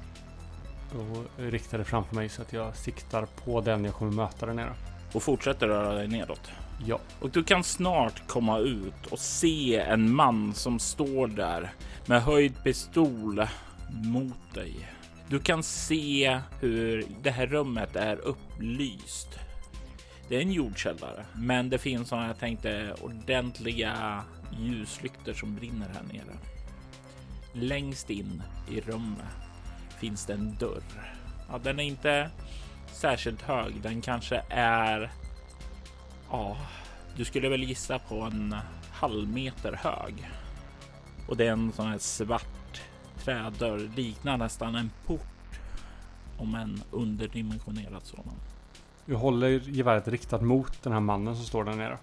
och 0.93 1.25
riktar 1.37 1.77
det 1.77 1.85
framför 1.85 2.15
mig 2.15 2.29
så 2.29 2.41
att 2.41 2.53
jag 2.53 2.75
siktar 2.75 3.25
på 3.25 3.61
den 3.61 3.85
jag 3.85 3.93
kommer 3.93 4.11
möta 4.11 4.45
där 4.45 4.53
nere. 4.53 4.73
Och 5.13 5.23
fortsätter 5.23 5.67
röra 5.67 5.93
dig 5.93 6.07
nedåt. 6.07 6.51
Ja, 6.85 6.99
Och 7.19 7.29
du 7.29 7.43
kan 7.43 7.63
snart 7.63 8.27
komma 8.27 8.57
ut 8.57 9.05
och 9.11 9.19
se 9.19 9.75
en 9.75 10.15
man 10.15 10.53
som 10.53 10.79
står 10.79 11.27
där 11.27 11.71
med 12.05 12.23
höjd 12.23 12.63
pistol 12.63 13.47
mot 14.03 14.53
dig. 14.53 14.89
Du 15.27 15.39
kan 15.39 15.63
se 15.63 16.39
hur 16.61 17.05
det 17.21 17.31
här 17.31 17.47
rummet 17.47 17.95
är 17.95 18.15
upplyst. 18.15 19.39
Det 20.29 20.35
är 20.37 20.41
en 20.41 20.51
jordkällare, 20.51 21.25
men 21.35 21.69
det 21.69 21.77
finns 21.77 22.09
sådana 22.09 22.27
jag 22.27 22.39
tänkte 22.39 22.95
ordentliga 23.01 24.23
ljuslyktor 24.59 25.33
som 25.33 25.55
brinner 25.55 25.87
här 25.93 26.03
nere. 26.13 26.37
Längst 27.53 28.09
in 28.09 28.43
i 28.71 28.81
rummet 28.81 29.25
finns 29.99 30.25
det 30.25 30.33
en 30.33 30.55
dörr. 30.59 31.15
Ja, 31.51 31.59
den 31.63 31.79
är 31.79 31.83
inte 31.83 32.29
särskilt 32.91 33.41
hög. 33.41 33.81
Den 33.81 34.01
kanske 34.01 34.43
är 34.49 35.11
Ja, 36.31 36.57
du 37.15 37.25
skulle 37.25 37.49
väl 37.49 37.63
gissa 37.63 37.99
på 37.99 38.15
en 38.21 38.55
halv 38.91 39.29
meter 39.29 39.73
hög. 39.73 40.29
Och 41.27 41.37
det 41.37 41.47
är 41.47 41.51
en 41.51 41.71
sån 41.71 41.87
här 41.87 41.97
svart 41.97 42.81
trädörr, 43.17 43.91
liknar 43.95 44.37
nästan 44.37 44.75
en 44.75 44.91
port. 45.05 45.21
Om 46.37 46.55
en 46.55 46.81
underdimensionerad 46.91 48.03
sådan. 48.03 48.33
jag 49.05 49.17
håller 49.17 49.49
geväret 49.49 50.07
riktat 50.07 50.41
mot 50.41 50.83
den 50.83 50.93
här 50.93 50.99
mannen 50.99 51.35
som 51.35 51.45
står 51.45 51.63
där 51.63 51.73
nere. 51.73 51.97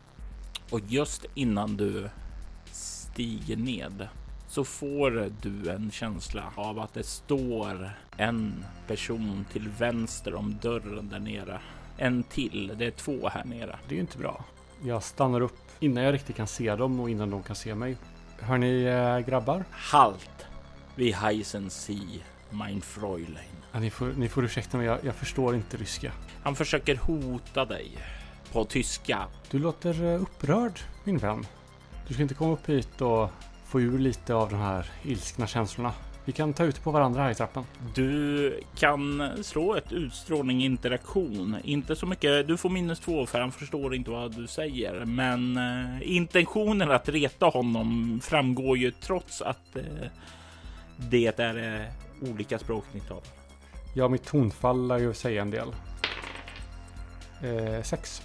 Och 0.70 0.81
just 0.89 1.24
innan 1.35 1.77
du 1.77 2.09
stiger 2.72 3.57
ned 3.57 4.09
så 4.49 4.64
får 4.64 5.31
du 5.43 5.70
en 5.70 5.91
känsla 5.91 6.53
av 6.55 6.79
att 6.79 6.95
det 6.95 7.07
står 7.07 7.91
en 8.16 8.64
person 8.87 9.47
till 9.53 9.68
vänster 9.68 10.35
om 10.35 10.59
dörren 10.62 11.09
där 11.09 11.18
nere. 11.18 11.61
En 11.99 12.22
till, 12.22 12.72
det 12.78 12.86
är 12.86 12.90
två 12.90 13.28
här 13.28 13.44
nere. 13.44 13.78
Det 13.88 13.94
är 13.94 13.97
ju 13.97 14.01
inte 14.01 14.18
bra. 14.18 14.44
Jag 14.82 15.03
stannar 15.03 15.40
upp 15.40 15.59
innan 15.80 16.05
jag 16.05 16.14
riktigt 16.14 16.36
kan 16.36 16.47
se 16.47 16.76
dem 16.76 17.01
och 17.01 17.11
innan 17.11 17.30
de 17.30 17.42
kan 17.42 17.57
se 17.57 17.74
mig. 17.74 17.97
Hör 18.40 18.59
ni 18.59 18.82
eh, 18.82 19.18
grabbar? 19.18 19.64
Halt! 19.70 20.47
Vi 20.94 21.12
heißen 21.12 21.70
Sie, 21.70 22.20
mein 22.51 22.80
Fräulein. 22.80 23.57
Ja, 23.72 23.80
ni, 23.80 23.90
får, 23.90 24.12
ni 24.16 24.28
får 24.28 24.44
ursäkta 24.44 24.76
mig, 24.76 24.86
jag, 24.86 24.99
jag 25.03 25.14
förstår 25.14 25.55
inte 25.55 25.76
ryska. 25.76 26.12
Han 26.42 26.57
försöker 26.57 26.97
hota 26.97 27.64
dig 27.64 27.90
på 28.53 28.64
tyska. 28.64 29.26
Du 29.51 29.59
låter 29.59 30.05
eh, 30.05 30.22
upprörd, 30.22 30.80
min 31.05 31.18
vän. 31.18 31.47
Du 32.09 32.14
ska 32.14 32.22
inte 32.22 32.34
komma 32.34 32.53
upp 32.53 32.68
hit 32.68 33.01
och 33.01 33.30
få 33.64 33.80
ur 33.80 33.99
lite 33.99 34.34
av 34.34 34.51
de 34.51 34.57
här 34.57 34.90
ilskna 35.03 35.47
känslorna. 35.47 35.92
Vi 36.27 36.33
kan 36.33 36.53
ta 36.53 36.64
ut 36.64 36.83
på 36.83 36.91
varandra 36.91 37.22
här 37.22 37.31
i 37.31 37.35
trappen. 37.35 37.64
Du 37.95 38.61
kan 38.74 39.31
slå 39.43 39.74
ett 39.74 39.93
utstrålning 39.93 40.64
interaktion. 40.64 41.57
Inte 41.64 41.97
så 41.97 42.07
mycket. 42.07 42.49
Du 42.49 42.57
får 42.57 42.70
minus 42.70 43.01
två 43.01 43.27
för 43.27 43.41
han 43.41 43.53
förstår 43.53 43.95
inte 43.95 44.11
vad 44.11 44.37
du 44.37 44.47
säger, 44.47 45.05
men 45.05 45.57
eh, 45.57 46.16
intentionen 46.16 46.91
att 46.91 47.09
reta 47.09 47.47
honom 47.47 48.20
framgår 48.22 48.79
ju 48.79 48.91
trots 48.91 49.43
att 49.43 49.77
eh, 49.77 49.83
det 50.97 51.41
är 51.41 51.81
eh, 51.81 52.31
olika 52.31 52.59
språk 52.59 52.85
ni 52.93 53.01
talar. 53.01 53.24
Ja, 53.95 54.09
mitt 54.09 54.24
tonfall 54.24 54.87
lär 54.87 54.99
ju 54.99 55.14
säga 55.14 55.43
en 55.43 55.51
del. 55.51 55.68
Eh, 57.43 57.83
sex 57.83 58.22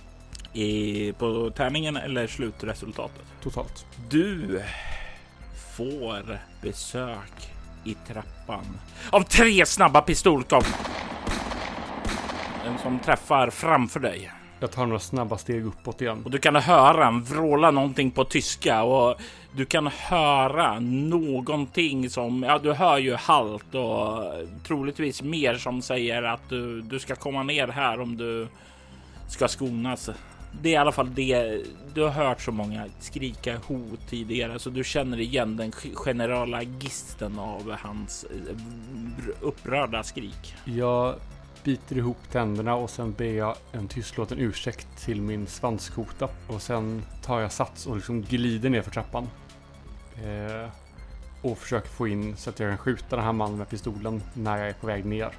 I, 0.53 1.13
på 1.13 1.51
tärningen 1.55 1.97
eller 1.97 2.27
slutresultatet? 2.27 3.25
totalt. 3.43 3.85
Du 4.09 4.61
får 5.75 6.39
besök 6.61 7.51
i 7.83 7.93
trappan 8.07 8.65
av 9.09 9.21
tre 9.23 9.65
snabba 9.65 10.01
pistolskott. 10.01 10.67
En 12.65 12.77
som 12.77 12.99
träffar 12.99 13.49
framför 13.49 13.99
dig 13.99 14.31
Jag 14.59 14.71
tar 14.71 14.85
några 14.85 14.99
snabba 14.99 15.37
steg 15.37 15.65
uppåt 15.65 16.01
igen. 16.01 16.21
och 16.25 16.31
du 16.31 16.37
kan 16.37 16.55
höra 16.55 17.07
en 17.07 17.23
vråla 17.23 17.71
någonting 17.71 18.11
på 18.11 18.23
tyska 18.23 18.83
och 18.83 19.21
du 19.55 19.65
kan 19.65 19.87
höra 19.87 20.79
någonting 20.79 22.09
som 22.09 22.43
ja, 22.43 22.59
du 22.59 22.73
hör 22.73 22.97
ju 22.97 23.15
halt 23.15 23.75
och 23.75 24.23
troligtvis 24.67 25.21
mer 25.21 25.55
som 25.55 25.81
säger 25.81 26.23
att 26.23 26.49
du, 26.49 26.81
du 26.81 26.99
ska 26.99 27.15
komma 27.15 27.43
ner 27.43 27.67
här 27.67 28.01
om 28.01 28.17
du 28.17 28.47
ska 29.27 29.47
skonas. 29.47 30.09
Det 30.61 30.69
är 30.69 30.73
i 30.73 30.77
alla 30.77 30.91
fall 30.91 31.13
det. 31.15 31.63
Du 31.93 32.01
har 32.01 32.09
hört 32.09 32.41
så 32.41 32.51
många 32.51 32.85
skrika 32.99 33.57
hot 33.57 33.99
tidigare 34.09 34.59
så 34.59 34.69
du 34.69 34.83
känner 34.83 35.19
igen 35.19 35.57
den 35.57 35.71
generala 35.93 36.63
gisten 36.63 37.39
av 37.39 37.71
hans 37.71 38.23
eh, 38.23 38.55
upprörda 39.41 40.03
skrik. 40.03 40.55
Jag 40.65 41.15
biter 41.63 41.97
ihop 41.97 42.17
tänderna 42.31 42.75
och 42.75 42.89
sen 42.89 43.13
ber 43.13 43.33
jag 43.33 43.55
en 43.71 43.87
tystlåten 43.87 44.39
ursäkt 44.39 44.87
till 45.05 45.21
min 45.21 45.47
svanskota. 45.47 46.29
Och 46.47 46.61
sen 46.61 47.03
tar 47.21 47.39
jag 47.39 47.51
sats 47.51 47.85
och 47.85 47.95
liksom 47.95 48.21
glider 48.21 48.69
ner 48.69 48.81
för 48.81 48.91
trappan. 48.91 49.27
Eh, 50.15 50.69
och 51.41 51.57
försöker 51.57 51.89
få 51.89 52.07
in 52.07 52.37
så 52.37 52.49
att 52.49 52.59
jag 52.59 52.69
kan 52.69 52.77
skjuta 52.77 53.15
den 53.15 53.25
här 53.25 53.33
mannen 53.33 53.57
med 53.57 53.69
pistolen 53.69 54.21
när 54.33 54.57
jag 54.57 54.69
är 54.69 54.73
på 54.73 54.87
väg 54.87 55.05
ner. 55.05 55.29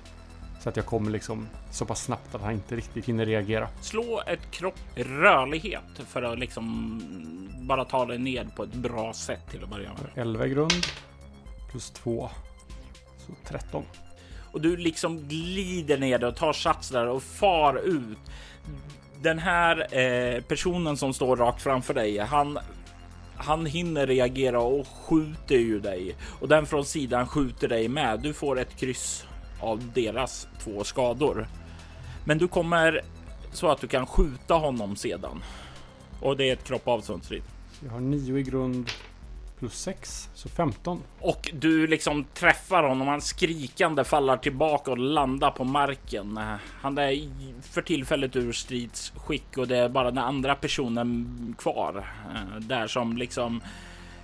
Så 0.63 0.69
att 0.69 0.77
jag 0.77 0.87
kommer 0.87 1.11
liksom 1.11 1.49
så 1.71 1.85
pass 1.85 2.05
snabbt 2.05 2.35
att 2.35 2.41
han 2.41 2.53
inte 2.53 2.77
riktigt 2.77 3.05
hinner 3.05 3.27
reagera. 3.27 3.69
Slå 3.81 4.23
ett 4.27 4.51
kropp 4.51 4.79
rörlighet 4.95 5.83
för 6.09 6.23
att 6.23 6.39
liksom 6.39 7.03
bara 7.61 7.85
ta 7.85 8.05
dig 8.05 8.19
ned 8.19 8.49
på 8.57 8.63
ett 8.63 8.75
bra 8.75 9.13
sätt 9.13 9.51
till 9.51 9.63
att 9.63 9.71
börja 9.71 9.89
med. 9.89 10.27
11 10.27 10.47
i 10.47 10.51
grund. 10.51 10.87
Plus 11.71 11.91
2. 11.91 12.31
Så 13.19 13.33
13. 13.45 13.85
Och 14.53 14.61
du 14.61 14.77
liksom 14.77 15.29
glider 15.29 15.99
ner 15.99 16.25
och 16.25 16.37
tar 16.37 16.53
sats 16.53 16.89
där 16.89 17.07
och 17.07 17.23
far 17.23 17.77
ut. 17.85 18.19
Den 19.23 19.39
här 19.39 19.99
eh, 19.99 20.43
personen 20.43 20.97
som 20.97 21.15
står 21.15 21.37
rakt 21.37 21.63
framför 21.63 21.95
dig, 21.95 22.19
han 22.19 22.59
han 23.37 23.67
hinner 23.67 24.07
reagera 24.07 24.61
och 24.61 24.87
skjuter 24.89 25.57
ju 25.57 25.81
dig 25.81 26.17
och 26.41 26.49
den 26.49 26.67
från 26.67 26.85
sidan 26.85 27.27
skjuter 27.27 27.69
dig 27.69 27.89
med. 27.89 28.21
Du 28.21 28.33
får 28.33 28.59
ett 28.59 28.77
kryss 28.77 29.27
av 29.63 29.93
deras 29.95 30.49
två 30.59 30.85
skador. 30.85 31.47
Men 32.25 32.39
du 32.39 32.49
kommer 32.49 33.01
så 33.53 33.71
att 33.71 33.81
du 33.81 33.89
kan 33.89 34.07
skjuta 34.07 34.55
honom 34.55 34.97
sedan. 34.97 35.43
Och 36.21 36.37
det 36.37 36.49
är 36.49 36.53
ett 36.53 36.65
kropp 36.65 36.89
avståndsstrid. 36.89 37.43
Jag 37.85 37.91
har 37.91 38.01
9 38.01 38.39
i 38.39 38.43
grund. 38.43 38.91
plus 39.59 39.75
6, 39.75 40.31
så 40.35 40.49
15. 40.49 41.03
Och 41.21 41.51
du 41.55 41.87
liksom 41.87 42.25
träffar 42.35 42.83
honom. 42.83 43.09
Han 43.09 43.21
skrikande 43.21 44.05
faller 44.05 44.37
tillbaka 44.37 44.91
och 44.91 44.99
landar 44.99 45.51
på 45.51 45.65
marken. 45.65 46.41
Han 46.81 46.99
är 46.99 47.31
för 47.63 47.83
tillfället 47.83 48.37
ur 48.37 48.53
stridsskick 48.53 49.59
och 49.59 49.69
det 49.69 49.77
är 49.77 49.89
bara 49.89 50.11
den 50.11 50.25
andra 50.25 50.55
personen 50.55 51.55
kvar 51.59 52.07
eh, 52.35 52.61
där 52.61 52.87
som 52.87 53.17
liksom 53.17 53.63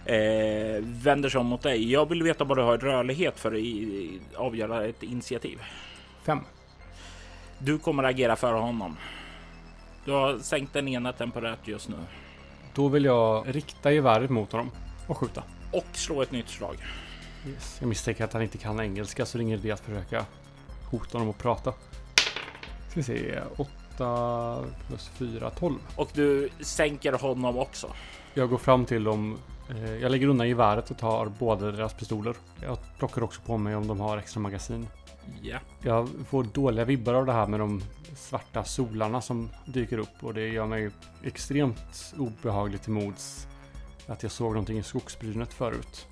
eh, 0.08 0.82
vänder 0.82 1.28
sig 1.28 1.40
om 1.40 1.46
mot 1.46 1.62
dig. 1.62 1.92
Jag 1.92 2.08
vill 2.08 2.22
veta 2.22 2.44
vad 2.44 2.58
du 2.58 2.62
har 2.62 2.78
rörlighet 2.78 3.40
för 3.40 3.52
att 3.52 4.38
avgöra 4.38 4.86
ett 4.86 5.02
initiativ. 5.02 5.58
5. 6.22 6.40
Du 7.58 7.78
kommer 7.78 8.04
agera 8.04 8.36
för 8.36 8.52
honom. 8.52 8.96
Du 10.04 10.12
har 10.12 10.38
sänkt 10.38 10.72
den 10.72 10.88
ena 10.88 11.12
temporärt 11.12 11.68
just 11.68 11.88
nu. 11.88 11.96
Då 12.74 12.88
vill 12.88 13.04
jag 13.04 13.54
rikta 13.54 13.92
geväret 13.92 14.30
mot 14.30 14.52
honom 14.52 14.70
och 15.06 15.18
skjuta. 15.18 15.42
Och 15.72 15.86
slå 15.92 16.22
ett 16.22 16.32
nytt 16.32 16.48
slag. 16.48 16.76
Yes. 17.46 17.76
Jag 17.80 17.88
misstänker 17.88 18.24
att 18.24 18.32
han 18.32 18.42
inte 18.42 18.58
kan 18.58 18.80
engelska 18.80 19.26
så 19.26 19.38
det 19.38 19.42
är 19.42 19.44
ingen 19.44 19.58
idé 19.58 19.70
att 19.70 19.80
försöka 19.80 20.26
hota 20.90 21.18
honom 21.18 21.28
och 21.28 21.38
prata. 21.38 21.72
Ska 22.88 22.94
vi 22.94 23.02
se. 23.02 23.40
8 23.56 24.64
plus 24.88 25.08
4, 25.08 25.50
12. 25.50 25.74
Och 25.96 26.10
du 26.14 26.48
sänker 26.60 27.12
honom 27.12 27.58
också. 27.58 27.90
Jag 28.34 28.50
går 28.50 28.58
fram 28.58 28.84
till 28.84 29.04
dem. 29.04 29.38
Eh, 29.70 29.94
Jag 29.96 30.10
lägger 30.10 30.26
undan 30.28 30.48
geväret 30.48 30.90
och 30.90 30.98
tar 30.98 31.26
båda 31.38 31.70
deras 31.72 31.94
pistoler. 31.94 32.34
Jag 32.62 32.78
plockar 32.98 33.22
också 33.22 33.40
på 33.46 33.56
mig 33.56 33.76
om 33.76 33.86
de 33.86 34.00
har 34.00 34.18
extra 34.18 34.40
magasin. 34.40 34.88
Ja, 35.42 35.58
Jag 35.82 36.08
får 36.28 36.44
dåliga 36.44 36.84
vibbar 36.84 37.14
av 37.14 37.26
det 37.26 37.32
här 37.32 37.46
med 37.46 37.60
de 37.60 37.82
svarta 38.16 38.64
solarna 38.64 39.20
som 39.20 39.50
dyker 39.66 39.98
upp 39.98 40.24
och 40.24 40.34
det 40.34 40.48
gör 40.48 40.66
mig 40.66 40.90
extremt 41.24 42.14
obehagligt 42.18 42.82
till 42.82 42.92
mods 42.92 43.46
att 44.06 44.22
jag 44.22 44.32
såg 44.32 44.50
någonting 44.52 44.78
i 44.78 44.82
skogsbrynet 44.82 45.52
förut. 45.54 46.06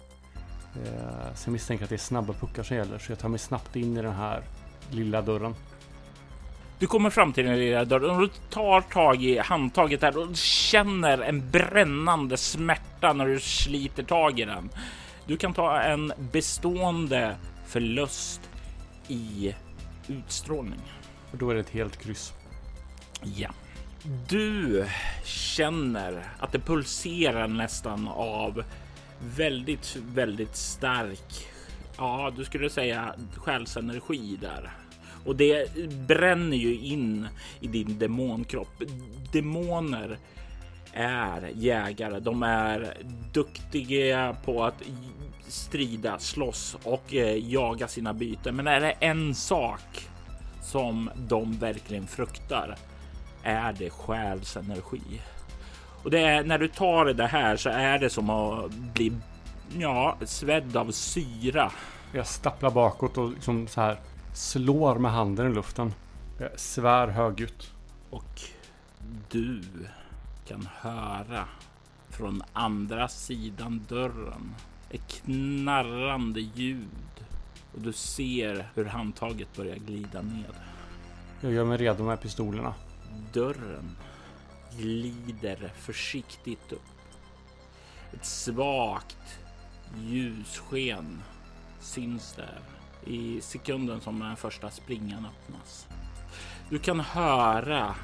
Eh, 0.75 1.35
Så 1.35 1.49
jag 1.49 1.53
misstänker 1.53 1.85
att 1.85 1.89
det 1.91 1.97
är 1.97 1.99
snabba 1.99 2.33
puckar 2.33 2.63
som 2.63 2.77
gäller 2.77 2.99
så 2.99 3.13
jag 3.13 3.19
tar 3.19 3.29
mig 3.29 3.39
snabbt 3.39 3.77
in 3.77 3.97
i 3.97 4.03
den 4.03 4.13
här 4.15 4.43
lilla 4.91 5.23
dörren. 5.23 5.55
Du 6.79 6.87
kommer 6.87 7.11
fram 7.11 7.33
till 7.33 7.45
den 7.45 7.59
lilla 7.59 7.85
dörren 7.85 8.11
och 8.11 8.21
du 8.21 8.29
tar 8.51 8.81
tag 8.81 9.23
i 9.23 9.39
handtaget 9.39 10.01
där 10.01 10.19
och 10.19 10.37
känner 10.37 11.19
en 11.19 11.51
brännande 11.51 12.37
smärta 12.37 13.13
när 13.13 13.27
du 13.27 13.41
sliter 13.41 14.03
tag 14.03 14.41
i 14.41 14.45
den. 14.45 14.71
Du 15.27 15.37
kan 15.37 15.55
ta 15.55 15.81
en 15.81 16.13
bestående 16.33 17.37
förlust 17.67 18.41
i 19.09 19.55
utstrålning. 20.09 20.81
Och 21.33 21.39
då 21.39 21.51
är 21.51 21.55
det 21.55 21.61
ett 21.61 21.71
helt 21.71 21.97
kryss. 21.97 22.33
Ja. 23.23 23.51
Du 24.29 24.87
känner 25.25 26.23
att 26.39 26.53
det 26.53 26.59
pulserar 26.59 27.49
nästan 27.49 28.09
av 28.09 28.65
väldigt, 29.37 29.97
väldigt 29.97 30.57
stark, 30.57 31.49
ja, 31.97 32.33
du 32.37 32.45
skulle 32.45 32.71
säga 32.71 33.15
själsenergi 33.37 34.39
där. 34.41 34.71
Och 35.27 35.37
det 35.37 35.75
bränner 36.07 36.57
ju 36.57 36.75
in 36.75 37.29
i 37.61 37.67
din 37.67 37.99
demonkropp. 37.99 38.83
Demoner 39.33 40.19
är 40.93 41.51
jägare. 41.55 42.21
De 42.21 42.43
är 42.43 42.97
duktiga 43.33 44.37
på 44.45 44.65
att 44.65 44.83
strida, 45.49 46.19
slåss 46.19 46.77
och 46.83 47.15
eh, 47.15 47.53
jaga 47.53 47.89
sina 47.89 48.13
byten. 48.13 48.57
Men 48.57 48.67
är 48.67 48.81
det 48.81 48.91
en 48.91 49.35
sak 49.35 50.09
som 50.63 51.11
de 51.17 51.59
verkligen 51.59 52.07
fruktar 52.07 52.77
är 53.43 53.73
det 53.73 53.91
själsenergi. 53.91 55.21
Och 56.03 56.11
det 56.11 56.21
är 56.21 56.45
när 56.45 56.59
du 56.59 56.69
tar 56.69 57.05
det 57.05 57.27
här 57.27 57.57
så 57.57 57.69
är 57.69 57.99
det 57.99 58.11
som 58.11 58.31
att 58.31 58.71
bli 58.71 59.13
ja, 59.79 60.17
svedd 60.25 60.77
av 60.77 60.91
syra. 60.91 61.73
Jag 62.13 62.27
stapplar 62.27 62.71
bakåt 62.71 63.19
och 63.19 63.31
liksom 63.31 63.67
så 63.67 63.81
här 63.81 63.97
slår 64.37 64.99
med 64.99 65.13
handen 65.13 65.53
i 65.53 65.55
luften. 65.55 65.95
Jag 66.39 66.61
svär 66.61 67.09
högljutt. 67.09 67.73
Och 68.11 68.41
du 69.31 69.63
kan 70.49 70.69
höra 70.73 71.49
från 72.09 72.43
andra 72.53 73.09
sidan 73.09 73.87
dörren 73.89 74.55
ett 74.91 75.09
knarrande 75.09 76.41
ljud 76.41 77.25
och 77.75 77.81
du 77.81 77.93
ser 77.93 78.69
hur 78.75 78.85
handtaget 78.85 79.57
börjar 79.57 79.77
glida 79.77 80.23
ned. 80.23 80.55
Jag 81.41 81.53
gör 81.53 81.65
mig 81.65 81.79
redo 81.79 82.05
med 82.05 82.21
pistolerna. 82.21 82.75
Dörren 83.33 83.97
glider 84.79 85.73
försiktigt 85.77 86.73
upp. 86.73 86.81
Ett 88.13 88.25
svagt 88.25 89.39
ljussken 89.99 91.23
syns 91.81 92.33
där 92.33 92.61
i 93.07 93.41
sekunden 93.41 94.01
som 94.01 94.19
den 94.19 94.37
första 94.37 94.71
springan 94.71 95.27
öppnas. 95.27 95.89
Du 96.71 96.79
kan 96.79 97.01
höra 97.01 97.95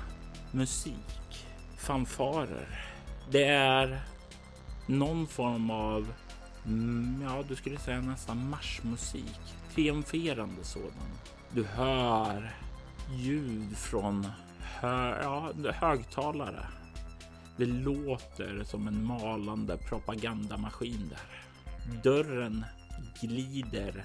musik, 0.52 1.46
fanfarer. 1.76 2.84
Det 3.30 3.44
är 3.44 4.00
någon 4.86 5.26
form 5.26 5.70
av, 5.70 6.12
mm, 6.66 7.24
ja, 7.28 7.44
du 7.48 7.56
skulle 7.56 7.78
säga 7.78 8.00
nästan 8.00 8.48
marschmusik, 8.48 9.40
triumferande 9.74 10.64
sådan. 10.64 11.10
Du 11.50 11.64
hör 11.64 12.54
ljud 13.14 13.76
från 13.76 14.26
hö 14.60 15.22
ja, 15.22 15.52
högtalare. 15.72 16.66
Det 17.56 17.66
låter 17.66 18.64
som 18.64 18.88
en 18.88 19.04
malande 19.04 19.76
propagandamaskin 19.76 21.10
där. 21.10 21.42
Dörren 22.02 22.64
glider 23.20 24.04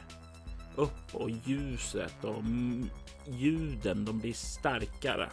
upp 0.78 1.15
och 1.15 1.30
ljuset 1.30 2.23
och 2.23 2.43
ljuden 3.25 4.05
de 4.05 4.19
blir 4.19 4.34
starkare. 4.34 5.30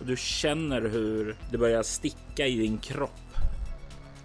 Och 0.00 0.06
du 0.06 0.16
känner 0.16 0.80
hur 0.80 1.36
det 1.50 1.58
börjar 1.58 1.82
sticka 1.82 2.46
i 2.46 2.56
din 2.56 2.78
kropp. 2.78 3.10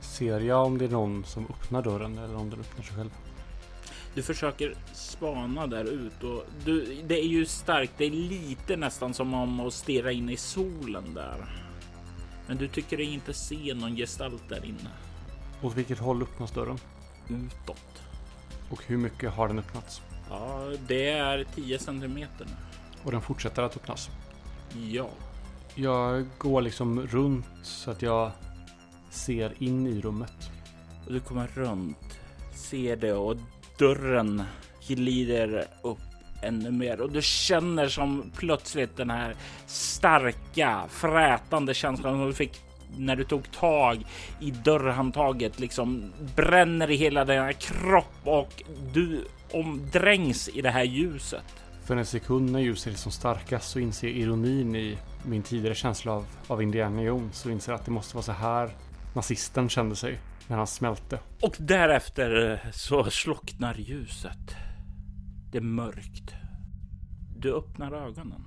Ser 0.01 0.39
jag 0.39 0.65
om 0.65 0.77
det 0.77 0.85
är 0.85 0.89
någon 0.89 1.25
som 1.25 1.45
öppnar 1.45 1.81
dörren 1.81 2.17
eller 2.17 2.35
om 2.35 2.49
den 2.49 2.59
öppnar 2.59 2.83
sig 2.83 2.95
själv? 2.95 3.09
Du 4.15 4.23
försöker 4.23 4.75
spana 4.93 5.67
där 5.67 5.83
ut 5.83 6.23
och 6.23 6.45
du, 6.65 7.01
det 7.07 7.19
är 7.19 7.27
ju 7.27 7.45
starkt. 7.45 7.93
Det 7.97 8.05
är 8.05 8.11
lite 8.11 8.77
nästan 8.77 9.13
som 9.13 9.33
om 9.33 9.59
att 9.59 9.73
stirra 9.73 10.11
in 10.11 10.29
i 10.29 10.37
solen 10.37 11.13
där. 11.13 11.45
Men 12.47 12.57
du 12.57 12.67
tycker 12.67 12.97
dig 12.97 13.13
inte 13.13 13.33
se 13.33 13.73
någon 13.73 13.95
gestalt 13.95 14.49
där 14.49 14.65
inne. 14.65 14.89
Åt 15.61 15.75
vilket 15.75 15.99
håll 15.99 16.23
öppnas 16.23 16.51
dörren? 16.51 16.79
Utåt. 17.29 18.03
Och 18.69 18.83
hur 18.85 18.97
mycket 18.97 19.31
har 19.31 19.47
den 19.47 19.59
öppnats? 19.59 20.01
Ja, 20.31 20.63
det 20.87 21.09
är 21.09 21.45
10 21.55 21.79
centimeter 21.79 22.45
nu. 22.45 22.51
Och 23.03 23.11
den 23.11 23.21
fortsätter 23.21 23.63
att 23.63 23.77
öppnas. 23.77 24.09
Ja, 24.91 25.09
Jag 25.75 26.25
går 26.37 26.61
liksom 26.61 27.07
runt 27.07 27.45
så 27.63 27.91
att 27.91 28.01
jag 28.01 28.31
ser 29.09 29.63
in 29.63 29.87
i 29.87 30.01
rummet. 30.01 30.51
och 31.05 31.13
du 31.13 31.19
kommer 31.19 31.47
runt, 31.47 32.19
ser 32.53 32.95
det 32.95 33.13
och 33.13 33.37
dörren 33.77 34.43
glider 34.87 35.67
upp 35.81 35.99
ännu 36.43 36.71
mer 36.71 37.01
och 37.01 37.11
du 37.11 37.21
känner 37.21 37.87
som 37.87 38.31
plötsligt 38.37 38.97
den 38.97 39.09
här 39.09 39.35
starka 39.67 40.83
frätande 40.89 41.73
känslan 41.73 42.13
som 42.13 42.25
du 42.27 42.33
fick 42.33 42.61
när 42.97 43.15
du 43.15 43.23
tog 43.23 43.51
tag 43.51 44.05
i 44.39 44.51
dörrhandtaget 44.51 45.59
liksom 45.59 46.13
bränner 46.35 46.91
i 46.91 46.95
hela 46.95 47.25
din 47.25 47.53
kropp 47.53 48.15
och 48.23 48.63
du 48.93 49.25
omdrängs 49.53 50.49
i 50.49 50.61
det 50.61 50.71
här 50.71 50.83
ljuset. 50.83 51.63
För 51.83 51.95
en 51.97 52.05
sekund 52.05 52.51
när 52.51 52.59
ljuset 52.59 52.93
är 52.93 52.97
som 52.97 53.11
starkast 53.11 53.69
så 53.69 53.79
inser 53.79 54.07
jag 54.07 54.17
ironin 54.17 54.75
i 54.75 54.97
min 55.25 55.43
tidigare 55.43 55.75
känsla 55.75 56.11
av, 56.11 56.25
av 56.47 56.61
Indiana 56.61 57.03
Jones. 57.03 57.37
Så 57.37 57.49
inser 57.49 57.73
att 57.73 57.85
det 57.85 57.91
måste 57.91 58.15
vara 58.15 58.23
så 58.23 58.31
här 58.31 58.69
nazisten 59.13 59.69
kände 59.69 59.95
sig 59.95 60.19
när 60.47 60.57
han 60.57 60.67
smälte. 60.67 61.19
Och 61.41 61.55
därefter 61.59 62.61
så 62.73 63.03
slocknar 63.03 63.75
ljuset. 63.75 64.55
Det 65.51 65.57
är 65.57 65.61
mörkt. 65.61 66.33
Du 67.37 67.53
öppnar 67.53 67.91
ögonen. 67.91 68.41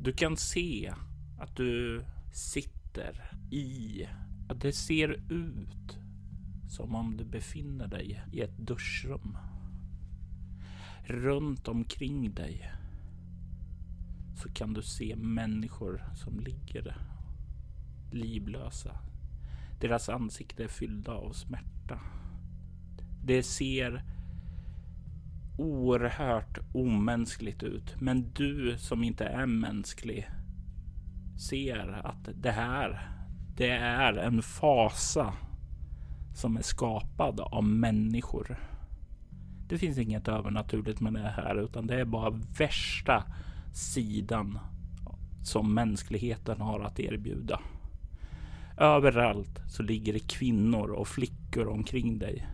Du 0.00 0.12
kan 0.12 0.36
se 0.36 0.92
att 1.40 1.56
du 1.56 2.04
sitter 2.32 3.32
i, 3.50 4.06
att 4.48 4.60
det 4.60 4.72
ser 4.72 5.08
ut 5.32 5.98
som 6.68 6.94
om 6.94 7.16
du 7.16 7.24
befinner 7.24 7.86
dig 7.86 8.22
i 8.32 8.40
ett 8.40 8.58
duschrum. 8.58 9.36
Runt 11.12 11.68
omkring 11.68 12.34
dig 12.34 12.72
så 14.36 14.48
kan 14.48 14.72
du 14.72 14.82
se 14.82 15.16
människor 15.16 16.04
som 16.14 16.40
ligger 16.40 16.96
livlösa. 18.10 18.98
Deras 19.80 20.08
ansikte 20.08 20.64
är 20.64 20.68
fyllda 20.68 21.12
av 21.12 21.32
smärta. 21.32 22.00
Det 23.24 23.42
ser 23.42 24.02
oerhört 25.58 26.58
omänskligt 26.72 27.62
ut. 27.62 28.00
Men 28.00 28.30
du 28.32 28.78
som 28.78 29.04
inte 29.04 29.24
är 29.24 29.46
mänsklig 29.46 30.28
ser 31.48 32.06
att 32.06 32.28
det 32.34 32.50
här, 32.50 33.10
det 33.56 33.70
är 33.70 34.12
en 34.12 34.42
fasa 34.42 35.34
som 36.34 36.56
är 36.56 36.62
skapad 36.62 37.40
av 37.40 37.64
människor. 37.64 38.69
Det 39.70 39.78
finns 39.78 39.98
inget 39.98 40.28
övernaturligt 40.28 41.00
med 41.00 41.12
det 41.12 41.34
här, 41.36 41.56
utan 41.56 41.86
det 41.86 42.00
är 42.00 42.04
bara 42.04 42.30
värsta 42.58 43.24
sidan 43.74 44.58
som 45.44 45.74
mänskligheten 45.74 46.60
har 46.60 46.80
att 46.80 47.00
erbjuda. 47.00 47.60
Överallt 48.76 49.60
så 49.68 49.82
ligger 49.82 50.12
det 50.12 50.28
kvinnor 50.28 50.90
och 50.90 51.08
flickor 51.08 51.68
omkring 51.68 52.18
dig. 52.18 52.46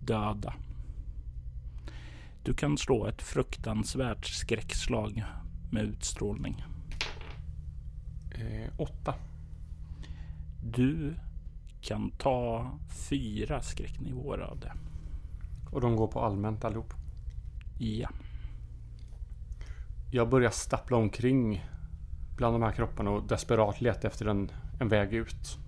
Döda. 0.00 0.54
Du 2.42 2.54
kan 2.54 2.78
slå 2.78 3.06
ett 3.06 3.22
fruktansvärt 3.22 4.26
skräckslag 4.26 5.24
med 5.70 5.84
utstrålning. 5.84 6.64
Eh, 8.34 8.72
åtta. 8.76 9.14
Du 10.62 11.14
kan 11.80 12.10
ta 12.10 12.70
fyra 13.08 13.62
skräcknivåer 13.62 14.38
av 14.38 14.60
det. 14.60 14.72
Och 15.76 15.82
de 15.82 15.96
går 15.96 16.06
på 16.06 16.20
allmänt 16.20 16.64
allihop. 16.64 16.94
Ja. 17.78 18.08
Jag 20.12 20.28
börjar 20.28 20.50
stappla 20.50 20.96
omkring 20.96 21.64
bland 22.36 22.54
de 22.54 22.62
här 22.62 22.72
kropparna 22.72 23.10
och 23.10 23.22
desperat 23.22 23.80
leta 23.80 24.08
efter 24.08 24.26
en, 24.26 24.50
en 24.80 24.88
väg 24.88 25.14
ut. 25.14 25.58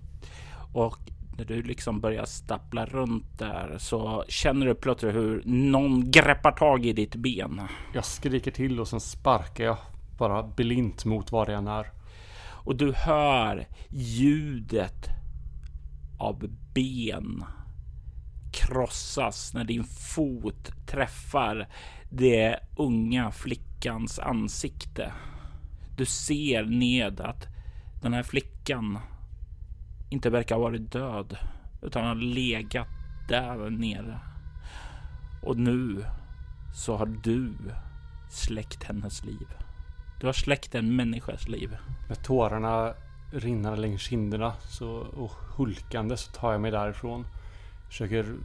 Och 0.73 0.97
när 1.37 1.45
du 1.45 1.61
liksom 1.61 1.99
börjar 1.99 2.25
stappla 2.25 2.85
runt 2.85 3.39
där 3.39 3.75
så 3.77 4.23
känner 4.27 4.65
du 4.65 4.75
plötsligt 4.75 5.15
hur 5.15 5.43
någon 5.45 6.11
greppar 6.11 6.51
tag 6.51 6.85
i 6.85 6.93
ditt 6.93 7.15
ben. 7.15 7.61
Jag 7.93 8.05
skriker 8.05 8.51
till 8.51 8.79
och 8.79 8.87
sen 8.87 8.99
sparkar 8.99 9.63
jag 9.63 9.77
bara 10.17 10.43
blint 10.43 11.05
mot 11.05 11.31
var 11.31 11.45
det 11.45 11.53
än 11.53 11.67
är. 11.67 11.91
Och 12.41 12.75
du 12.75 12.93
hör 12.93 13.67
ljudet 13.89 15.09
av 16.19 16.47
ben 16.73 17.43
krossas 18.51 19.53
när 19.53 19.63
din 19.63 19.83
fot 19.83 20.71
träffar 20.87 21.67
det 22.09 22.59
unga 22.75 23.31
flickans 23.31 24.19
ansikte. 24.19 25.13
Du 25.97 26.05
ser 26.05 26.63
ned 26.63 27.21
att 27.21 27.47
den 28.01 28.13
här 28.13 28.23
flickan 28.23 28.99
inte 30.09 30.29
verkar 30.29 30.55
ha 30.55 30.61
varit 30.61 30.91
död 30.91 31.37
utan 31.81 32.05
har 32.05 32.15
legat 32.15 32.87
där 33.27 33.69
nere. 33.69 34.19
Och 35.41 35.57
nu 35.57 36.05
så 36.73 36.97
har 36.97 37.05
du 37.05 37.53
släckt 38.29 38.83
hennes 38.83 39.25
liv. 39.25 39.47
Du 40.19 40.25
har 40.25 40.33
släckt 40.33 40.75
en 40.75 40.95
människas 40.95 41.47
liv. 41.47 41.77
Med 42.07 42.23
tårarna 42.23 42.93
rinnande 43.31 43.79
längs 43.79 44.01
kinderna 44.01 44.53
så, 44.59 44.89
och 44.91 45.31
hulkande 45.31 46.17
så 46.17 46.31
tar 46.31 46.51
jag 46.51 46.61
mig 46.61 46.71
därifrån. 46.71 47.25
Försöker 47.89 48.35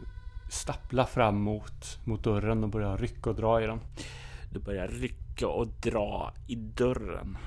stappla 0.51 1.07
fram 1.07 1.41
mot, 1.41 1.99
mot 2.05 2.25
dörren 2.25 2.65
och 2.65 2.71
börjar 2.71 2.99
rycka 2.99 3.31
och 3.31 3.37
dra 3.37 3.63
i 3.63 3.67
den. 3.67 3.81
Du 4.53 4.61
börjar 4.61 4.89
rycka 4.89 5.49
och 5.49 5.67
dra 5.83 6.33
i 6.49 6.55
dörren. 6.55 7.39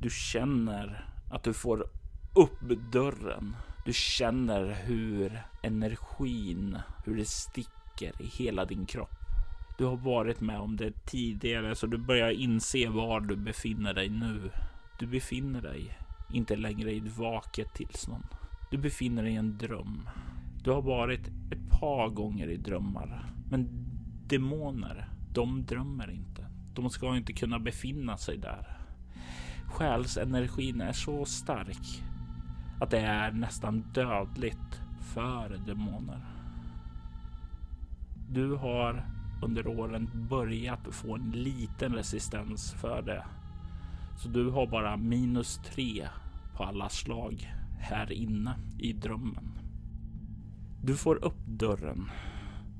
Du 0.00 0.10
känner 0.10 1.04
att 1.30 1.42
du 1.42 1.52
får 1.52 1.86
upp 2.34 2.60
dörren. 2.92 3.56
Du 3.84 3.92
känner 3.92 4.76
hur 4.84 5.42
energin, 5.62 6.78
hur 7.04 7.16
det 7.16 7.28
sticker 7.28 8.22
i 8.22 8.26
hela 8.26 8.64
din 8.64 8.86
kropp. 8.86 9.24
Du 9.78 9.84
har 9.84 9.96
varit 9.96 10.40
med 10.40 10.60
om 10.60 10.76
det 10.76 11.06
tidigare 11.06 11.74
så 11.74 11.86
du 11.86 11.98
börjar 11.98 12.30
inse 12.30 12.88
var 12.88 13.20
du 13.20 13.36
befinner 13.36 13.94
dig 13.94 14.08
nu. 14.08 14.50
Du 14.98 15.06
befinner 15.06 15.62
dig 15.62 15.98
inte 16.32 16.56
längre 16.56 16.92
i 16.92 16.98
ett 16.98 17.18
vaket 17.18 17.74
tillstånd. 17.74 18.26
Du 18.70 18.78
befinner 18.78 19.22
dig 19.22 19.32
i 19.32 19.36
en 19.36 19.58
dröm. 19.58 20.08
Du 20.64 20.70
har 20.70 20.82
varit 20.82 21.28
ett 21.28 21.70
par 21.70 22.08
gånger 22.08 22.48
i 22.48 22.56
drömmar, 22.56 23.26
men 23.50 23.68
demoner, 24.26 25.08
de 25.32 25.64
drömmer 25.66 26.10
inte. 26.10 26.46
De 26.74 26.90
ska 26.90 27.16
inte 27.16 27.32
kunna 27.32 27.58
befinna 27.58 28.16
sig 28.16 28.38
där. 28.38 28.76
Själsenergin 29.66 30.80
är 30.80 30.92
så 30.92 31.24
stark 31.24 32.02
att 32.80 32.90
det 32.90 33.00
är 33.00 33.32
nästan 33.32 33.80
dödligt 33.80 34.80
för 35.00 35.60
demoner. 35.66 36.20
Du 38.28 38.54
har 38.54 39.06
under 39.42 39.66
åren 39.66 40.10
börjat 40.30 40.94
få 40.94 41.14
en 41.14 41.30
liten 41.30 41.94
resistens 41.94 42.72
för 42.72 43.02
det. 43.02 43.24
Så 44.16 44.28
du 44.28 44.50
har 44.50 44.66
bara 44.66 44.96
minus 44.96 45.60
tre 45.64 46.08
på 46.56 46.64
alla 46.64 46.88
slag 46.88 47.52
här 47.78 48.12
inne 48.12 48.54
i 48.78 48.92
drömmen. 48.92 49.63
Du 50.86 50.96
får 50.96 51.24
upp 51.24 51.46
dörren 51.46 52.10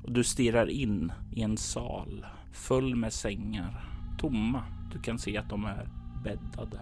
och 0.03 0.13
du 0.13 0.25
stirrar 0.25 0.71
in 0.71 1.13
i 1.33 1.43
en 1.43 1.57
sal 1.57 2.27
full 2.53 2.97
med 2.97 3.13
sängar. 3.13 3.85
Tomma. 4.19 4.63
Du 4.93 4.99
kan 4.99 5.19
se 5.19 5.37
att 5.37 5.49
de 5.49 5.65
är 5.65 5.89
bäddade. 6.25 6.81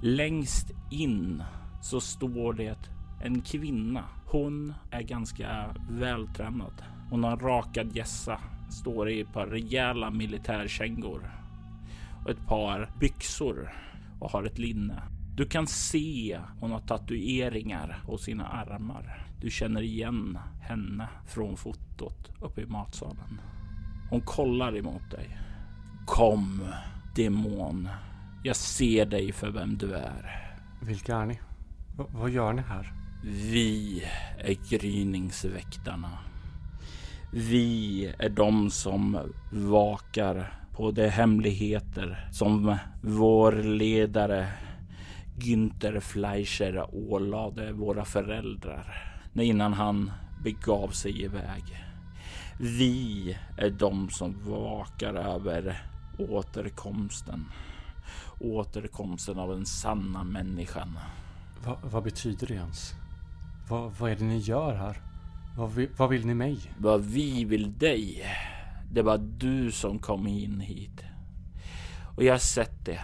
Längst 0.00 0.70
in 0.90 1.42
så 1.82 2.00
står 2.00 2.52
det 2.52 2.78
en 3.22 3.40
kvinna. 3.40 4.04
Hon 4.26 4.74
är 4.90 5.02
ganska 5.02 5.76
vältränad. 5.90 6.82
Hon 7.10 7.24
har 7.24 7.36
rakad 7.36 7.96
gässa, 7.96 8.40
står 8.70 9.10
i 9.10 9.20
ett 9.20 9.32
par 9.32 9.46
rejäla 9.46 10.10
militärkängor 10.10 11.30
och 12.24 12.30
ett 12.30 12.46
par 12.46 12.90
byxor 13.00 13.72
och 14.20 14.30
har 14.30 14.44
ett 14.44 14.58
linne. 14.58 15.02
Du 15.36 15.46
kan 15.46 15.66
se 15.66 16.40
hon 16.60 16.70
har 16.70 16.80
tatueringar 16.80 18.02
på 18.06 18.18
sina 18.18 18.46
armar. 18.46 19.26
Du 19.40 19.50
känner 19.50 19.82
igen 19.82 20.38
henne 20.62 21.08
från 21.26 21.56
fotot 21.56 22.30
uppe 22.40 22.60
i 22.60 22.66
matsalen. 22.66 23.40
Hon 24.10 24.20
kollar 24.20 24.76
emot 24.76 25.10
dig. 25.10 25.38
Kom, 26.06 26.66
demon. 27.14 27.88
Jag 28.42 28.56
ser 28.56 29.06
dig 29.06 29.32
för 29.32 29.50
vem 29.50 29.78
du 29.78 29.94
är. 29.94 30.52
Vilka 30.82 31.16
är 31.16 31.26
ni? 31.26 31.40
V 31.98 32.04
vad 32.08 32.30
gör 32.30 32.52
ni 32.52 32.62
här? 32.62 32.92
Vi 33.24 34.04
är 34.38 34.70
gryningsväktarna. 34.70 36.18
Vi 37.32 38.06
är 38.18 38.28
de 38.28 38.70
som 38.70 39.18
vakar 39.52 40.52
på 40.72 40.90
de 40.90 41.08
hemligheter 41.08 42.28
som 42.32 42.76
vår 43.02 43.52
ledare 43.52 44.48
Günther 45.38 46.00
Fleischer 46.00 46.86
ålade 46.92 47.72
våra 47.72 48.04
föräldrar 48.04 49.12
innan 49.34 49.72
han 49.72 50.10
begav 50.42 50.88
sig 50.88 51.22
iväg. 51.22 51.84
Vi 52.58 53.36
är 53.56 53.70
de 53.70 54.10
som 54.10 54.36
vakar 54.44 55.14
över 55.14 55.82
återkomsten. 56.18 57.44
Återkomsten 58.40 59.38
av 59.38 59.48
den 59.48 59.66
sanna 59.66 60.24
människan. 60.24 60.98
Va, 61.64 61.78
vad 61.82 62.02
betyder 62.02 62.46
det 62.46 62.54
ens? 62.54 62.92
Va, 63.68 63.92
vad 63.98 64.10
är 64.10 64.16
det 64.16 64.24
ni 64.24 64.38
gör 64.38 64.74
här? 64.74 65.02
Vad 65.56 65.72
vill, 65.72 65.88
vad 65.96 66.10
vill 66.10 66.26
ni 66.26 66.34
mig? 66.34 66.58
Vad 66.78 67.04
vi 67.04 67.44
vill 67.44 67.78
dig. 67.78 68.24
Det 68.92 69.02
var 69.02 69.18
du 69.18 69.72
som 69.72 69.98
kom 69.98 70.26
in 70.26 70.60
hit. 70.60 71.04
Och 72.16 72.24
jag 72.24 72.34
har 72.34 72.38
sett 72.38 72.84
det. 72.84 73.00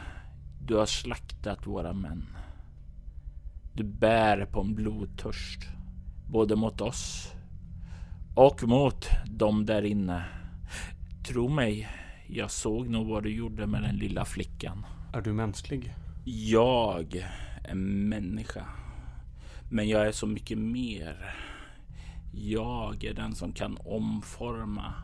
Du 0.60 0.76
har 0.76 0.86
slaktat 0.86 1.66
våra 1.66 1.92
män. 1.92 2.26
Du 3.72 3.84
bär 3.84 4.44
på 4.44 4.60
en 4.60 4.74
blodtörst. 4.74 5.77
Både 6.28 6.56
mot 6.56 6.80
oss 6.80 7.32
och 8.34 8.62
mot 8.62 9.08
dem 9.26 9.66
där 9.66 9.82
inne. 9.82 10.24
Tro 11.28 11.48
mig, 11.48 11.88
jag 12.26 12.50
såg 12.50 12.88
nog 12.88 13.06
vad 13.06 13.22
du 13.22 13.34
gjorde 13.34 13.66
med 13.66 13.82
den 13.82 13.96
lilla 13.96 14.24
flickan. 14.24 14.86
Är 15.12 15.20
du 15.20 15.32
mänsklig? 15.32 15.94
Jag 16.24 17.24
är 17.64 17.74
människa. 17.74 18.64
Men 19.70 19.88
jag 19.88 20.06
är 20.06 20.12
så 20.12 20.26
mycket 20.26 20.58
mer. 20.58 21.34
Jag 22.32 23.04
är 23.04 23.14
den 23.14 23.34
som 23.34 23.52
kan 23.52 23.78
omforma 23.84 24.94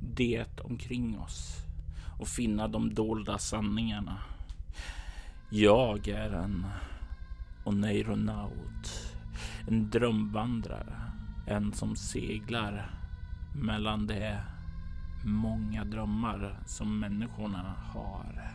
det 0.00 0.60
omkring 0.60 1.18
oss 1.18 1.56
och 2.18 2.28
finna 2.28 2.68
de 2.68 2.94
dolda 2.94 3.38
sanningarna. 3.38 4.18
Jag 5.50 6.08
är 6.08 6.30
en 6.30 6.66
oneironaut, 7.64 9.05
en 9.68 9.90
drömvandrare, 9.90 10.96
en 11.46 11.72
som 11.72 11.96
seglar 11.96 12.90
mellan 13.54 14.06
de 14.06 14.36
många 15.24 15.84
drömmar 15.84 16.58
som 16.66 17.00
människorna 17.00 17.74
har. 17.92 18.52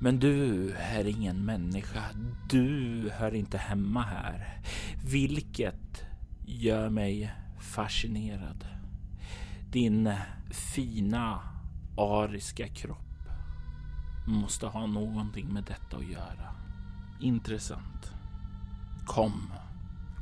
Men 0.00 0.18
du 0.18 0.70
är 0.72 1.06
ingen 1.06 1.44
människa. 1.44 2.02
Du 2.50 3.10
hör 3.18 3.34
inte 3.34 3.58
hemma 3.58 4.02
här, 4.02 4.60
vilket 5.04 6.04
gör 6.46 6.90
mig 6.90 7.34
fascinerad. 7.60 8.64
Din 9.70 10.12
fina 10.50 11.40
ariska 11.96 12.68
kropp 12.68 13.28
måste 14.26 14.66
ha 14.66 14.86
någonting 14.86 15.52
med 15.52 15.64
detta 15.64 15.96
att 15.96 16.08
göra. 16.08 16.54
Intressant. 17.20 18.12
Kom. 19.06 19.52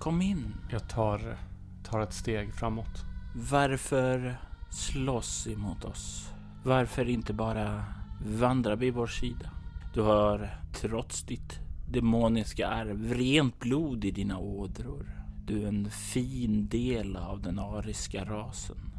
Kom 0.03 0.23
in. 0.23 0.55
Jag 0.71 0.89
tar 0.89 1.39
tar 1.85 2.01
ett 2.01 2.13
steg 2.13 2.55
framåt. 2.55 3.05
Varför 3.51 4.37
slåss 4.71 5.47
emot 5.47 5.85
oss? 5.85 6.33
Varför 6.65 7.09
inte 7.09 7.33
bara 7.33 7.85
vandra 8.27 8.77
vid 8.77 8.95
vår 8.95 9.07
sida? 9.07 9.51
Du 9.95 10.01
har 10.01 10.61
trots 10.75 11.23
ditt 11.23 11.59
demoniska 11.89 12.69
arv 12.69 13.15
rent 13.15 13.59
blod 13.59 14.05
i 14.05 14.11
dina 14.11 14.39
ådror. 14.39 15.25
Du 15.47 15.63
är 15.63 15.69
en 15.69 15.91
fin 15.91 16.69
del 16.69 17.17
av 17.17 17.43
den 17.43 17.59
ariska 17.59 18.25
rasen. 18.25 18.93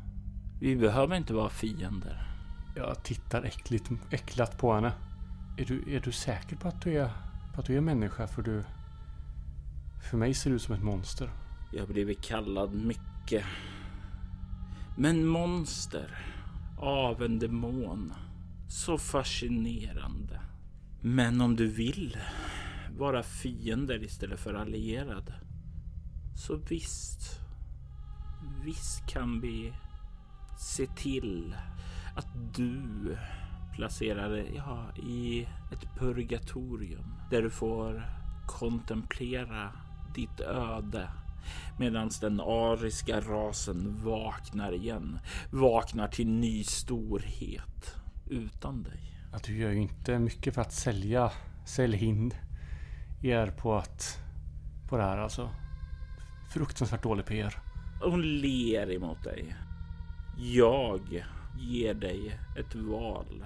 Vi 0.60 0.76
behöver 0.76 1.16
inte 1.16 1.34
vara 1.34 1.50
fiender. 1.50 2.28
Jag 2.76 3.04
tittar 3.04 3.44
äckligt, 3.44 3.90
äcklat 4.10 4.58
på 4.58 4.74
henne. 4.74 4.94
Är 5.58 5.66
du, 5.66 5.96
är 5.96 6.00
du 6.00 6.12
säker 6.12 6.56
på 6.56 6.68
att 6.68 6.82
du 6.82 6.98
är, 6.98 7.12
på 7.54 7.62
att 7.62 7.68
du 7.68 7.78
är 7.78 7.82
människa? 7.82 8.28
För 8.28 8.42
du... 8.42 8.64
För 10.04 10.18
mig 10.18 10.34
ser 10.34 10.50
du 10.50 10.56
ut 10.56 10.62
som 10.62 10.76
ett 10.76 10.84
monster. 10.84 11.30
Jag 11.72 11.80
har 11.80 11.88
blivit 11.88 12.22
kallad 12.22 12.74
mycket. 12.74 13.46
Men 14.98 15.26
monster 15.26 16.18
av 16.78 17.24
en 17.24 17.40
demon. 17.40 18.14
Så 18.70 18.98
fascinerande. 18.98 20.42
Men 21.02 21.42
om 21.42 21.56
du 21.56 21.68
vill 21.68 22.18
vara 22.98 23.24
fiender 23.24 24.04
istället 24.04 24.40
för 24.40 24.54
allierad. 24.54 25.34
Så 26.36 26.56
visst. 26.56 27.40
Visst 28.64 29.08
kan 29.08 29.42
vi 29.42 29.74
se 30.60 30.86
till 30.86 31.56
att 32.16 32.28
du 32.56 33.18
placerar 33.76 34.30
dig 34.30 34.54
ja, 34.56 34.92
i 34.96 35.42
ett 35.44 36.00
purgatorium 36.00 37.14
där 37.30 37.42
du 37.42 37.50
får 37.50 38.06
kontemplera 38.48 39.72
ditt 40.14 40.40
öde 40.40 41.10
medan 41.78 42.10
den 42.22 42.40
ariska 42.40 43.22
rasen 43.22 44.04
vaknar 44.04 44.72
igen. 44.72 45.20
Vaknar 45.52 46.08
till 46.08 46.28
ny 46.28 46.64
storhet 46.64 47.96
utan 48.30 48.84
dig. 48.84 49.20
Att 49.34 49.44
du 49.44 49.58
gör 49.58 49.72
ju 49.72 49.82
inte 49.82 50.20
mycket 50.20 50.54
för 50.54 50.62
att 50.62 50.74
sälja, 50.74 51.32
in 51.78 52.34
er 53.22 53.48
på 53.48 53.76
att, 53.76 54.20
på 54.90 54.98
det 54.98 55.04
här 55.04 55.18
alltså. 55.18 55.50
Fruktansvärt 56.54 57.04
dålig 57.04 57.26
PR. 57.26 57.60
Hon 58.02 58.22
ler 58.22 58.92
emot 58.92 59.24
dig. 59.24 59.56
Jag 60.38 61.26
ger 61.60 61.94
dig 61.94 62.40
ett 62.58 62.76
val. 62.76 63.46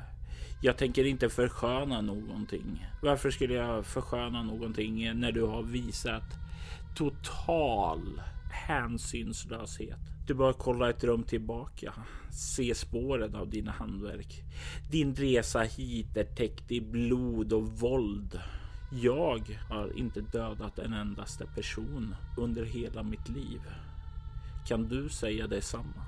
Jag 0.61 0.77
tänker 0.77 1.05
inte 1.05 1.29
försköna 1.29 2.01
någonting. 2.01 2.87
Varför 3.01 3.31
skulle 3.31 3.53
jag 3.53 3.85
försköna 3.85 4.43
någonting 4.43 5.19
när 5.19 5.31
du 5.31 5.43
har 5.43 5.63
visat 5.63 6.46
total 6.95 8.21
hänsynslöshet? 8.51 9.99
Du 10.27 10.33
bara 10.33 10.53
kolla 10.53 10.89
ett 10.89 11.03
rum 11.03 11.23
tillbaka. 11.23 11.93
Se 12.31 12.75
spåren 12.75 13.35
av 13.35 13.49
dina 13.49 13.71
handverk. 13.71 14.43
Din 14.91 15.15
resa 15.15 15.61
hit 15.61 16.17
är 16.17 16.23
täckt 16.23 16.71
i 16.71 16.81
blod 16.81 17.53
och 17.53 17.67
våld. 17.67 18.41
Jag 18.91 19.59
har 19.69 19.97
inte 19.97 20.21
dödat 20.21 20.79
en 20.79 20.93
endaste 20.93 21.45
person 21.45 22.15
under 22.37 22.65
hela 22.65 23.03
mitt 23.03 23.29
liv. 23.29 23.61
Kan 24.67 24.87
du 24.87 25.09
säga 25.09 25.47
detsamma? 25.47 26.05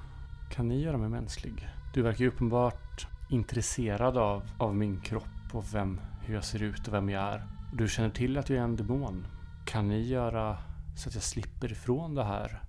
Kan 0.51 0.67
ni 0.67 0.81
göra 0.81 0.97
mig 0.97 1.09
mänsklig? 1.09 1.67
Du 1.93 2.01
verkar 2.01 2.19
ju 2.19 2.27
uppenbart 2.27 3.07
intresserad 3.29 4.17
av, 4.17 4.49
av 4.57 4.75
min 4.75 5.01
kropp 5.01 5.23
och 5.53 5.73
vem, 5.73 6.01
hur 6.21 6.33
jag 6.33 6.43
ser 6.43 6.63
ut 6.63 6.87
och 6.87 6.93
vem 6.93 7.09
jag 7.09 7.23
är. 7.23 7.47
Du 7.73 7.87
känner 7.87 8.09
till 8.09 8.37
att 8.37 8.49
jag 8.49 8.59
är 8.59 8.63
en 8.63 8.75
demon. 8.75 9.27
Kan 9.65 9.87
ni 9.87 10.01
göra 10.07 10.57
så 10.99 11.09
att 11.09 11.15
jag 11.15 11.23
slipper 11.23 11.71
ifrån 11.71 12.15
det 12.15 12.23
här 12.23 12.63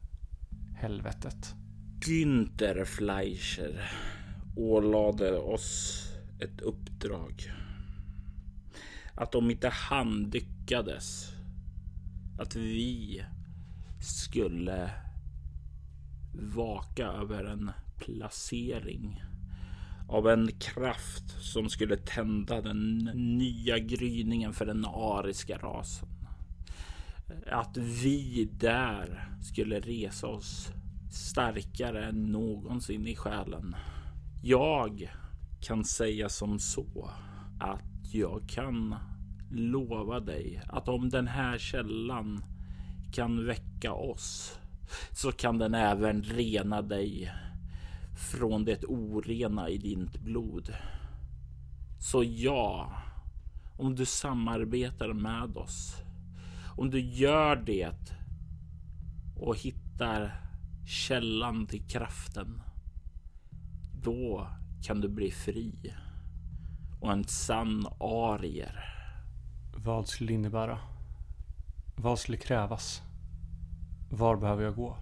helvetet? 0.76 1.54
Günther 2.00 2.84
Fleischer 2.84 3.90
ålade 4.56 5.38
oss 5.38 6.02
ett 6.40 6.60
uppdrag. 6.60 7.52
Att 9.14 9.34
om 9.34 9.50
inte 9.50 9.68
han 9.68 10.30
lyckades, 10.32 11.32
att 12.38 12.56
vi 12.56 13.24
skulle 14.00 14.90
vaka 16.54 17.06
över 17.06 17.44
en 17.44 17.70
placering 17.96 19.22
av 20.08 20.28
en 20.28 20.48
kraft 20.58 21.30
som 21.40 21.68
skulle 21.68 21.96
tända 21.96 22.60
den 22.60 22.98
nya 23.14 23.78
gryningen 23.78 24.52
för 24.52 24.66
den 24.66 24.84
ariska 24.84 25.58
rasen. 25.58 26.08
Att 27.46 27.76
vi 27.76 28.48
där 28.52 29.28
skulle 29.42 29.80
resa 29.80 30.26
oss 30.26 30.72
starkare 31.10 32.04
än 32.04 32.32
någonsin 32.32 33.06
i 33.06 33.16
själen. 33.16 33.76
Jag 34.42 35.12
kan 35.60 35.84
säga 35.84 36.28
som 36.28 36.58
så 36.58 37.10
att 37.60 38.14
jag 38.14 38.42
kan 38.48 38.94
lova 39.50 40.20
dig 40.20 40.62
att 40.68 40.88
om 40.88 41.08
den 41.08 41.26
här 41.28 41.58
källan 41.58 42.44
kan 43.12 43.46
väcka 43.46 43.92
oss 43.92 44.58
så 45.12 45.32
kan 45.32 45.58
den 45.58 45.74
även 45.74 46.22
rena 46.22 46.82
dig 46.82 47.32
från 48.30 48.64
det 48.64 48.84
orena 48.84 49.68
i 49.68 49.78
ditt 49.78 50.20
blod. 50.20 50.74
Så 51.98 52.24
ja, 52.24 52.92
om 53.78 53.94
du 53.94 54.06
samarbetar 54.06 55.12
med 55.12 55.56
oss, 55.56 55.96
om 56.80 56.90
du 56.90 57.00
gör 57.00 57.56
det 57.56 57.92
och 59.36 59.56
hittar 59.56 60.40
källan 60.86 61.66
till 61.66 61.88
kraften, 61.88 62.62
då 64.02 64.48
kan 64.86 65.00
du 65.00 65.08
bli 65.08 65.30
fri 65.30 65.94
och 67.00 67.12
en 67.12 67.24
sann 67.24 67.86
arier. 68.00 68.84
Vad 69.76 70.08
skulle 70.08 70.28
det 70.30 70.34
innebära? 70.34 70.78
Vad 71.96 72.18
skulle 72.18 72.38
krävas? 72.38 73.02
Var 74.10 74.36
behöver 74.36 74.64
jag 74.64 74.74
gå? 74.74 74.96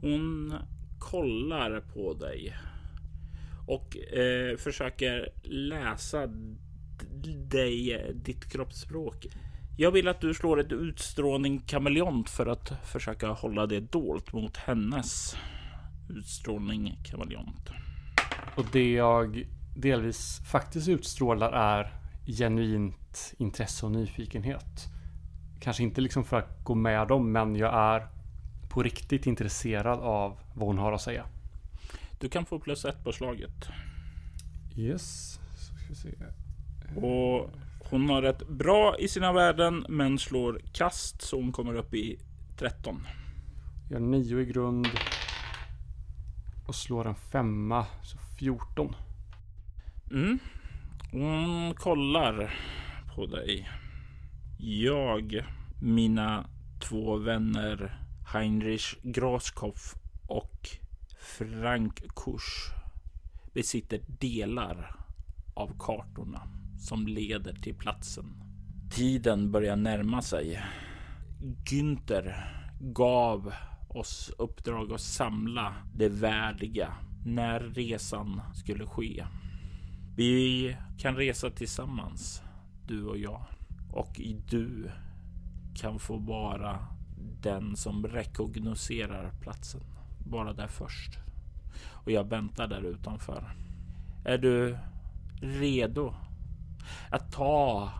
Hon 0.00 0.54
kollar 0.98 1.80
på 1.80 2.14
dig 2.14 2.56
och 3.66 3.96
eh, 3.96 4.56
försöker 4.56 5.28
läsa 5.42 6.26
dig, 7.50 8.12
ditt 8.14 8.52
kroppsspråk. 8.52 9.26
Jag 9.80 9.90
vill 9.90 10.08
att 10.08 10.20
du 10.20 10.34
slår 10.34 10.60
ett 10.60 10.72
utstrålning 10.72 11.58
kameleont 11.58 12.30
för 12.30 12.46
att 12.46 12.72
försöka 12.84 13.28
hålla 13.28 13.66
det 13.66 13.80
dolt 13.80 14.32
mot 14.32 14.56
hennes 14.56 15.36
utstrålning 16.10 16.98
kameleont. 17.04 17.70
Och 18.56 18.64
det 18.72 18.92
jag 18.92 19.46
delvis 19.76 20.40
faktiskt 20.50 20.88
utstrålar 20.88 21.52
är 21.52 21.92
genuint 22.26 23.34
intresse 23.38 23.86
och 23.86 23.92
nyfikenhet. 23.92 24.86
Kanske 25.60 25.82
inte 25.82 26.00
liksom 26.00 26.24
för 26.24 26.38
att 26.38 26.64
gå 26.64 26.74
med 26.74 27.08
dem, 27.08 27.32
men 27.32 27.56
jag 27.56 27.74
är 27.74 28.06
på 28.68 28.82
riktigt 28.82 29.26
intresserad 29.26 30.00
av 30.00 30.40
vad 30.54 30.66
hon 30.66 30.78
har 30.78 30.92
att 30.92 31.02
säga. 31.02 31.26
Du 32.20 32.28
kan 32.28 32.46
få 32.46 32.58
plus 32.58 32.84
ett 32.84 33.04
på 33.04 33.12
slaget. 33.12 33.68
Yes. 34.76 35.38
Så 35.56 35.74
ska 35.74 35.88
vi 35.88 35.94
se. 35.94 36.10
Och 37.00 37.50
hon 37.90 38.10
har 38.10 38.22
rätt 38.22 38.48
bra 38.48 38.98
i 38.98 39.08
sina 39.08 39.32
värden, 39.32 39.86
men 39.88 40.18
slår 40.18 40.60
kast 40.72 41.22
så 41.22 41.36
hon 41.36 41.52
kommer 41.52 41.74
upp 41.74 41.94
i 41.94 42.18
13. 42.58 43.06
Jag 43.90 44.00
har 44.00 44.06
nio 44.06 44.40
i 44.40 44.44
grund. 44.44 44.86
Och 46.66 46.74
slår 46.74 47.06
en 47.06 47.14
femma, 47.14 47.86
så 48.02 48.18
14. 48.38 48.94
Mm. 50.10 50.38
Hon 51.12 51.74
kollar 51.74 52.54
på 53.14 53.26
dig. 53.26 53.70
Jag, 54.58 55.44
mina 55.82 56.46
två 56.80 57.16
vänner 57.16 58.00
Heinrich 58.32 58.96
Graskopf 59.02 59.94
och 60.26 60.68
Frank 61.18 62.02
Kusch 62.16 62.72
besitter 63.52 64.00
delar 64.20 64.96
av 65.54 65.78
kartorna 65.78 66.42
som 66.78 67.06
leder 67.06 67.52
till 67.52 67.74
platsen. 67.74 68.24
Tiden 68.90 69.52
börjar 69.52 69.76
närma 69.76 70.22
sig. 70.22 70.62
Günther 71.64 72.34
gav 72.80 73.52
oss 73.88 74.30
uppdrag 74.38 74.92
att 74.92 75.00
samla 75.00 75.74
det 75.94 76.08
värdiga 76.08 76.92
när 77.24 77.60
resan 77.60 78.40
skulle 78.54 78.86
ske. 78.86 79.24
Vi 80.16 80.76
kan 80.98 81.16
resa 81.16 81.50
tillsammans, 81.50 82.42
du 82.86 83.04
och 83.04 83.18
jag. 83.18 83.42
Och 83.92 84.20
du 84.50 84.90
kan 85.74 85.98
få 85.98 86.16
vara 86.16 86.86
den 87.42 87.76
som 87.76 88.06
rekognoserar 88.06 89.32
platsen. 89.40 89.80
Bara 90.26 90.52
där 90.52 90.66
först. 90.66 91.18
Och 91.90 92.10
jag 92.10 92.24
väntar 92.24 92.68
där 92.68 92.82
utanför. 92.82 93.54
Är 94.24 94.38
du 94.38 94.78
redo 95.40 96.14
att 97.10 97.32
ta 97.32 97.92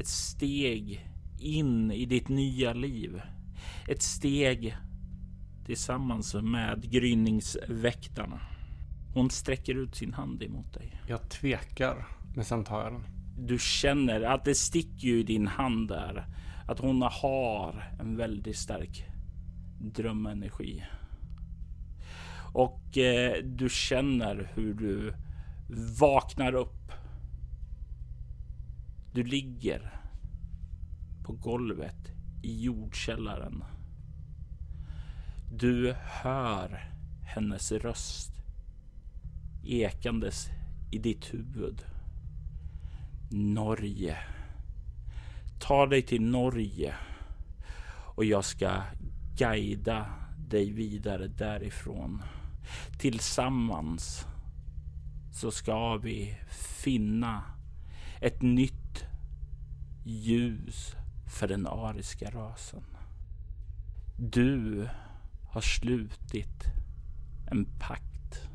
ett 0.00 0.06
steg 0.06 1.08
in 1.38 1.92
i 1.92 2.04
ditt 2.04 2.28
nya 2.28 2.72
liv? 2.72 3.22
Ett 3.88 4.02
steg 4.02 4.76
tillsammans 5.66 6.34
med 6.34 6.90
gryningsväktarna. 6.90 8.40
Hon 9.14 9.30
sträcker 9.30 9.74
ut 9.74 9.94
sin 9.94 10.14
hand 10.14 10.42
emot 10.42 10.74
dig. 10.74 11.00
Jag 11.08 11.30
tvekar, 11.30 12.06
men 12.34 12.44
sen 12.44 12.64
tar 12.64 12.82
jag 12.82 12.92
den. 12.92 13.04
Du 13.38 13.58
känner 13.58 14.22
att 14.22 14.44
det 14.44 14.54
sticker 14.54 15.08
ju 15.08 15.20
i 15.20 15.22
din 15.22 15.46
hand 15.46 15.88
där. 15.88 16.26
Att 16.66 16.78
hon 16.78 17.02
har 17.02 17.92
en 18.00 18.16
väldigt 18.16 18.56
stark 18.56 19.04
drömenergi. 19.80 20.84
Och 22.52 22.98
eh, 22.98 23.44
du 23.44 23.68
känner 23.68 24.50
hur 24.54 24.74
du 24.74 25.14
vaknar 26.00 26.54
upp. 26.54 26.92
Du 29.14 29.22
ligger 29.22 30.00
på 31.24 31.32
golvet 31.32 32.12
i 32.42 32.62
jordkällaren. 32.62 33.64
Du 35.54 35.92
hör 35.92 36.90
hennes 37.22 37.72
röst 37.72 38.32
ekandes 39.64 40.48
i 40.90 40.98
ditt 40.98 41.34
huvud. 41.34 41.84
Norge. 43.30 44.18
Ta 45.60 45.86
dig 45.86 46.02
till 46.02 46.22
Norge 46.22 46.94
och 48.16 48.24
jag 48.24 48.44
ska 48.44 48.82
guida 49.36 50.06
dig 50.48 50.72
vidare 50.72 51.26
därifrån. 51.26 52.22
Tillsammans 52.98 54.26
så 55.32 55.50
ska 55.50 55.96
vi 55.96 56.38
finna 56.82 57.51
ett 58.22 58.42
nytt 58.42 59.04
ljus 60.04 60.96
för 61.26 61.48
den 61.48 61.66
ariska 61.66 62.30
rasen. 62.30 62.84
Du 64.16 64.88
har 65.48 65.60
slutit 65.60 66.64
en 67.50 67.64
pakt 67.64 68.48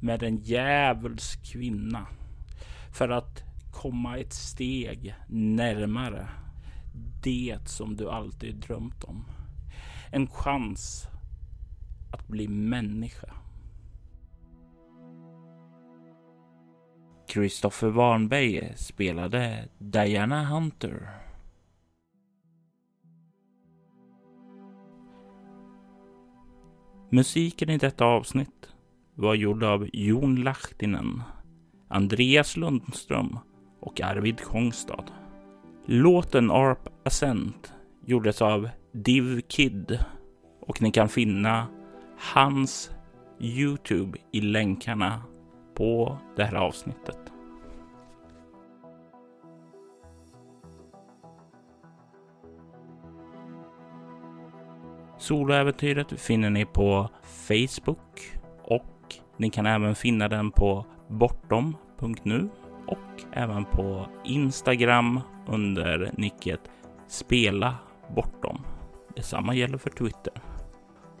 med 0.00 0.22
en 0.22 0.36
djävulsk 0.36 1.44
kvinna 1.52 2.06
för 2.92 3.08
att 3.08 3.42
komma 3.72 4.18
ett 4.18 4.32
steg 4.32 5.14
närmare 5.28 6.28
det 7.22 7.58
som 7.64 7.96
du 7.96 8.10
alltid 8.10 8.56
drömt 8.56 9.04
om. 9.04 9.24
En 10.10 10.26
chans 10.26 11.08
att 12.12 12.28
bli 12.28 12.48
människa. 12.48 13.34
Christopher 17.28 17.88
Warnberg 17.88 18.72
spelade 18.76 19.68
Diana 19.78 20.44
Hunter. 20.44 21.08
Musiken 27.10 27.70
i 27.70 27.78
detta 27.78 28.04
avsnitt 28.04 28.68
var 29.14 29.34
gjord 29.34 29.64
av 29.64 29.88
Jon 29.92 30.36
Lahtinen, 30.36 31.22
Andreas 31.88 32.56
Lundström 32.56 33.38
och 33.80 34.00
Arvid 34.00 34.40
Kongstad. 34.40 35.04
Låten 35.86 36.50
Arp 36.50 36.88
Ascent 37.04 37.72
gjordes 38.06 38.42
av 38.42 38.68
Div 38.92 39.40
Kid 39.40 39.98
och 40.60 40.82
ni 40.82 40.90
kan 40.90 41.08
finna 41.08 41.66
hans 42.34 42.90
Youtube 43.40 44.18
i 44.32 44.40
länkarna 44.40 45.22
på 45.78 46.18
det 46.36 46.44
här 46.44 46.54
avsnittet. 46.54 47.18
Soloäventyret 55.18 56.20
finner 56.20 56.50
ni 56.50 56.64
på 56.64 57.08
Facebook 57.22 58.38
och 58.62 59.14
ni 59.36 59.50
kan 59.50 59.66
även 59.66 59.94
finna 59.94 60.28
den 60.28 60.50
på 60.50 60.86
bortom.nu 61.08 62.48
och 62.86 63.22
även 63.32 63.64
på 63.64 64.06
Instagram 64.24 65.20
under 65.46 66.10
nicket 66.16 66.60
Spela 67.08 67.74
Bortom. 68.14 68.60
Detsamma 69.16 69.54
gäller 69.54 69.78
för 69.78 69.90
Twitter. 69.90 70.32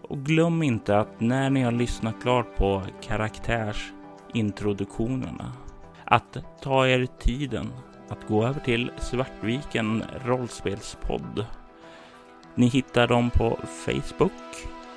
Och 0.02 0.18
glöm 0.18 0.62
inte 0.62 0.98
att 0.98 1.20
när 1.20 1.50
ni 1.50 1.62
har 1.62 1.72
lyssnat 1.72 2.22
klart 2.22 2.56
på 2.56 2.82
karaktärs 3.00 3.92
Introduktionerna. 4.34 5.52
att 6.04 6.36
ta 6.62 6.86
er 6.86 7.06
tiden 7.18 7.72
att 8.08 8.28
gå 8.28 8.46
över 8.46 8.60
till 8.60 8.90
Svartviken 8.98 10.04
rollspelspodd. 10.24 11.44
Ni 12.54 12.66
hittar 12.66 13.06
dem 13.06 13.30
på 13.30 13.58
Facebook 13.84 14.32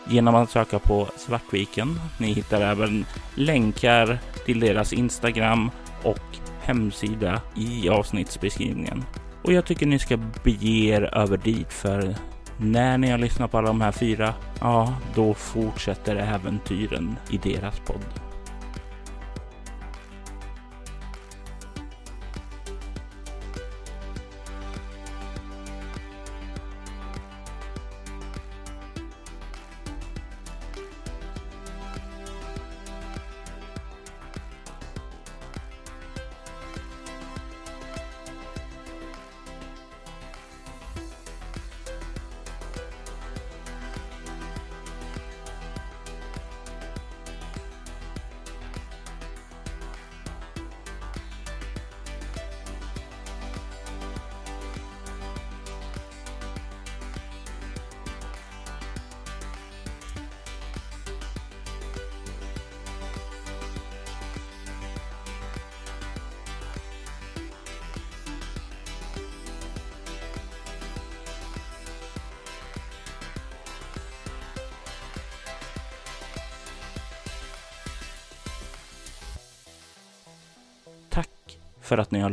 genom 0.08 0.36
att 0.36 0.50
söka 0.50 0.80
på 0.80 1.08
Svartviken. 1.18 2.00
Ni 2.20 2.34
hittar 2.34 2.62
även 2.62 3.06
länkar 3.36 4.20
till 4.46 4.60
deras 4.60 4.94
Instagram 4.94 5.72
och 6.04 6.38
hemsida 6.62 7.42
i 7.56 7.90
avsnittsbeskrivningen. 7.90 9.04
Och 9.44 9.54
jag 9.54 9.66
tycker 9.66 9.86
ni 9.86 10.00
ska 10.00 10.18
bege 10.44 10.88
er 10.88 11.02
över 11.02 11.38
dit 11.38 11.74
för 11.74 12.16
när 12.58 12.98
ni 12.98 13.12
har 13.12 13.18
lyssnat 13.18 13.52
på 13.52 13.58
alla 13.58 13.68
de 13.68 13.82
här 13.82 13.92
fyra, 13.92 14.34
ja, 14.60 14.94
då 15.16 15.34
fortsätter 15.34 16.16
äventyren 16.16 17.16
i 17.30 17.38
deras 17.38 17.80
podd. 17.80 18.31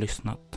För 0.07 0.48